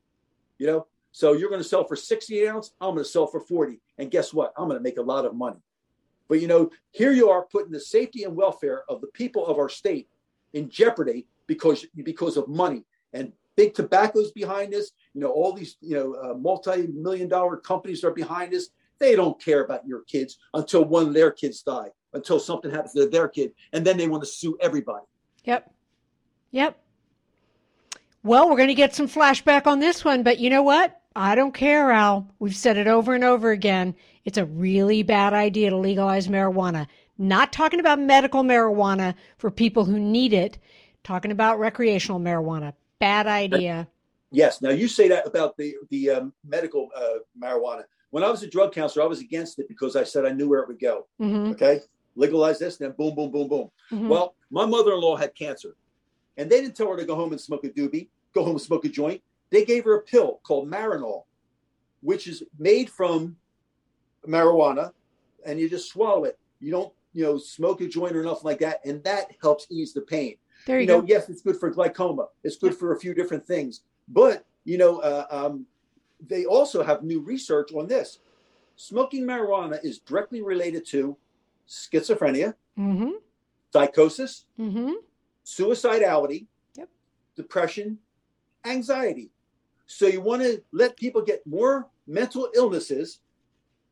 You 0.59 0.68
know, 0.68 0.87
so 1.11 1.33
you're 1.33 1.50
going 1.50 1.62
to 1.62 1.68
sell 1.68 1.85
for 1.85 1.96
60 1.96 2.48
ounce, 2.48 2.72
I'm 2.81 2.94
going 2.94 3.04
to 3.04 3.11
sell 3.11 3.26
for 3.26 3.40
40. 3.40 3.81
And 3.98 4.11
guess 4.11 4.33
what? 4.33 4.52
I'm 4.57 4.68
going 4.68 4.78
to 4.78 4.83
make 4.83 4.98
a 4.98 5.02
lot 5.02 5.24
of 5.24 5.35
money. 5.35 5.59
But 6.28 6.40
you 6.40 6.46
know, 6.46 6.70
here 6.92 7.12
you 7.12 7.31
are 7.31 7.46
putting 7.46 7.72
the 7.72 7.81
safety 7.81 8.24
and 8.24 8.37
welfare 8.37 8.85
of 8.88 9.00
the 9.00 9.07
people 9.09 9.46
of 9.46 9.59
our 9.59 9.68
state 9.68 10.09
in 10.52 10.68
jeopardy 10.68 11.26
because 11.46 11.87
because 12.02 12.37
of 12.37 12.48
money 12.48 12.85
and 13.12 13.33
big 13.57 13.74
tobacco's 13.74 14.31
behind 14.31 14.72
this. 14.72 14.92
You 15.14 15.22
know, 15.22 15.31
all 15.31 15.52
these 15.52 15.76
you 15.81 15.96
know 15.96 16.14
uh, 16.14 16.35
multi-million 16.35 17.28
dollar 17.28 17.57
companies 17.57 18.04
are 18.04 18.12
behind 18.12 18.52
this. 18.52 18.68
They 18.99 19.15
don't 19.15 19.43
care 19.43 19.65
about 19.65 19.87
your 19.87 20.03
kids 20.03 20.39
until 20.55 20.85
one 20.85 21.09
of 21.09 21.15
their 21.15 21.31
kids 21.31 21.63
die, 21.63 21.89
until 22.13 22.41
something 22.41 22.71
happens 22.71 22.93
to 22.95 23.09
their 23.09 23.29
kid, 23.29 23.53
and 23.73 23.85
then 23.87 23.97
they 23.97 24.09
want 24.09 24.23
to 24.23 24.29
sue 24.29 24.57
everybody. 24.61 25.05
Yep. 25.45 25.71
Yep. 26.51 26.79
Well, 28.25 28.49
we're 28.51 28.57
going 28.57 28.69
to 28.69 28.75
get 28.75 28.95
some 28.95 29.09
flashback 29.09 29.67
on 29.67 29.79
this 29.79 30.05
one, 30.05 30.23
but 30.23 30.39
you 30.39 30.51
know 30.51 30.63
what? 30.63 31.01
I 31.15 31.35
don't 31.35 31.55
care, 31.55 31.91
Al. 31.91 32.29
We've 32.39 32.55
said 32.55 32.77
it 32.77 32.87
over 32.87 33.15
and 33.15 33.25
over 33.25 33.51
again. 33.51 33.95
It's 34.25 34.39
a 34.39 34.45
really 34.45 35.03
bad 35.03 35.33
idea 35.33 35.71
to 35.71 35.77
legalize 35.77 36.29
marijuana. 36.29 36.87
Not 37.17 37.53
talking 37.53 37.81
about 37.81 37.99
medical 37.99 38.43
marijuana 38.43 39.15
for 39.39 39.51
people 39.51 39.85
who 39.85 39.99
need 39.99 40.33
it, 40.33 40.59
talking 41.03 41.33
about 41.33 41.59
recreational 41.59 42.21
marijuana. 42.21 42.75
Bad 42.99 43.27
idea. 43.27 43.89
Yes. 44.31 44.61
Now 44.61 44.71
you 44.71 44.89
say 44.89 45.09
that 45.09 45.27
about 45.27 45.57
the 45.57 45.75
the 45.91 46.11
um, 46.11 46.33
medical 46.47 46.91
uh, 46.95 47.21
marijuana. 47.41 47.85
When 48.11 48.25
I 48.25 48.31
was 48.31 48.42
a 48.42 48.49
drug 48.49 48.73
counselor, 48.73 49.05
I 49.05 49.09
was 49.09 49.21
against 49.21 49.59
it 49.59 49.68
because 49.68 49.94
I 49.97 50.05
said 50.05 50.25
I 50.25 50.31
knew 50.33 50.49
where 50.49 50.61
it 50.61 50.68
would 50.68 50.79
go. 50.81 51.07
hmm 51.18 51.51
Okay, 51.51 51.81
legalize 52.16 52.59
this, 52.59 52.77
then 52.79 52.92
boom, 52.92 53.14
boom, 53.14 53.31
boom, 53.31 53.49
boom. 53.49 53.71
hmm 53.90 54.09
Well, 54.09 54.35
my 54.51 54.64
mother-in-law 54.66 55.16
had 55.16 55.35
cancer, 55.35 55.77
and 56.37 56.49
they 56.51 56.61
didn't 56.61 56.77
tell 56.77 56.90
her 56.90 56.97
to 56.97 57.05
go 57.05 57.14
home 57.14 57.33
and 57.33 57.40
smoke 57.40 57.64
a 57.64 57.68
doobie, 57.68 58.09
go 58.35 58.42
home 58.42 58.53
and 58.53 58.61
smoke 58.61 58.85
a 58.85 58.88
joint. 58.88 59.23
They 59.51 59.64
gave 59.64 59.85
her 59.85 59.97
a 59.97 60.03
pill 60.03 60.40
called 60.42 60.71
Marinol, 60.71 61.25
which 62.03 62.27
is 62.27 62.42
made 62.59 62.88
from 62.90 63.37
marijuana, 64.27 64.92
and 65.47 65.59
you 65.59 65.68
just 65.68 65.90
swallow 65.90 66.25
it. 66.25 66.38
You 66.61 66.71
don't, 66.71 66.92
you 67.12 67.25
know, 67.25 67.38
smoke 67.38 67.81
a 67.81 67.88
joint 67.88 68.16
or 68.16 68.23
nothing 68.23 68.44
like 68.44 68.59
that, 68.61 68.81
and 68.85 69.03
that 69.05 69.33
helps 69.40 69.66
ease 69.71 69.92
the 69.92 70.03
pain. 70.03 70.37
there 70.66 70.77
you, 70.81 70.83
You 70.83 70.87
know, 70.88 71.01
go. 71.01 71.07
yes, 71.09 71.29
it's 71.29 71.42
good 71.42 71.57
for 71.59 71.71
glaucoma. 71.71 72.27
It's 72.44 72.57
good 72.57 72.75
for 72.77 72.92
a 72.94 73.01
few 73.01 73.14
different 73.14 73.47
things, 73.47 73.83
but 74.09 74.44
you 74.64 74.77
know, 74.79 74.99
uh, 75.01 75.27
um, 75.31 75.66
they 76.26 76.44
also 76.44 76.83
have 76.83 77.02
new 77.02 77.20
research 77.20 77.72
on 77.74 77.87
this. 77.87 78.18
Smoking 78.76 79.24
marijuana 79.24 79.83
is 79.85 79.98
directly 79.98 80.40
related 80.42 80.87
to 80.87 81.16
schizophrenia, 81.68 82.54
hmm 82.76 83.11
psychosis, 83.72 84.46
hmm 84.57 84.92
suicidality, 85.44 86.46
Yep. 86.76 86.88
depression, 87.37 87.98
anxiety. 88.64 89.31
So 89.87 90.07
you 90.07 90.20
want 90.20 90.42
to 90.42 90.62
let 90.72 90.96
people 90.96 91.22
get 91.22 91.46
more 91.46 91.88
mental 92.07 92.50
illnesses 92.54 93.20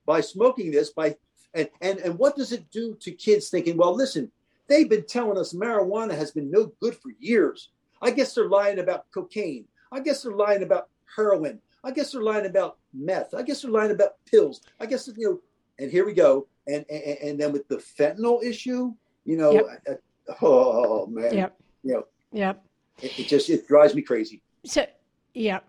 by 0.05 0.21
smoking 0.21 0.71
this 0.71 0.91
by 0.91 1.17
and, 1.55 1.69
and 1.81 1.99
and 2.01 2.19
what 2.19 2.37
does 2.37 2.53
it 2.53 2.71
do 2.71 2.95
to 3.01 3.11
kids 3.11 3.49
thinking, 3.49 3.77
well, 3.77 3.95
listen, 3.95 4.31
they've 4.69 4.89
been 4.89 5.07
telling 5.07 5.39
us 5.39 5.55
marijuana 5.55 6.15
has 6.17 6.31
been 6.31 6.51
no 6.51 6.73
good 6.81 6.95
for 6.95 7.13
years. 7.19 7.71
I 8.03 8.11
guess 8.11 8.35
they're 8.35 8.49
lying 8.49 8.79
about 8.79 9.07
cocaine. 9.13 9.65
I 9.91 10.01
guess 10.01 10.23
they're 10.23 10.37
lying 10.37 10.63
about 10.63 10.89
heroin. 11.15 11.61
I 11.87 11.93
guess 11.93 12.11
they're 12.11 12.23
lying 12.23 12.47
about 12.47 12.79
meth. 12.93 13.33
I 13.33 13.43
guess 13.43 13.63
they're 13.63 13.71
lying 13.71 13.93
about 13.93 14.15
pills. 14.27 14.61
I 14.81 14.87
guess 14.87 15.09
you 15.17 15.31
know, 15.31 15.41
and 15.79 15.91
here 15.91 16.05
we 16.05 16.15
go. 16.15 16.49
And 16.67 16.85
and, 16.91 17.19
and 17.23 17.41
then 17.41 17.53
with 17.53 17.69
the 17.69 17.77
fentanyl 17.77 18.43
issue, 18.43 18.93
you 19.25 19.37
know, 19.37 19.53
Yep. 19.53 20.03
oh 20.43 21.07
man, 21.07 21.33
Yep. 21.33 21.61
you 21.85 21.93
know, 21.95 22.07
Yep. 22.33 22.65
it, 23.03 23.19
it 23.21 23.29
just 23.29 23.49
it 23.49 23.69
drives 23.69 23.95
me 23.95 24.03
crazy. 24.03 24.43
So, 24.65 24.85
yeah. 25.33 25.61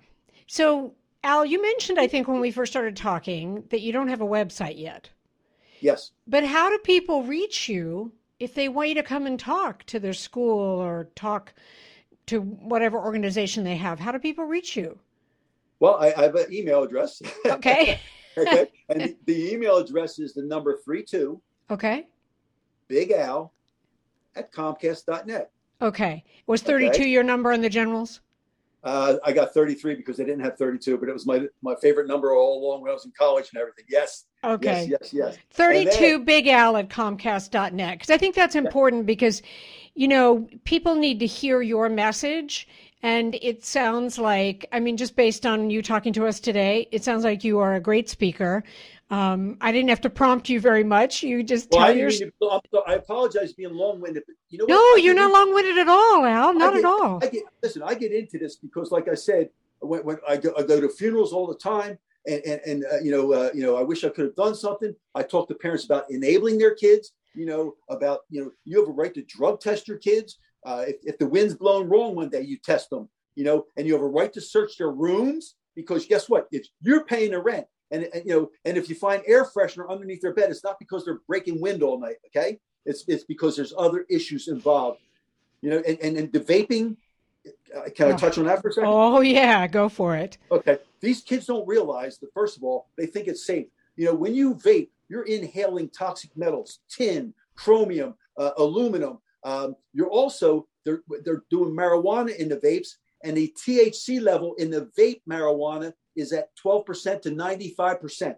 So, 0.47 0.95
Al, 1.23 1.45
you 1.45 1.62
mentioned, 1.62 1.99
I 1.99 2.08
think, 2.08 2.27
when 2.27 2.39
we 2.39 2.49
first 2.49 2.73
started 2.73 2.95
talking, 2.95 3.63
that 3.69 3.82
you 3.82 3.91
don't 3.91 4.08
have 4.08 4.21
a 4.21 4.25
website 4.25 4.80
yet. 4.80 5.10
Yes. 5.82 6.12
But 6.25 6.43
how 6.45 6.69
do 6.71 6.80
people 6.80 7.21
reach 7.23 7.69
you 7.69 8.12
if 8.39 8.56
they 8.56 8.69
want 8.69 8.89
you 8.89 8.95
to 8.95 9.03
come 9.03 9.27
and 9.27 9.39
talk 9.39 9.84
to 9.86 9.99
their 9.99 10.13
school 10.13 10.82
or 10.82 11.10
talk 11.15 11.53
to 12.27 12.41
whatever 12.41 12.97
organization 12.97 13.63
they 13.63 13.75
have, 13.75 13.99
how 13.99 14.12
do 14.12 14.17
people 14.17 14.45
reach 14.45 14.75
you? 14.75 14.97
Well, 15.79 15.95
I, 15.95 16.13
I 16.17 16.23
have 16.23 16.35
an 16.35 16.51
email 16.51 16.83
address. 16.83 17.21
Okay. 17.45 17.99
okay. 18.37 18.67
And 18.89 19.15
the, 19.25 19.53
email 19.53 19.77
address 19.77 20.19
is 20.19 20.33
the 20.33 20.43
number 20.43 20.77
three 20.85 21.03
two 21.03 21.41
okay. 21.69 22.07
Big 22.87 23.11
Al 23.11 23.51
at 24.35 24.51
Comcast.net. 24.53 25.51
Okay. 25.81 26.23
Was 26.45 26.61
32 26.61 26.89
Okay. 26.89 27.09
your 27.09 27.23
number 27.23 27.51
on 27.51 27.61
the 27.61 27.69
generals? 27.69 28.21
Uh, 28.83 29.17
I 29.25 29.33
got 29.33 29.53
33 29.53 29.95
because 29.95 30.15
they 30.17 30.23
didn't 30.23 30.43
have 30.45 30.57
32, 30.57 30.97
but 30.97 31.09
it 31.09 31.13
was 31.13 31.25
my 31.25 31.47
my 31.61 31.75
favorite 31.81 32.07
number 32.07 32.33
all 32.33 32.63
along 32.63 32.81
when 32.81 32.91
I 32.91 32.93
was 32.93 33.05
in 33.05 33.11
college 33.17 33.49
and 33.51 33.59
everything. 33.59 33.85
Yes, 33.89 34.25
Okay. 34.43 34.87
yes, 34.89 35.11
yes, 35.11 35.35
yes. 35.35 35.37
32 35.51 36.19
Big 36.19 36.47
Al 36.47 36.77
at 36.77 36.87
Comcast.net. 36.87 37.95
Because 37.99 38.09
I 38.11 38.17
think 38.17 38.35
that's 38.35 38.55
important 38.55 39.05
because, 39.05 39.41
you 39.95 40.07
know, 40.07 40.47
people 40.63 40.95
need 40.95 41.19
to 41.19 41.25
hear 41.25 41.61
your 41.61 41.89
message. 41.89 42.67
And 43.03 43.36
it 43.36 43.63
sounds 43.63 44.17
like, 44.17 44.67
I 44.71 44.79
mean, 44.79 44.97
just 44.97 45.15
based 45.15 45.45
on 45.45 45.69
you 45.69 45.81
talking 45.83 46.13
to 46.13 46.25
us 46.25 46.39
today, 46.39 46.88
it 46.91 47.03
sounds 47.03 47.23
like 47.23 47.43
you 47.43 47.60
are 47.60 47.75
a 47.75 47.79
great 47.79 48.10
speaker. 48.10 48.63
Um, 49.10 49.57
I 49.62 49.71
didn't 49.71 49.89
have 49.89 50.01
to 50.01 50.10
prompt 50.10 50.49
you 50.49 50.60
very 50.60 50.83
much. 50.83 51.21
You 51.23 51.43
just 51.43 51.69
Well, 51.71 51.86
tell 51.86 51.95
I, 51.95 51.97
your. 51.97 52.10
to, 52.10 52.31
so- 52.41 52.62
apologize 52.88 53.53
being 53.53 53.73
long-winded, 53.73 54.23
but 54.25 54.36
you 54.49 54.57
know 54.57 54.65
what? 54.65 54.69
No, 54.71 54.75
I 54.77 54.99
you're 55.01 55.13
get 55.13 55.21
not 55.21 55.31
long 55.31 55.53
winded 55.53 55.77
at 55.77 55.88
all, 55.88 56.25
Al. 56.25 56.53
Not 56.55 56.73
I 56.73 56.79
at 56.79 56.86
all. 56.86 57.19
I 57.23 57.27
get 57.27 57.43
listen. 57.62 57.83
I 57.83 57.93
get 57.93 58.12
into 58.12 58.38
this 58.39 58.55
because, 58.57 58.91
like 58.91 59.07
I 59.07 59.13
said, 59.13 59.49
when, 59.79 60.01
when 60.01 60.17
I, 60.27 60.38
go, 60.38 60.51
I 60.57 60.63
go 60.63 60.81
to 60.81 60.89
funerals 60.89 61.31
all 61.31 61.47
the 61.47 61.55
time, 61.55 61.97
and 62.25 62.41
and, 62.43 62.62
and 62.65 62.86
uh, 62.91 62.97
you 63.01 63.12
know, 63.12 63.31
uh, 63.31 63.49
you 63.53 63.62
know, 63.62 63.77
I 63.77 63.83
wish 63.83 64.03
I 64.03 64.10
could 64.10 64.25
have 64.25 64.36
done 64.36 64.55
something. 64.55 64.93
I 65.15 65.23
talk 65.23 65.47
to 65.49 65.55
parents 65.55 65.86
about 65.86 66.10
enabling 66.10 66.57
their 66.57 66.75
kids. 66.75 67.13
You 67.36 67.45
know, 67.45 67.75
about 67.89 68.21
you 68.29 68.43
know, 68.43 68.51
you 68.65 68.79
have 68.79 68.89
a 68.89 68.91
right 68.91 69.13
to 69.13 69.21
drug 69.21 69.62
test 69.62 69.88
your 69.88 69.97
kids. 69.97 70.39
Uh, 70.65 70.85
if, 70.87 70.95
if 71.03 71.17
the 71.17 71.27
wind's 71.27 71.53
blowing 71.55 71.87
wrong 71.89 72.15
one 72.15 72.29
day, 72.29 72.41
you 72.41 72.57
test 72.57 72.89
them. 72.89 73.09
You 73.35 73.43
know, 73.43 73.65
and 73.77 73.85
you 73.85 73.93
have 73.93 74.01
a 74.01 74.07
right 74.07 74.33
to 74.33 74.41
search 74.41 74.77
their 74.77 74.89
rooms 74.91 75.55
because 75.75 76.05
guess 76.07 76.27
what? 76.27 76.47
If 76.51 76.65
you're 76.81 77.05
paying 77.05 77.31
the 77.31 77.39
rent, 77.39 77.67
and, 77.91 78.03
and 78.13 78.23
you 78.25 78.33
know, 78.33 78.49
and 78.65 78.77
if 78.77 78.89
you 78.89 78.95
find 78.95 79.21
air 79.27 79.45
freshener 79.45 79.87
underneath 79.89 80.21
their 80.21 80.33
bed, 80.33 80.49
it's 80.49 80.63
not 80.63 80.79
because 80.79 81.05
they're 81.05 81.19
breaking 81.27 81.61
wind 81.61 81.83
all 81.83 81.99
night. 81.99 82.15
Okay, 82.27 82.59
it's 82.85 83.03
it's 83.07 83.23
because 83.25 83.55
there's 83.55 83.73
other 83.77 84.05
issues 84.09 84.47
involved. 84.47 84.99
You 85.61 85.69
know, 85.69 85.83
and 85.87 85.99
and, 86.01 86.17
and 86.17 86.33
the 86.33 86.39
vaping. 86.39 86.97
uh, 87.75 87.89
Can 87.95 88.07
I 88.09 88.13
Oh. 88.13 88.17
touch 88.17 88.37
on 88.39 88.45
that 88.45 88.61
for 88.61 88.69
a 88.69 88.73
second? 88.73 88.89
Oh, 88.91 89.21
yeah. 89.21 89.67
Go 89.67 89.87
for 89.87 90.15
it. 90.15 90.37
Okay. 90.51 90.79
These 90.99 91.21
kids 91.21 91.45
don't 91.45 91.67
realize 91.67 92.17
that, 92.19 92.33
first 92.33 92.57
of 92.57 92.63
all, 92.63 92.87
they 92.97 93.05
think 93.05 93.27
it's 93.27 93.45
safe. 93.45 93.67
You 93.95 94.05
know, 94.05 94.15
when 94.15 94.33
you 94.35 94.55
vape, 94.55 94.89
you're 95.09 95.23
inhaling 95.23 95.89
toxic 95.89 96.35
metals, 96.35 96.79
tin, 96.89 97.33
chromium, 97.55 98.15
uh, 98.37 98.51
aluminum. 98.57 99.19
Um, 99.43 99.76
you're 99.93 100.10
also, 100.10 100.67
they're, 100.84 101.02
they're 101.23 101.43
doing 101.50 101.76
marijuana 101.76 102.36
in 102.36 102.50
the 102.50 102.58
vapes, 102.58 102.95
and 103.23 103.36
the 103.36 103.54
THC 103.58 104.21
level 104.21 104.56
in 104.56 104.69
the 104.69 104.89
vape 104.97 105.21
marijuana 105.30 105.93
is 106.15 106.34
at 106.34 106.50
12% 106.63 107.21
to 107.21 107.32
95%. 107.32 108.36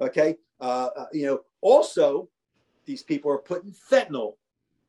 Okay. 0.00 0.36
Uh, 0.60 0.88
uh, 0.96 1.06
you 1.12 1.26
know, 1.26 1.40
also, 1.60 2.28
these 2.84 3.02
people 3.02 3.30
are 3.30 3.38
putting 3.38 3.74
fentanyl 3.90 4.34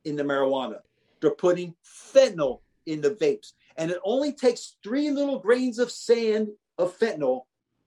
in 0.05 0.15
the 0.15 0.23
marijuana. 0.23 0.79
They're 1.21 1.31
putting 1.31 1.75
fentanyl 1.83 2.59
in 2.85 3.01
the 3.01 3.11
vapes. 3.11 3.53
And 3.77 3.91
it 3.91 3.99
only 4.03 4.33
takes 4.33 4.75
three 4.83 5.09
little 5.09 5.39
grains 5.39 5.79
of 5.79 5.91
sand 5.91 6.49
of 6.77 6.97
fentanyl 6.97 7.43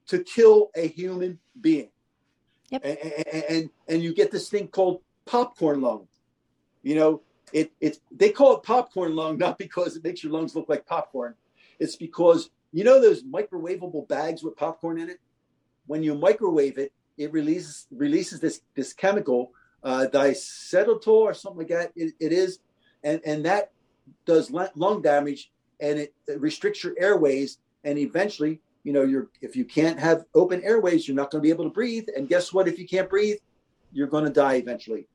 to 0.08 0.22
kill 0.22 0.70
a 0.74 0.88
human 0.88 1.38
being. 1.60 1.90
Yep. 2.70 2.82
And, 2.84 2.98
and, 2.98 3.44
and, 3.48 3.70
and 3.88 4.02
you 4.02 4.14
get 4.14 4.30
this 4.30 4.48
thing 4.48 4.68
called 4.68 5.00
popcorn 5.26 5.80
lung. 5.80 6.08
You 6.82 6.94
know, 6.94 7.22
it, 7.52 7.72
it 7.80 7.98
they 8.10 8.30
call 8.30 8.56
it 8.56 8.62
popcorn 8.62 9.14
lung 9.14 9.38
not 9.38 9.58
because 9.58 9.96
it 9.96 10.04
makes 10.04 10.22
your 10.22 10.32
lungs 10.32 10.54
look 10.54 10.68
like 10.68 10.86
popcorn. 10.86 11.34
It's 11.78 11.96
because 11.96 12.50
you 12.72 12.84
know 12.84 13.00
those 13.00 13.22
microwavable 13.22 14.08
bags 14.08 14.42
with 14.42 14.56
popcorn 14.56 14.98
in 14.98 15.10
it? 15.10 15.20
When 15.86 16.02
you 16.02 16.14
microwave 16.14 16.78
it, 16.78 16.92
it 17.16 17.32
releases 17.32 17.86
releases 17.90 18.40
this 18.40 18.60
this 18.74 18.92
chemical, 18.92 19.52
uh, 19.82 20.06
diacetyltol 20.12 21.08
or 21.08 21.34
something 21.34 21.58
like 21.58 21.68
that. 21.68 21.92
It, 21.94 22.14
it 22.18 22.32
is, 22.32 22.58
and 23.04 23.20
and 23.24 23.44
that 23.46 23.70
does 24.24 24.50
lung 24.50 25.02
damage 25.02 25.50
and 25.80 25.98
it, 25.98 26.14
it 26.26 26.40
restricts 26.40 26.82
your 26.84 26.94
airways. 26.98 27.58
And 27.84 27.98
eventually, 27.98 28.60
you 28.84 28.92
know, 28.92 29.02
you're 29.02 29.28
if 29.40 29.56
you 29.56 29.64
can't 29.64 29.98
have 29.98 30.24
open 30.34 30.62
airways, 30.62 31.06
you're 31.06 31.16
not 31.16 31.30
going 31.30 31.42
to 31.42 31.46
be 31.46 31.50
able 31.50 31.64
to 31.64 31.70
breathe. 31.70 32.08
And 32.16 32.28
guess 32.28 32.52
what? 32.52 32.68
If 32.68 32.78
you 32.78 32.86
can't 32.86 33.08
breathe, 33.08 33.38
you're 33.92 34.06
going 34.06 34.24
to 34.24 34.30
die 34.30 34.54
eventually. 34.54 35.08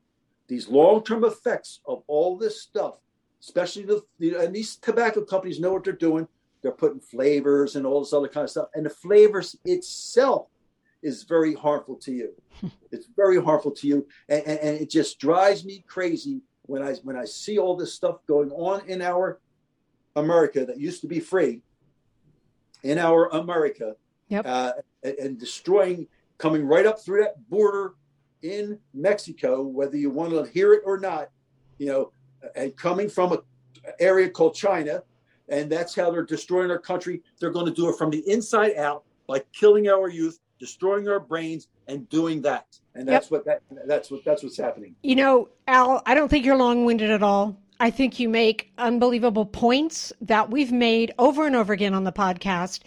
These 0.52 0.68
long-term 0.68 1.24
effects 1.24 1.80
of 1.86 2.02
all 2.08 2.36
this 2.36 2.60
stuff, 2.60 2.98
especially 3.40 3.84
the, 3.84 4.02
the 4.18 4.34
and 4.36 4.54
these 4.54 4.76
tobacco 4.76 5.22
companies 5.22 5.58
know 5.58 5.72
what 5.72 5.82
they're 5.82 5.94
doing. 5.94 6.28
They're 6.60 6.72
putting 6.72 7.00
flavors 7.00 7.74
and 7.74 7.86
all 7.86 8.00
this 8.00 8.12
other 8.12 8.28
kind 8.28 8.44
of 8.44 8.50
stuff, 8.50 8.68
and 8.74 8.84
the 8.84 8.90
flavors 8.90 9.56
itself 9.64 10.48
is 11.02 11.22
very 11.22 11.54
harmful 11.54 11.96
to 12.00 12.12
you. 12.12 12.34
it's 12.92 13.06
very 13.16 13.42
harmful 13.42 13.70
to 13.70 13.86
you, 13.86 14.06
and, 14.28 14.42
and, 14.46 14.58
and 14.58 14.78
it 14.78 14.90
just 14.90 15.18
drives 15.18 15.64
me 15.64 15.82
crazy 15.88 16.42
when 16.66 16.82
I 16.82 16.96
when 16.96 17.16
I 17.16 17.24
see 17.24 17.56
all 17.56 17.74
this 17.74 17.94
stuff 17.94 18.18
going 18.26 18.50
on 18.50 18.86
in 18.90 19.00
our 19.00 19.40
America 20.16 20.66
that 20.66 20.78
used 20.78 21.00
to 21.00 21.06
be 21.06 21.18
free, 21.18 21.62
in 22.82 22.98
our 22.98 23.28
America, 23.28 23.96
Yep. 24.28 24.44
uh, 24.46 24.72
and, 25.02 25.14
and 25.14 25.40
destroying, 25.40 26.08
coming 26.36 26.66
right 26.66 26.84
up 26.84 27.02
through 27.02 27.22
that 27.22 27.48
border 27.48 27.94
in 28.42 28.78
Mexico, 28.94 29.62
whether 29.62 29.96
you 29.96 30.10
want 30.10 30.30
to 30.32 30.44
hear 30.44 30.72
it 30.72 30.82
or 30.84 30.98
not, 30.98 31.30
you 31.78 31.86
know, 31.86 32.12
and 32.56 32.76
coming 32.76 33.08
from 33.08 33.32
a 33.32 33.38
area 34.00 34.28
called 34.28 34.54
China, 34.54 35.02
and 35.48 35.70
that's 35.70 35.94
how 35.94 36.10
they're 36.10 36.24
destroying 36.24 36.70
our 36.70 36.78
country. 36.78 37.22
They're 37.38 37.50
going 37.50 37.66
to 37.66 37.72
do 37.72 37.88
it 37.88 37.96
from 37.96 38.10
the 38.10 38.22
inside 38.30 38.76
out 38.76 39.04
by 39.26 39.42
killing 39.52 39.88
our 39.88 40.08
youth, 40.08 40.38
destroying 40.58 41.08
our 41.08 41.20
brains, 41.20 41.68
and 41.88 42.08
doing 42.08 42.42
that. 42.42 42.66
And 42.94 43.08
that's 43.08 43.30
what 43.30 43.44
that 43.46 43.62
that's 43.86 44.10
what 44.10 44.24
that's 44.24 44.42
what's 44.42 44.56
happening. 44.56 44.94
You 45.02 45.16
know, 45.16 45.48
Al, 45.66 46.02
I 46.06 46.14
don't 46.14 46.28
think 46.28 46.44
you're 46.44 46.56
long 46.56 46.84
winded 46.84 47.10
at 47.10 47.22
all. 47.22 47.56
I 47.80 47.90
think 47.90 48.20
you 48.20 48.28
make 48.28 48.70
unbelievable 48.78 49.46
points 49.46 50.12
that 50.20 50.50
we've 50.50 50.70
made 50.70 51.12
over 51.18 51.46
and 51.46 51.56
over 51.56 51.72
again 51.72 51.94
on 51.94 52.04
the 52.04 52.12
podcast, 52.12 52.80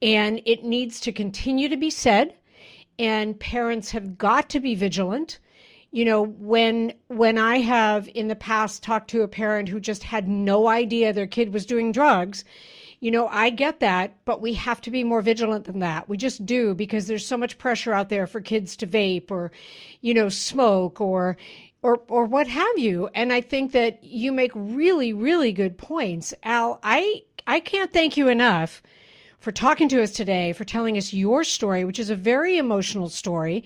and 0.00 0.40
it 0.46 0.64
needs 0.64 1.00
to 1.00 1.12
continue 1.12 1.68
to 1.68 1.76
be 1.76 1.90
said. 1.90 2.34
And 2.98 3.38
parents 3.38 3.90
have 3.92 4.18
got 4.18 4.48
to 4.50 4.60
be 4.60 4.74
vigilant. 4.74 5.38
You 5.90 6.04
know, 6.04 6.22
when 6.22 6.92
when 7.08 7.38
I 7.38 7.58
have 7.58 8.08
in 8.14 8.28
the 8.28 8.36
past 8.36 8.82
talked 8.82 9.08
to 9.10 9.22
a 9.22 9.28
parent 9.28 9.68
who 9.68 9.80
just 9.80 10.02
had 10.02 10.28
no 10.28 10.68
idea 10.68 11.12
their 11.12 11.26
kid 11.26 11.52
was 11.52 11.64
doing 11.64 11.92
drugs, 11.92 12.44
you 13.00 13.10
know, 13.10 13.28
I 13.28 13.50
get 13.50 13.80
that, 13.80 14.16
but 14.24 14.40
we 14.40 14.54
have 14.54 14.80
to 14.82 14.90
be 14.90 15.04
more 15.04 15.22
vigilant 15.22 15.64
than 15.64 15.78
that. 15.78 16.08
We 16.08 16.16
just 16.16 16.44
do 16.44 16.74
because 16.74 17.06
there's 17.06 17.26
so 17.26 17.36
much 17.36 17.58
pressure 17.58 17.92
out 17.92 18.08
there 18.08 18.26
for 18.26 18.40
kids 18.40 18.76
to 18.76 18.86
vape 18.86 19.30
or, 19.30 19.52
you 20.00 20.14
know, 20.14 20.28
smoke 20.28 21.00
or 21.00 21.36
or 21.82 22.00
or 22.08 22.24
what 22.24 22.48
have 22.48 22.78
you. 22.78 23.08
And 23.14 23.32
I 23.32 23.40
think 23.40 23.72
that 23.72 24.02
you 24.02 24.32
make 24.32 24.52
really 24.54 25.12
really 25.12 25.52
good 25.52 25.78
points. 25.78 26.34
Al, 26.42 26.80
I 26.82 27.22
I 27.46 27.60
can't 27.60 27.92
thank 27.92 28.16
you 28.16 28.28
enough 28.28 28.82
for 29.40 29.52
talking 29.52 29.88
to 29.90 30.02
us 30.02 30.12
today, 30.12 30.52
for 30.52 30.64
telling 30.64 30.96
us 30.96 31.12
your 31.12 31.44
story, 31.44 31.84
which 31.84 31.98
is 31.98 32.10
a 32.10 32.16
very 32.16 32.58
emotional 32.58 33.08
story. 33.08 33.64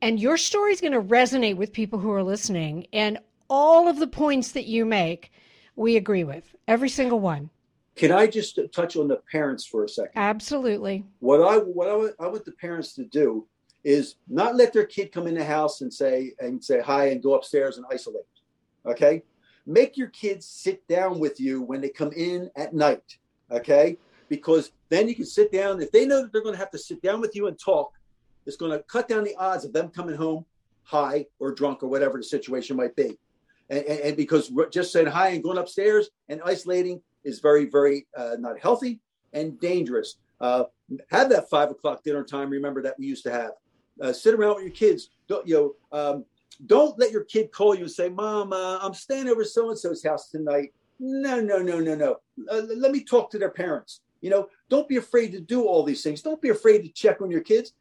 And 0.00 0.20
your 0.20 0.36
story 0.36 0.72
is 0.72 0.80
going 0.80 0.92
to 0.92 1.02
resonate 1.02 1.56
with 1.56 1.72
people 1.72 1.98
who 1.98 2.12
are 2.12 2.22
listening. 2.22 2.86
And 2.92 3.18
all 3.48 3.88
of 3.88 3.98
the 3.98 4.06
points 4.06 4.52
that 4.52 4.66
you 4.66 4.84
make, 4.84 5.32
we 5.76 5.96
agree 5.96 6.24
with. 6.24 6.54
Every 6.66 6.88
single 6.88 7.20
one. 7.20 7.50
Can 7.96 8.12
I 8.12 8.28
just 8.28 8.60
touch 8.72 8.96
on 8.96 9.08
the 9.08 9.20
parents 9.30 9.66
for 9.66 9.82
a 9.84 9.88
second? 9.88 10.12
Absolutely. 10.14 11.04
What 11.18 11.40
I 11.40 11.56
what 11.58 11.88
I, 11.88 11.96
want- 11.96 12.14
I 12.20 12.28
want 12.28 12.44
the 12.44 12.52
parents 12.52 12.94
to 12.94 13.04
do 13.04 13.46
is 13.82 14.16
not 14.28 14.54
let 14.54 14.72
their 14.72 14.86
kid 14.86 15.10
come 15.10 15.26
in 15.26 15.34
the 15.34 15.44
house 15.44 15.80
and 15.80 15.92
say 15.92 16.32
and 16.38 16.62
say 16.62 16.80
hi 16.80 17.08
and 17.08 17.20
go 17.22 17.34
upstairs 17.34 17.76
and 17.76 17.86
isolate. 17.90 18.22
Okay, 18.86 19.24
make 19.66 19.96
your 19.96 20.08
kids 20.08 20.46
sit 20.46 20.86
down 20.86 21.18
with 21.18 21.40
you 21.40 21.60
when 21.62 21.80
they 21.80 21.88
come 21.88 22.12
in 22.12 22.50
at 22.54 22.72
night. 22.72 23.18
Okay, 23.50 23.98
because 24.28 24.72
then 24.88 25.08
you 25.08 25.14
can 25.14 25.26
sit 25.26 25.52
down. 25.52 25.80
If 25.80 25.90
they 25.92 26.06
know 26.06 26.22
that 26.22 26.32
they're 26.32 26.42
going 26.42 26.54
to 26.54 26.58
have 26.58 26.70
to 26.72 26.78
sit 26.78 27.02
down 27.02 27.20
with 27.20 27.34
you 27.34 27.46
and 27.46 27.58
talk, 27.58 27.92
it's 28.46 28.56
going 28.56 28.72
to 28.72 28.82
cut 28.84 29.08
down 29.08 29.24
the 29.24 29.36
odds 29.36 29.64
of 29.64 29.72
them 29.72 29.88
coming 29.88 30.16
home 30.16 30.44
high 30.82 31.26
or 31.38 31.52
drunk 31.52 31.82
or 31.82 31.88
whatever 31.88 32.16
the 32.16 32.24
situation 32.24 32.76
might 32.76 32.96
be. 32.96 33.18
And, 33.68 33.84
and, 33.84 34.00
and 34.00 34.16
because 34.16 34.50
just 34.70 34.92
saying 34.92 35.06
hi 35.06 35.28
and 35.28 35.42
going 35.42 35.58
upstairs 35.58 36.08
and 36.28 36.40
isolating 36.44 37.02
is 37.24 37.40
very, 37.40 37.66
very 37.66 38.06
uh, 38.16 38.36
not 38.38 38.58
healthy 38.58 39.00
and 39.34 39.60
dangerous. 39.60 40.16
Uh, 40.40 40.64
have 41.10 41.28
that 41.28 41.50
five 41.50 41.70
o'clock 41.70 42.02
dinner 42.02 42.24
time. 42.24 42.48
Remember 42.48 42.82
that 42.82 42.94
we 42.98 43.06
used 43.06 43.24
to 43.24 43.30
have. 43.30 43.50
Uh, 44.00 44.12
sit 44.12 44.34
around 44.34 44.54
with 44.54 44.64
your 44.64 44.72
kids. 44.72 45.10
Don't 45.28 45.46
you 45.46 45.76
know? 45.92 45.98
Um, 45.98 46.24
don't 46.66 46.98
let 46.98 47.10
your 47.12 47.24
kid 47.24 47.52
call 47.52 47.74
you 47.74 47.82
and 47.82 47.90
say, 47.90 48.08
"Mom, 48.08 48.52
uh, 48.52 48.78
I'm 48.80 48.94
staying 48.94 49.28
over 49.28 49.44
so 49.44 49.70
and 49.70 49.78
so's 49.78 50.02
house 50.02 50.30
tonight." 50.30 50.72
No, 51.00 51.40
no, 51.40 51.58
no, 51.58 51.78
no, 51.80 51.94
no. 51.94 52.16
Uh, 52.50 52.62
let 52.76 52.92
me 52.92 53.04
talk 53.04 53.30
to 53.30 53.38
their 53.38 53.50
parents. 53.50 54.00
You 54.20 54.30
know, 54.30 54.48
don't 54.68 54.88
be 54.88 54.96
afraid 54.96 55.32
to 55.32 55.40
do 55.40 55.64
all 55.64 55.82
these 55.82 56.02
things. 56.02 56.22
Don't 56.22 56.42
be 56.42 56.48
afraid 56.48 56.82
to 56.82 56.88
check 56.88 57.20
on 57.20 57.30
your 57.30 57.40
kids. 57.40 57.72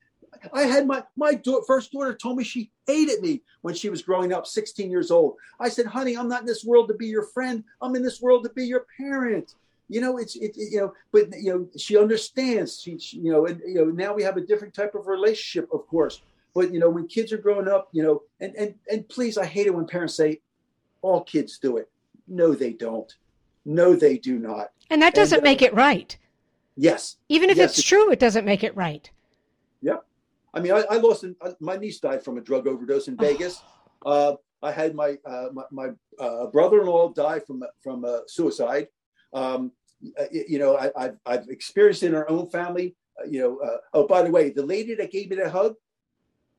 I 0.53 0.63
had 0.63 0.85
my 0.85 1.03
my 1.15 1.41
first 1.65 1.91
daughter 1.91 2.13
told 2.13 2.37
me 2.37 2.43
she 2.43 2.69
hated 2.85 3.21
me 3.21 3.41
when 3.61 3.73
she 3.73 3.89
was 3.89 4.01
growing 4.01 4.33
up, 4.33 4.45
16 4.45 4.91
years 4.91 5.09
old. 5.09 5.35
I 5.59 5.69
said, 5.69 5.87
"Honey, 5.87 6.15
I'm 6.15 6.27
not 6.27 6.41
in 6.41 6.47
this 6.47 6.63
world 6.63 6.87
to 6.89 6.93
be 6.93 7.07
your 7.07 7.23
friend. 7.23 7.63
I'm 7.81 7.95
in 7.95 8.03
this 8.03 8.21
world 8.21 8.43
to 8.43 8.49
be 8.49 8.65
your 8.65 8.85
parent." 8.97 9.55
you 9.89 10.01
know, 10.01 10.17
it's 10.17 10.35
it, 10.35 10.57
it, 10.57 10.71
you 10.71 10.79
know, 10.79 10.93
but 11.11 11.27
you 11.39 11.53
know, 11.53 11.67
she 11.77 11.97
understands. 11.97 12.81
She, 12.81 12.97
she, 12.99 13.17
you 13.17 13.31
know, 13.31 13.45
and 13.45 13.61
you 13.65 13.75
know, 13.75 13.85
now 13.85 14.13
we 14.13 14.23
have 14.23 14.37
a 14.37 14.41
different 14.41 14.73
type 14.73 14.95
of 14.95 15.07
relationship, 15.07 15.69
of 15.71 15.87
course. 15.87 16.21
But 16.53 16.73
you 16.73 16.79
know, 16.79 16.89
when 16.89 17.07
kids 17.07 17.31
are 17.31 17.37
growing 17.37 17.67
up, 17.67 17.89
you 17.91 18.03
know, 18.03 18.23
and 18.39 18.53
and 18.55 18.75
and 18.91 19.07
please, 19.07 19.37
I 19.37 19.45
hate 19.45 19.67
it 19.67 19.73
when 19.73 19.87
parents 19.87 20.15
say, 20.15 20.41
"All 21.01 21.23
kids 21.23 21.57
do 21.57 21.77
it." 21.77 21.89
No, 22.27 22.53
they 22.53 22.73
don't. 22.73 23.13
No, 23.65 23.95
they 23.95 24.17
do 24.17 24.39
not. 24.39 24.71
And 24.89 25.01
that 25.01 25.13
doesn't 25.13 25.39
and, 25.39 25.47
uh, 25.47 25.49
make 25.49 25.61
it 25.61 25.73
right. 25.73 26.17
Yes. 26.77 27.17
Even 27.27 27.49
if 27.49 27.57
yes, 27.57 27.77
it's 27.77 27.87
true, 27.87 28.11
it 28.11 28.19
doesn't 28.19 28.45
make 28.45 28.63
it 28.63 28.75
right. 28.77 29.09
Yeah. 29.81 29.97
I 30.53 30.59
mean, 30.59 30.71
I, 30.71 30.83
I 30.89 30.97
lost 30.97 31.23
an, 31.23 31.35
uh, 31.41 31.51
my 31.59 31.75
niece 31.75 31.99
died 31.99 32.23
from 32.23 32.37
a 32.37 32.41
drug 32.41 32.67
overdose 32.67 33.07
in 33.07 33.17
Vegas. 33.17 33.61
Uh, 34.05 34.33
I 34.61 34.71
had 34.71 34.95
my 34.95 35.17
uh, 35.25 35.49
my, 35.53 35.63
my 35.71 35.89
uh, 36.19 36.47
brother-in-law 36.47 37.13
die 37.13 37.39
from 37.39 37.63
from 37.81 38.05
uh, 38.05 38.19
suicide. 38.27 38.87
Um, 39.33 39.71
you 40.31 40.59
know, 40.59 40.77
I, 40.77 40.91
have 41.01 41.17
I've 41.25 41.49
experienced 41.49 42.03
in 42.03 42.15
our 42.15 42.29
own 42.29 42.49
family. 42.49 42.95
Uh, 43.19 43.25
you 43.27 43.39
know, 43.39 43.59
uh, 43.59 43.77
oh 43.93 44.07
by 44.07 44.21
the 44.21 44.31
way, 44.31 44.51
the 44.51 44.65
lady 44.65 44.95
that 44.95 45.11
gave 45.11 45.29
me 45.29 45.35
that 45.37 45.51
hug, 45.51 45.75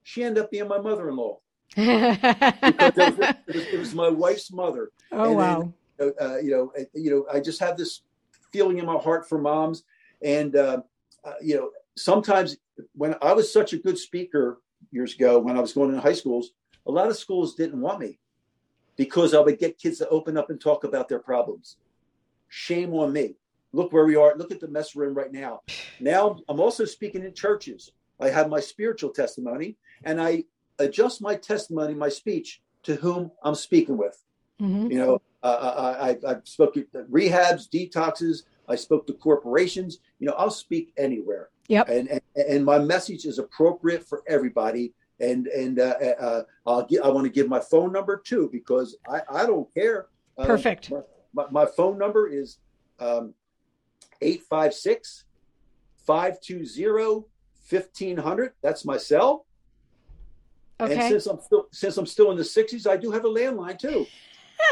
she 0.03 0.23
ended 0.23 0.45
up 0.45 0.51
being 0.51 0.69
my 0.69 0.79
mother-in-law. 0.79 1.39
it, 1.77 2.97
was, 2.97 3.19
it, 3.19 3.55
was, 3.55 3.66
it, 3.66 3.79
was, 3.79 3.95
my 3.95 4.09
wife's 4.09 4.53
mother. 4.53 4.91
Oh 5.12 5.25
and 5.25 5.37
wow! 5.37 5.73
Then, 5.99 6.45
you 6.45 6.51
know, 6.51 6.73
you 6.95 7.11
know, 7.11 7.27
I 7.33 7.41
just 7.41 7.61
have 7.61 7.77
this 7.77 8.03
feeling 8.53 8.79
in 8.79 8.87
my 8.87 8.97
heart 8.97 9.29
for 9.29 9.39
moms, 9.39 9.85
and 10.23 10.55
you 11.43 11.57
know, 11.57 11.71
sometimes 11.97 12.57
when 12.95 13.14
I 13.23 13.33
was 13.33 13.53
such 13.53 13.73
a 13.73 13.79
good 13.79 13.99
speaker 13.99 14.61
years 14.91 15.14
ago, 15.14 15.39
when 15.39 15.57
I 15.57 15.61
was 15.61 15.73
going 15.73 15.93
to 15.93 16.01
high 16.01 16.12
schools, 16.12 16.53
a 16.87 16.91
lot 16.91 17.09
of 17.09 17.16
schools 17.16 17.55
didn't 17.55 17.81
want 17.81 18.01
me 18.01 18.19
because 18.97 19.35
I 19.35 19.41
would 19.41 19.59
get 19.59 19.79
kids 19.79 19.99
to 19.99 20.09
open 20.09 20.37
up 20.37 20.51
and 20.51 20.61
talk 20.61 20.85
about 20.85 21.09
their 21.09 21.19
problems. 21.19 21.77
Shame 22.49 22.95
on 22.95 23.12
me. 23.12 23.37
Look 23.73 23.93
where 23.93 24.07
we 24.07 24.16
are. 24.16 24.35
Look 24.37 24.51
at 24.51 24.61
the 24.61 24.69
mess 24.69 24.95
we're 24.95 25.09
in 25.09 25.14
right 25.14 25.33
now. 25.33 25.61
Now 26.01 26.39
I'm 26.49 26.61
also 26.61 26.85
speaking 26.85 27.25
in 27.25 27.35
churches. 27.35 27.93
I 28.21 28.31
have 28.31 28.49
my 28.49 28.61
spiritual 28.61 29.11
testimony 29.11 29.77
and 30.05 30.21
I 30.21 30.45
adjust 30.79 31.21
my 31.21 31.35
testimony, 31.37 31.95
my 31.95 32.09
speech 32.09 32.62
to 32.85 32.97
whom 32.97 33.31
I'm 33.43 33.55
speaking 33.55 33.97
with. 33.97 34.23
Mm-hmm. 34.61 34.91
You 34.91 34.99
know, 34.99 35.23
uh, 35.43 35.97
I, 36.01 36.09
I, 36.09 36.33
I 36.33 36.37
spoke 36.45 36.75
to 36.75 36.85
rehabs, 37.11 37.69
detoxes. 37.69 38.45
I 38.69 38.77
spoke 38.77 39.07
to 39.07 39.12
corporations. 39.12 39.99
You 40.19 40.27
know, 40.27 40.35
I'll 40.37 40.51
speak 40.51 40.93
anywhere. 40.97 41.49
Yep. 41.69 41.89
And, 41.89 42.09
and, 42.09 42.21
and 42.37 42.64
my 42.64 42.79
message 42.79 43.25
is 43.25 43.39
appropriate 43.39 44.09
for 44.09 44.23
everybody 44.27 44.93
and 45.21 45.47
and 45.49 45.81
uh, 45.81 45.95
uh, 46.21 46.43
I'll 46.66 46.85
get, 46.85 47.03
I 47.03 47.09
want 47.09 47.25
to 47.25 47.33
give 47.33 47.49
my 47.49 47.61
phone 47.61 47.93
number 47.93 48.16
too 48.16 48.49
because 48.53 48.97
I, 49.09 49.21
I 49.31 49.47
don't 49.47 49.73
care. 49.75 50.07
Uh, 50.37 50.47
Perfect. 50.47 50.91
My, 50.91 51.01
my, 51.35 51.47
my, 51.51 51.66
phone 51.66 51.99
number 51.99 52.29
is 52.29 52.59
um, 53.01 53.35
856 54.21 55.25
520 56.07 57.25
1500. 57.69 58.53
That's 58.62 58.85
my 58.85 58.97
cell. 58.97 59.47
Okay. 60.81 60.95
And 60.95 61.03
since 61.11 61.27
I'm 61.27 61.41
still 61.41 61.66
since 61.73 61.97
I'm 61.97 62.07
still 62.07 62.31
in 62.31 62.37
the 62.37 62.45
60s, 62.45 62.87
I 62.87 62.97
do 62.97 63.11
have 63.11 63.25
a 63.25 63.29
landline 63.29 63.79
too. 63.79 64.07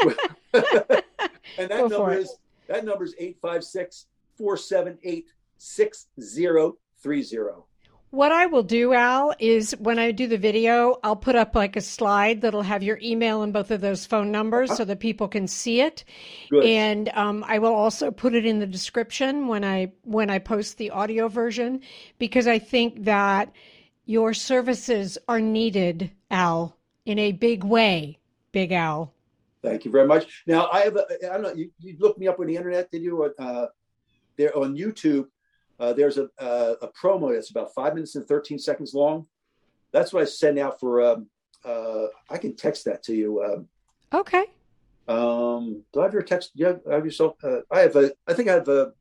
and 0.53 1.69
that 1.69 1.69
Go 1.69 1.87
number 1.87 2.13
is 2.13 2.37
that 2.67 2.85
number 2.85 3.03
is 3.03 3.15
856 3.17 4.05
478 4.37 5.27
6030. 5.57 7.63
What 8.09 8.31
I 8.31 8.45
will 8.45 8.63
do, 8.63 8.93
Al, 8.93 9.35
is 9.37 9.75
when 9.79 9.99
I 9.99 10.11
do 10.11 10.27
the 10.27 10.37
video, 10.37 10.97
I'll 11.03 11.17
put 11.17 11.35
up 11.35 11.55
like 11.55 11.75
a 11.75 11.81
slide 11.81 12.39
that'll 12.39 12.61
have 12.61 12.81
your 12.81 12.97
email 13.01 13.41
and 13.41 13.51
both 13.51 13.69
of 13.69 13.81
those 13.81 14.05
phone 14.05 14.31
numbers 14.31 14.69
uh-huh. 14.69 14.77
so 14.77 14.85
that 14.85 15.01
people 15.01 15.27
can 15.27 15.45
see 15.45 15.81
it. 15.81 16.05
Good. 16.49 16.63
And 16.63 17.09
um, 17.09 17.43
I 17.45 17.59
will 17.59 17.73
also 17.73 18.09
put 18.09 18.33
it 18.33 18.45
in 18.45 18.59
the 18.59 18.65
description 18.65 19.47
when 19.47 19.65
I 19.65 19.91
when 20.03 20.29
I 20.29 20.39
post 20.39 20.77
the 20.77 20.91
audio 20.91 21.27
version 21.27 21.81
because 22.17 22.47
I 22.47 22.59
think 22.59 23.03
that 23.03 23.51
your 24.05 24.33
services 24.33 25.17
are 25.27 25.41
needed, 25.41 26.09
Al, 26.31 26.77
in 27.05 27.19
a 27.19 27.33
big 27.33 27.65
way. 27.65 28.19
Big 28.53 28.71
Al. 28.71 29.13
Thank 29.69 29.85
you 29.85 29.91
very 29.91 30.07
much. 30.07 30.43
Now 30.47 30.69
I 30.71 30.81
have 30.81 30.95
a, 30.95 31.05
I 31.29 31.33
don't 31.33 31.43
know 31.43 31.53
you, 31.53 31.71
you 31.79 31.95
looked 31.99 32.19
me 32.19 32.27
up 32.27 32.39
on 32.39 32.47
the 32.47 32.55
internet, 32.55 32.89
did 32.91 33.01
you? 33.01 33.33
Uh, 33.37 33.67
there 34.37 34.55
on 34.55 34.77
YouTube 34.77 35.27
uh, 35.79 35.93
there's 35.93 36.17
a, 36.17 36.29
a, 36.39 36.75
a, 36.81 36.87
promo 36.89 37.33
that's 37.33 37.51
about 37.51 37.73
five 37.73 37.93
minutes 37.93 38.15
and 38.15 38.27
13 38.27 38.57
seconds 38.57 38.93
long. 38.93 39.27
That's 39.91 40.11
what 40.11 40.23
I 40.23 40.25
send 40.25 40.57
out 40.57 40.79
for. 40.79 41.01
Um, 41.03 41.27
uh, 41.63 42.07
I 42.29 42.37
can 42.37 42.55
text 42.55 42.85
that 42.85 43.03
to 43.03 43.15
you. 43.15 43.43
Um, 43.43 43.67
okay. 44.13 44.45
Um, 45.07 45.83
do 45.93 46.01
I 46.01 46.03
have 46.03 46.13
your 46.13 46.23
text? 46.23 46.51
Yeah, 46.55 46.73
I 46.89 46.95
have 46.95 47.05
yourself. 47.05 47.35
Uh, 47.43 47.59
I 47.71 47.79
have 47.79 47.95
a. 47.95 48.11
I 48.27 48.33
think 48.33 48.49
I 48.49 48.53
have 48.53 48.67
a. 48.67 48.91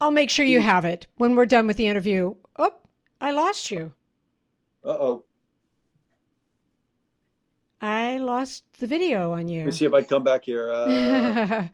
I'll 0.00 0.10
make 0.10 0.30
sure 0.30 0.44
you 0.44 0.60
have 0.60 0.84
it 0.84 1.06
when 1.16 1.34
we're 1.34 1.46
done 1.46 1.66
with 1.66 1.76
the 1.76 1.86
interview. 1.86 2.34
Oh, 2.58 2.74
I 3.20 3.32
lost 3.32 3.70
you. 3.70 3.92
Uh 4.84 4.90
oh. 4.90 5.24
I 7.84 8.16
lost 8.16 8.64
the 8.78 8.86
video 8.86 9.32
on 9.32 9.46
you. 9.46 9.58
Let 9.58 9.66
me 9.66 9.72
see 9.72 9.84
if 9.84 9.92
I 9.92 10.02
come 10.02 10.24
back 10.24 10.46
here. 10.46 10.72
Uh... 10.72 11.68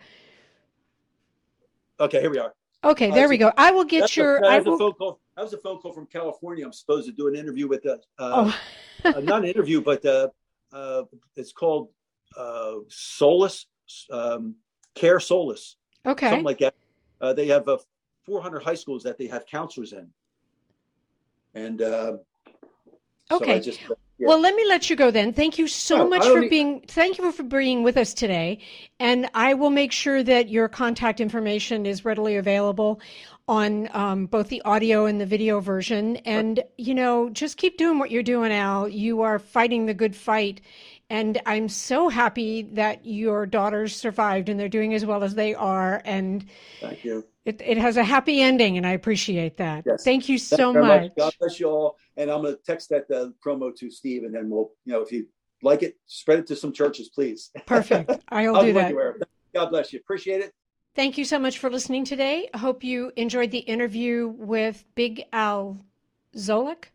okay, 2.01 2.21
here 2.21 2.31
we 2.31 2.39
are. 2.39 2.53
Okay, 2.83 3.13
there 3.13 3.27
uh, 3.27 3.29
we 3.29 3.39
go. 3.39 3.53
I 3.57 3.71
will 3.71 3.85
get 3.85 4.17
your. 4.17 4.39
A, 4.39 4.49
I 4.49 4.59
will... 4.59 4.75
a 4.75 4.79
phone 4.79 4.93
call, 4.95 5.21
that 5.37 5.43
was 5.43 5.53
a 5.53 5.59
phone 5.59 5.79
call 5.79 5.93
from 5.93 6.07
California. 6.07 6.65
I'm 6.65 6.73
supposed 6.73 7.07
to 7.07 7.13
do 7.13 7.29
an 7.29 7.37
interview 7.37 7.69
with 7.69 7.85
a, 7.85 8.01
uh, 8.19 8.53
oh. 8.53 8.61
uh, 9.05 9.21
not 9.21 9.45
an 9.45 9.51
interview, 9.51 9.81
but 9.81 10.05
uh, 10.05 10.31
uh, 10.73 11.05
it's 11.37 11.53
called 11.53 11.91
uh, 12.37 12.79
Solace 12.89 13.67
um, 14.11 14.57
Care 14.97 15.21
Solace. 15.21 15.77
Okay, 16.05 16.29
something 16.29 16.45
like 16.45 16.59
that. 16.59 16.75
Uh, 17.21 17.33
they 17.35 17.47
have 17.47 17.69
uh, 17.69 17.79
400 18.25 18.65
high 18.65 18.75
schools 18.75 19.05
that 19.05 19.17
they 19.17 19.29
have 19.29 19.47
counselors 19.47 19.93
in, 19.93 20.09
and 21.55 21.81
uh, 21.83 22.17
okay. 23.31 23.63
So 23.63 23.71
just, 23.71 23.81
yeah. 24.21 24.29
Well, 24.29 24.39
let 24.39 24.55
me 24.55 24.67
let 24.69 24.91
you 24.91 24.97
go 24.97 25.11
then. 25.11 25.33
Thank 25.33 25.57
you 25.57 25.67
so 25.67 26.03
oh, 26.03 26.09
much 26.09 26.25
for 26.27 26.41
need... 26.41 26.51
being. 26.51 26.81
Thank 26.87 27.17
you 27.17 27.33
for 27.33 27.43
being 27.43 27.83
with 27.83 27.97
us 27.97 28.13
today, 28.13 28.59
and 28.99 29.31
I 29.33 29.55
will 29.55 29.71
make 29.71 29.93
sure 29.93 30.23
that 30.23 30.51
your 30.51 30.69
contact 30.69 31.21
information 31.21 31.87
is 31.87 32.05
readily 32.05 32.37
available 32.37 33.01
on 33.49 33.89
um, 33.95 34.27
both 34.27 34.49
the 34.49 34.61
audio 34.63 35.07
and 35.07 35.19
the 35.21 35.27
video 35.27 35.59
version. 35.59 36.17
And 36.19 36.63
you 36.77 36.95
know, 36.95 37.31
just 37.31 37.57
keep 37.57 37.79
doing 37.79 37.99
what 37.99 38.11
you're 38.11 38.23
doing, 38.23 38.53
Al. 38.53 38.89
You 38.89 39.23
are 39.23 39.39
fighting 39.39 39.87
the 39.87 39.95
good 39.95 40.15
fight, 40.15 40.61
and 41.09 41.41
I'm 41.47 41.71
so 41.71 42.11
happy 42.11 42.63
that 42.75 43.07
your 43.07 43.47
daughters 43.47 43.97
survived 43.97 44.51
and 44.51 44.61
they're 44.61 44.69
doing 44.69 44.93
as 44.93 45.07
well 45.07 45.25
as 45.25 45.35
they 45.35 45.55
are. 45.55 46.03
And 46.05 46.45
thank 46.81 47.05
you. 47.05 47.25
It, 47.47 47.63
it 47.65 47.79
has 47.79 47.97
a 47.97 48.05
happy 48.05 48.43
ending, 48.43 48.77
and 48.77 48.87
I 48.87 48.93
appreciate 48.93 49.57
that. 49.57 49.85
Yes. 49.87 50.05
Thank 50.05 50.29
you 50.29 50.37
so 50.37 50.75
much. 50.75 51.03
much. 51.03 51.13
God 51.17 51.35
bless 51.41 51.59
you 51.59 51.69
all. 51.69 51.97
And 52.21 52.31
I'm 52.31 52.43
going 52.43 52.55
to 52.55 52.63
text 52.63 52.91
that 52.91 53.11
uh, 53.11 53.31
promo 53.43 53.75
to 53.77 53.91
Steve, 53.91 54.25
and 54.25 54.35
then 54.35 54.51
we'll, 54.51 54.73
you 54.85 54.93
know, 54.93 55.01
if 55.01 55.11
you 55.11 55.27
like 55.63 55.83
it, 55.83 55.97
spread 56.05 56.39
it 56.39 56.47
to 56.49 56.57
some 56.57 56.71
churches, 56.71 57.09
please. 57.09 57.51
Perfect. 57.67 58.11
I'll 58.29 58.63
do 58.63 58.75
that. 58.75 58.95
God 59.55 59.71
bless 59.71 59.91
you. 59.91 60.01
Appreciate 60.01 60.43
it. 60.43 60.53
Thank 60.95 61.17
you 61.17 61.25
so 61.25 61.39
much 61.39 61.59
for 61.59 61.71
listening 61.71 62.05
today. 62.05 62.51
I 62.53 62.59
hope 62.59 62.85
you 62.85 63.11
enjoyed 63.17 63.51
the 63.51 63.61
interview 63.61 64.35
with 64.37 64.85
Big 64.95 65.25
Al 65.33 65.79
Szolack. 66.37 66.91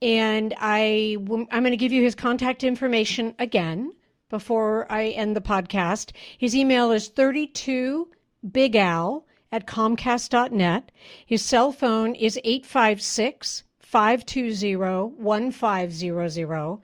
And 0.00 0.54
I, 0.58 1.18
I'm 1.18 1.62
going 1.62 1.64
to 1.64 1.76
give 1.76 1.92
you 1.92 2.02
his 2.02 2.14
contact 2.14 2.64
information 2.64 3.34
again 3.38 3.92
before 4.30 4.90
I 4.90 5.08
end 5.08 5.36
the 5.36 5.42
podcast. 5.42 6.12
His 6.38 6.56
email 6.56 6.92
is 6.92 7.10
32bigal 7.10 9.22
at 9.52 9.66
comcast.net. 9.66 10.92
His 11.26 11.44
cell 11.44 11.72
phone 11.72 12.14
is 12.14 12.40
856 12.42 13.64
520 13.86 14.76
1500. 14.76 16.78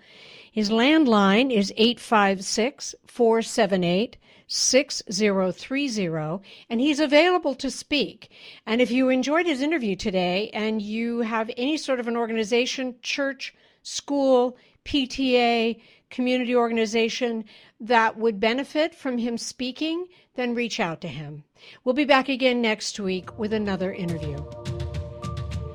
His 0.53 0.71
landline 0.71 1.53
is 1.53 1.73
856 1.77 2.95
478 3.07 4.17
6030, 4.47 6.43
and 6.69 6.81
he's 6.81 7.01
available 7.01 7.55
to 7.57 7.71
speak. 7.71 8.31
And 8.67 8.81
if 8.81 8.91
you 8.91 9.09
enjoyed 9.09 9.47
his 9.47 9.63
interview 9.63 9.97
today 9.97 10.51
and 10.53 10.81
you 10.81 11.21
have 11.21 11.51
any 11.57 11.77
sort 11.77 11.99
of 11.99 12.07
an 12.07 12.17
organization, 12.17 12.95
church, 13.03 13.55
school, 13.83 14.57
PTA, 14.85 15.81
community 16.11 16.55
organization 16.55 17.45
that 17.81 18.17
would 18.17 18.39
benefit 18.39 18.95
from 18.95 19.19
him 19.19 19.39
speaking, 19.39 20.07
then 20.35 20.55
reach 20.55 20.79
out 20.79 21.01
to 21.01 21.09
him. 21.09 21.43
We'll 21.83 21.95
be 21.95 22.05
back 22.05 22.29
again 22.29 22.61
next 22.61 23.01
week 23.01 23.39
with 23.39 23.53
another 23.53 23.93
interview. 23.93 24.39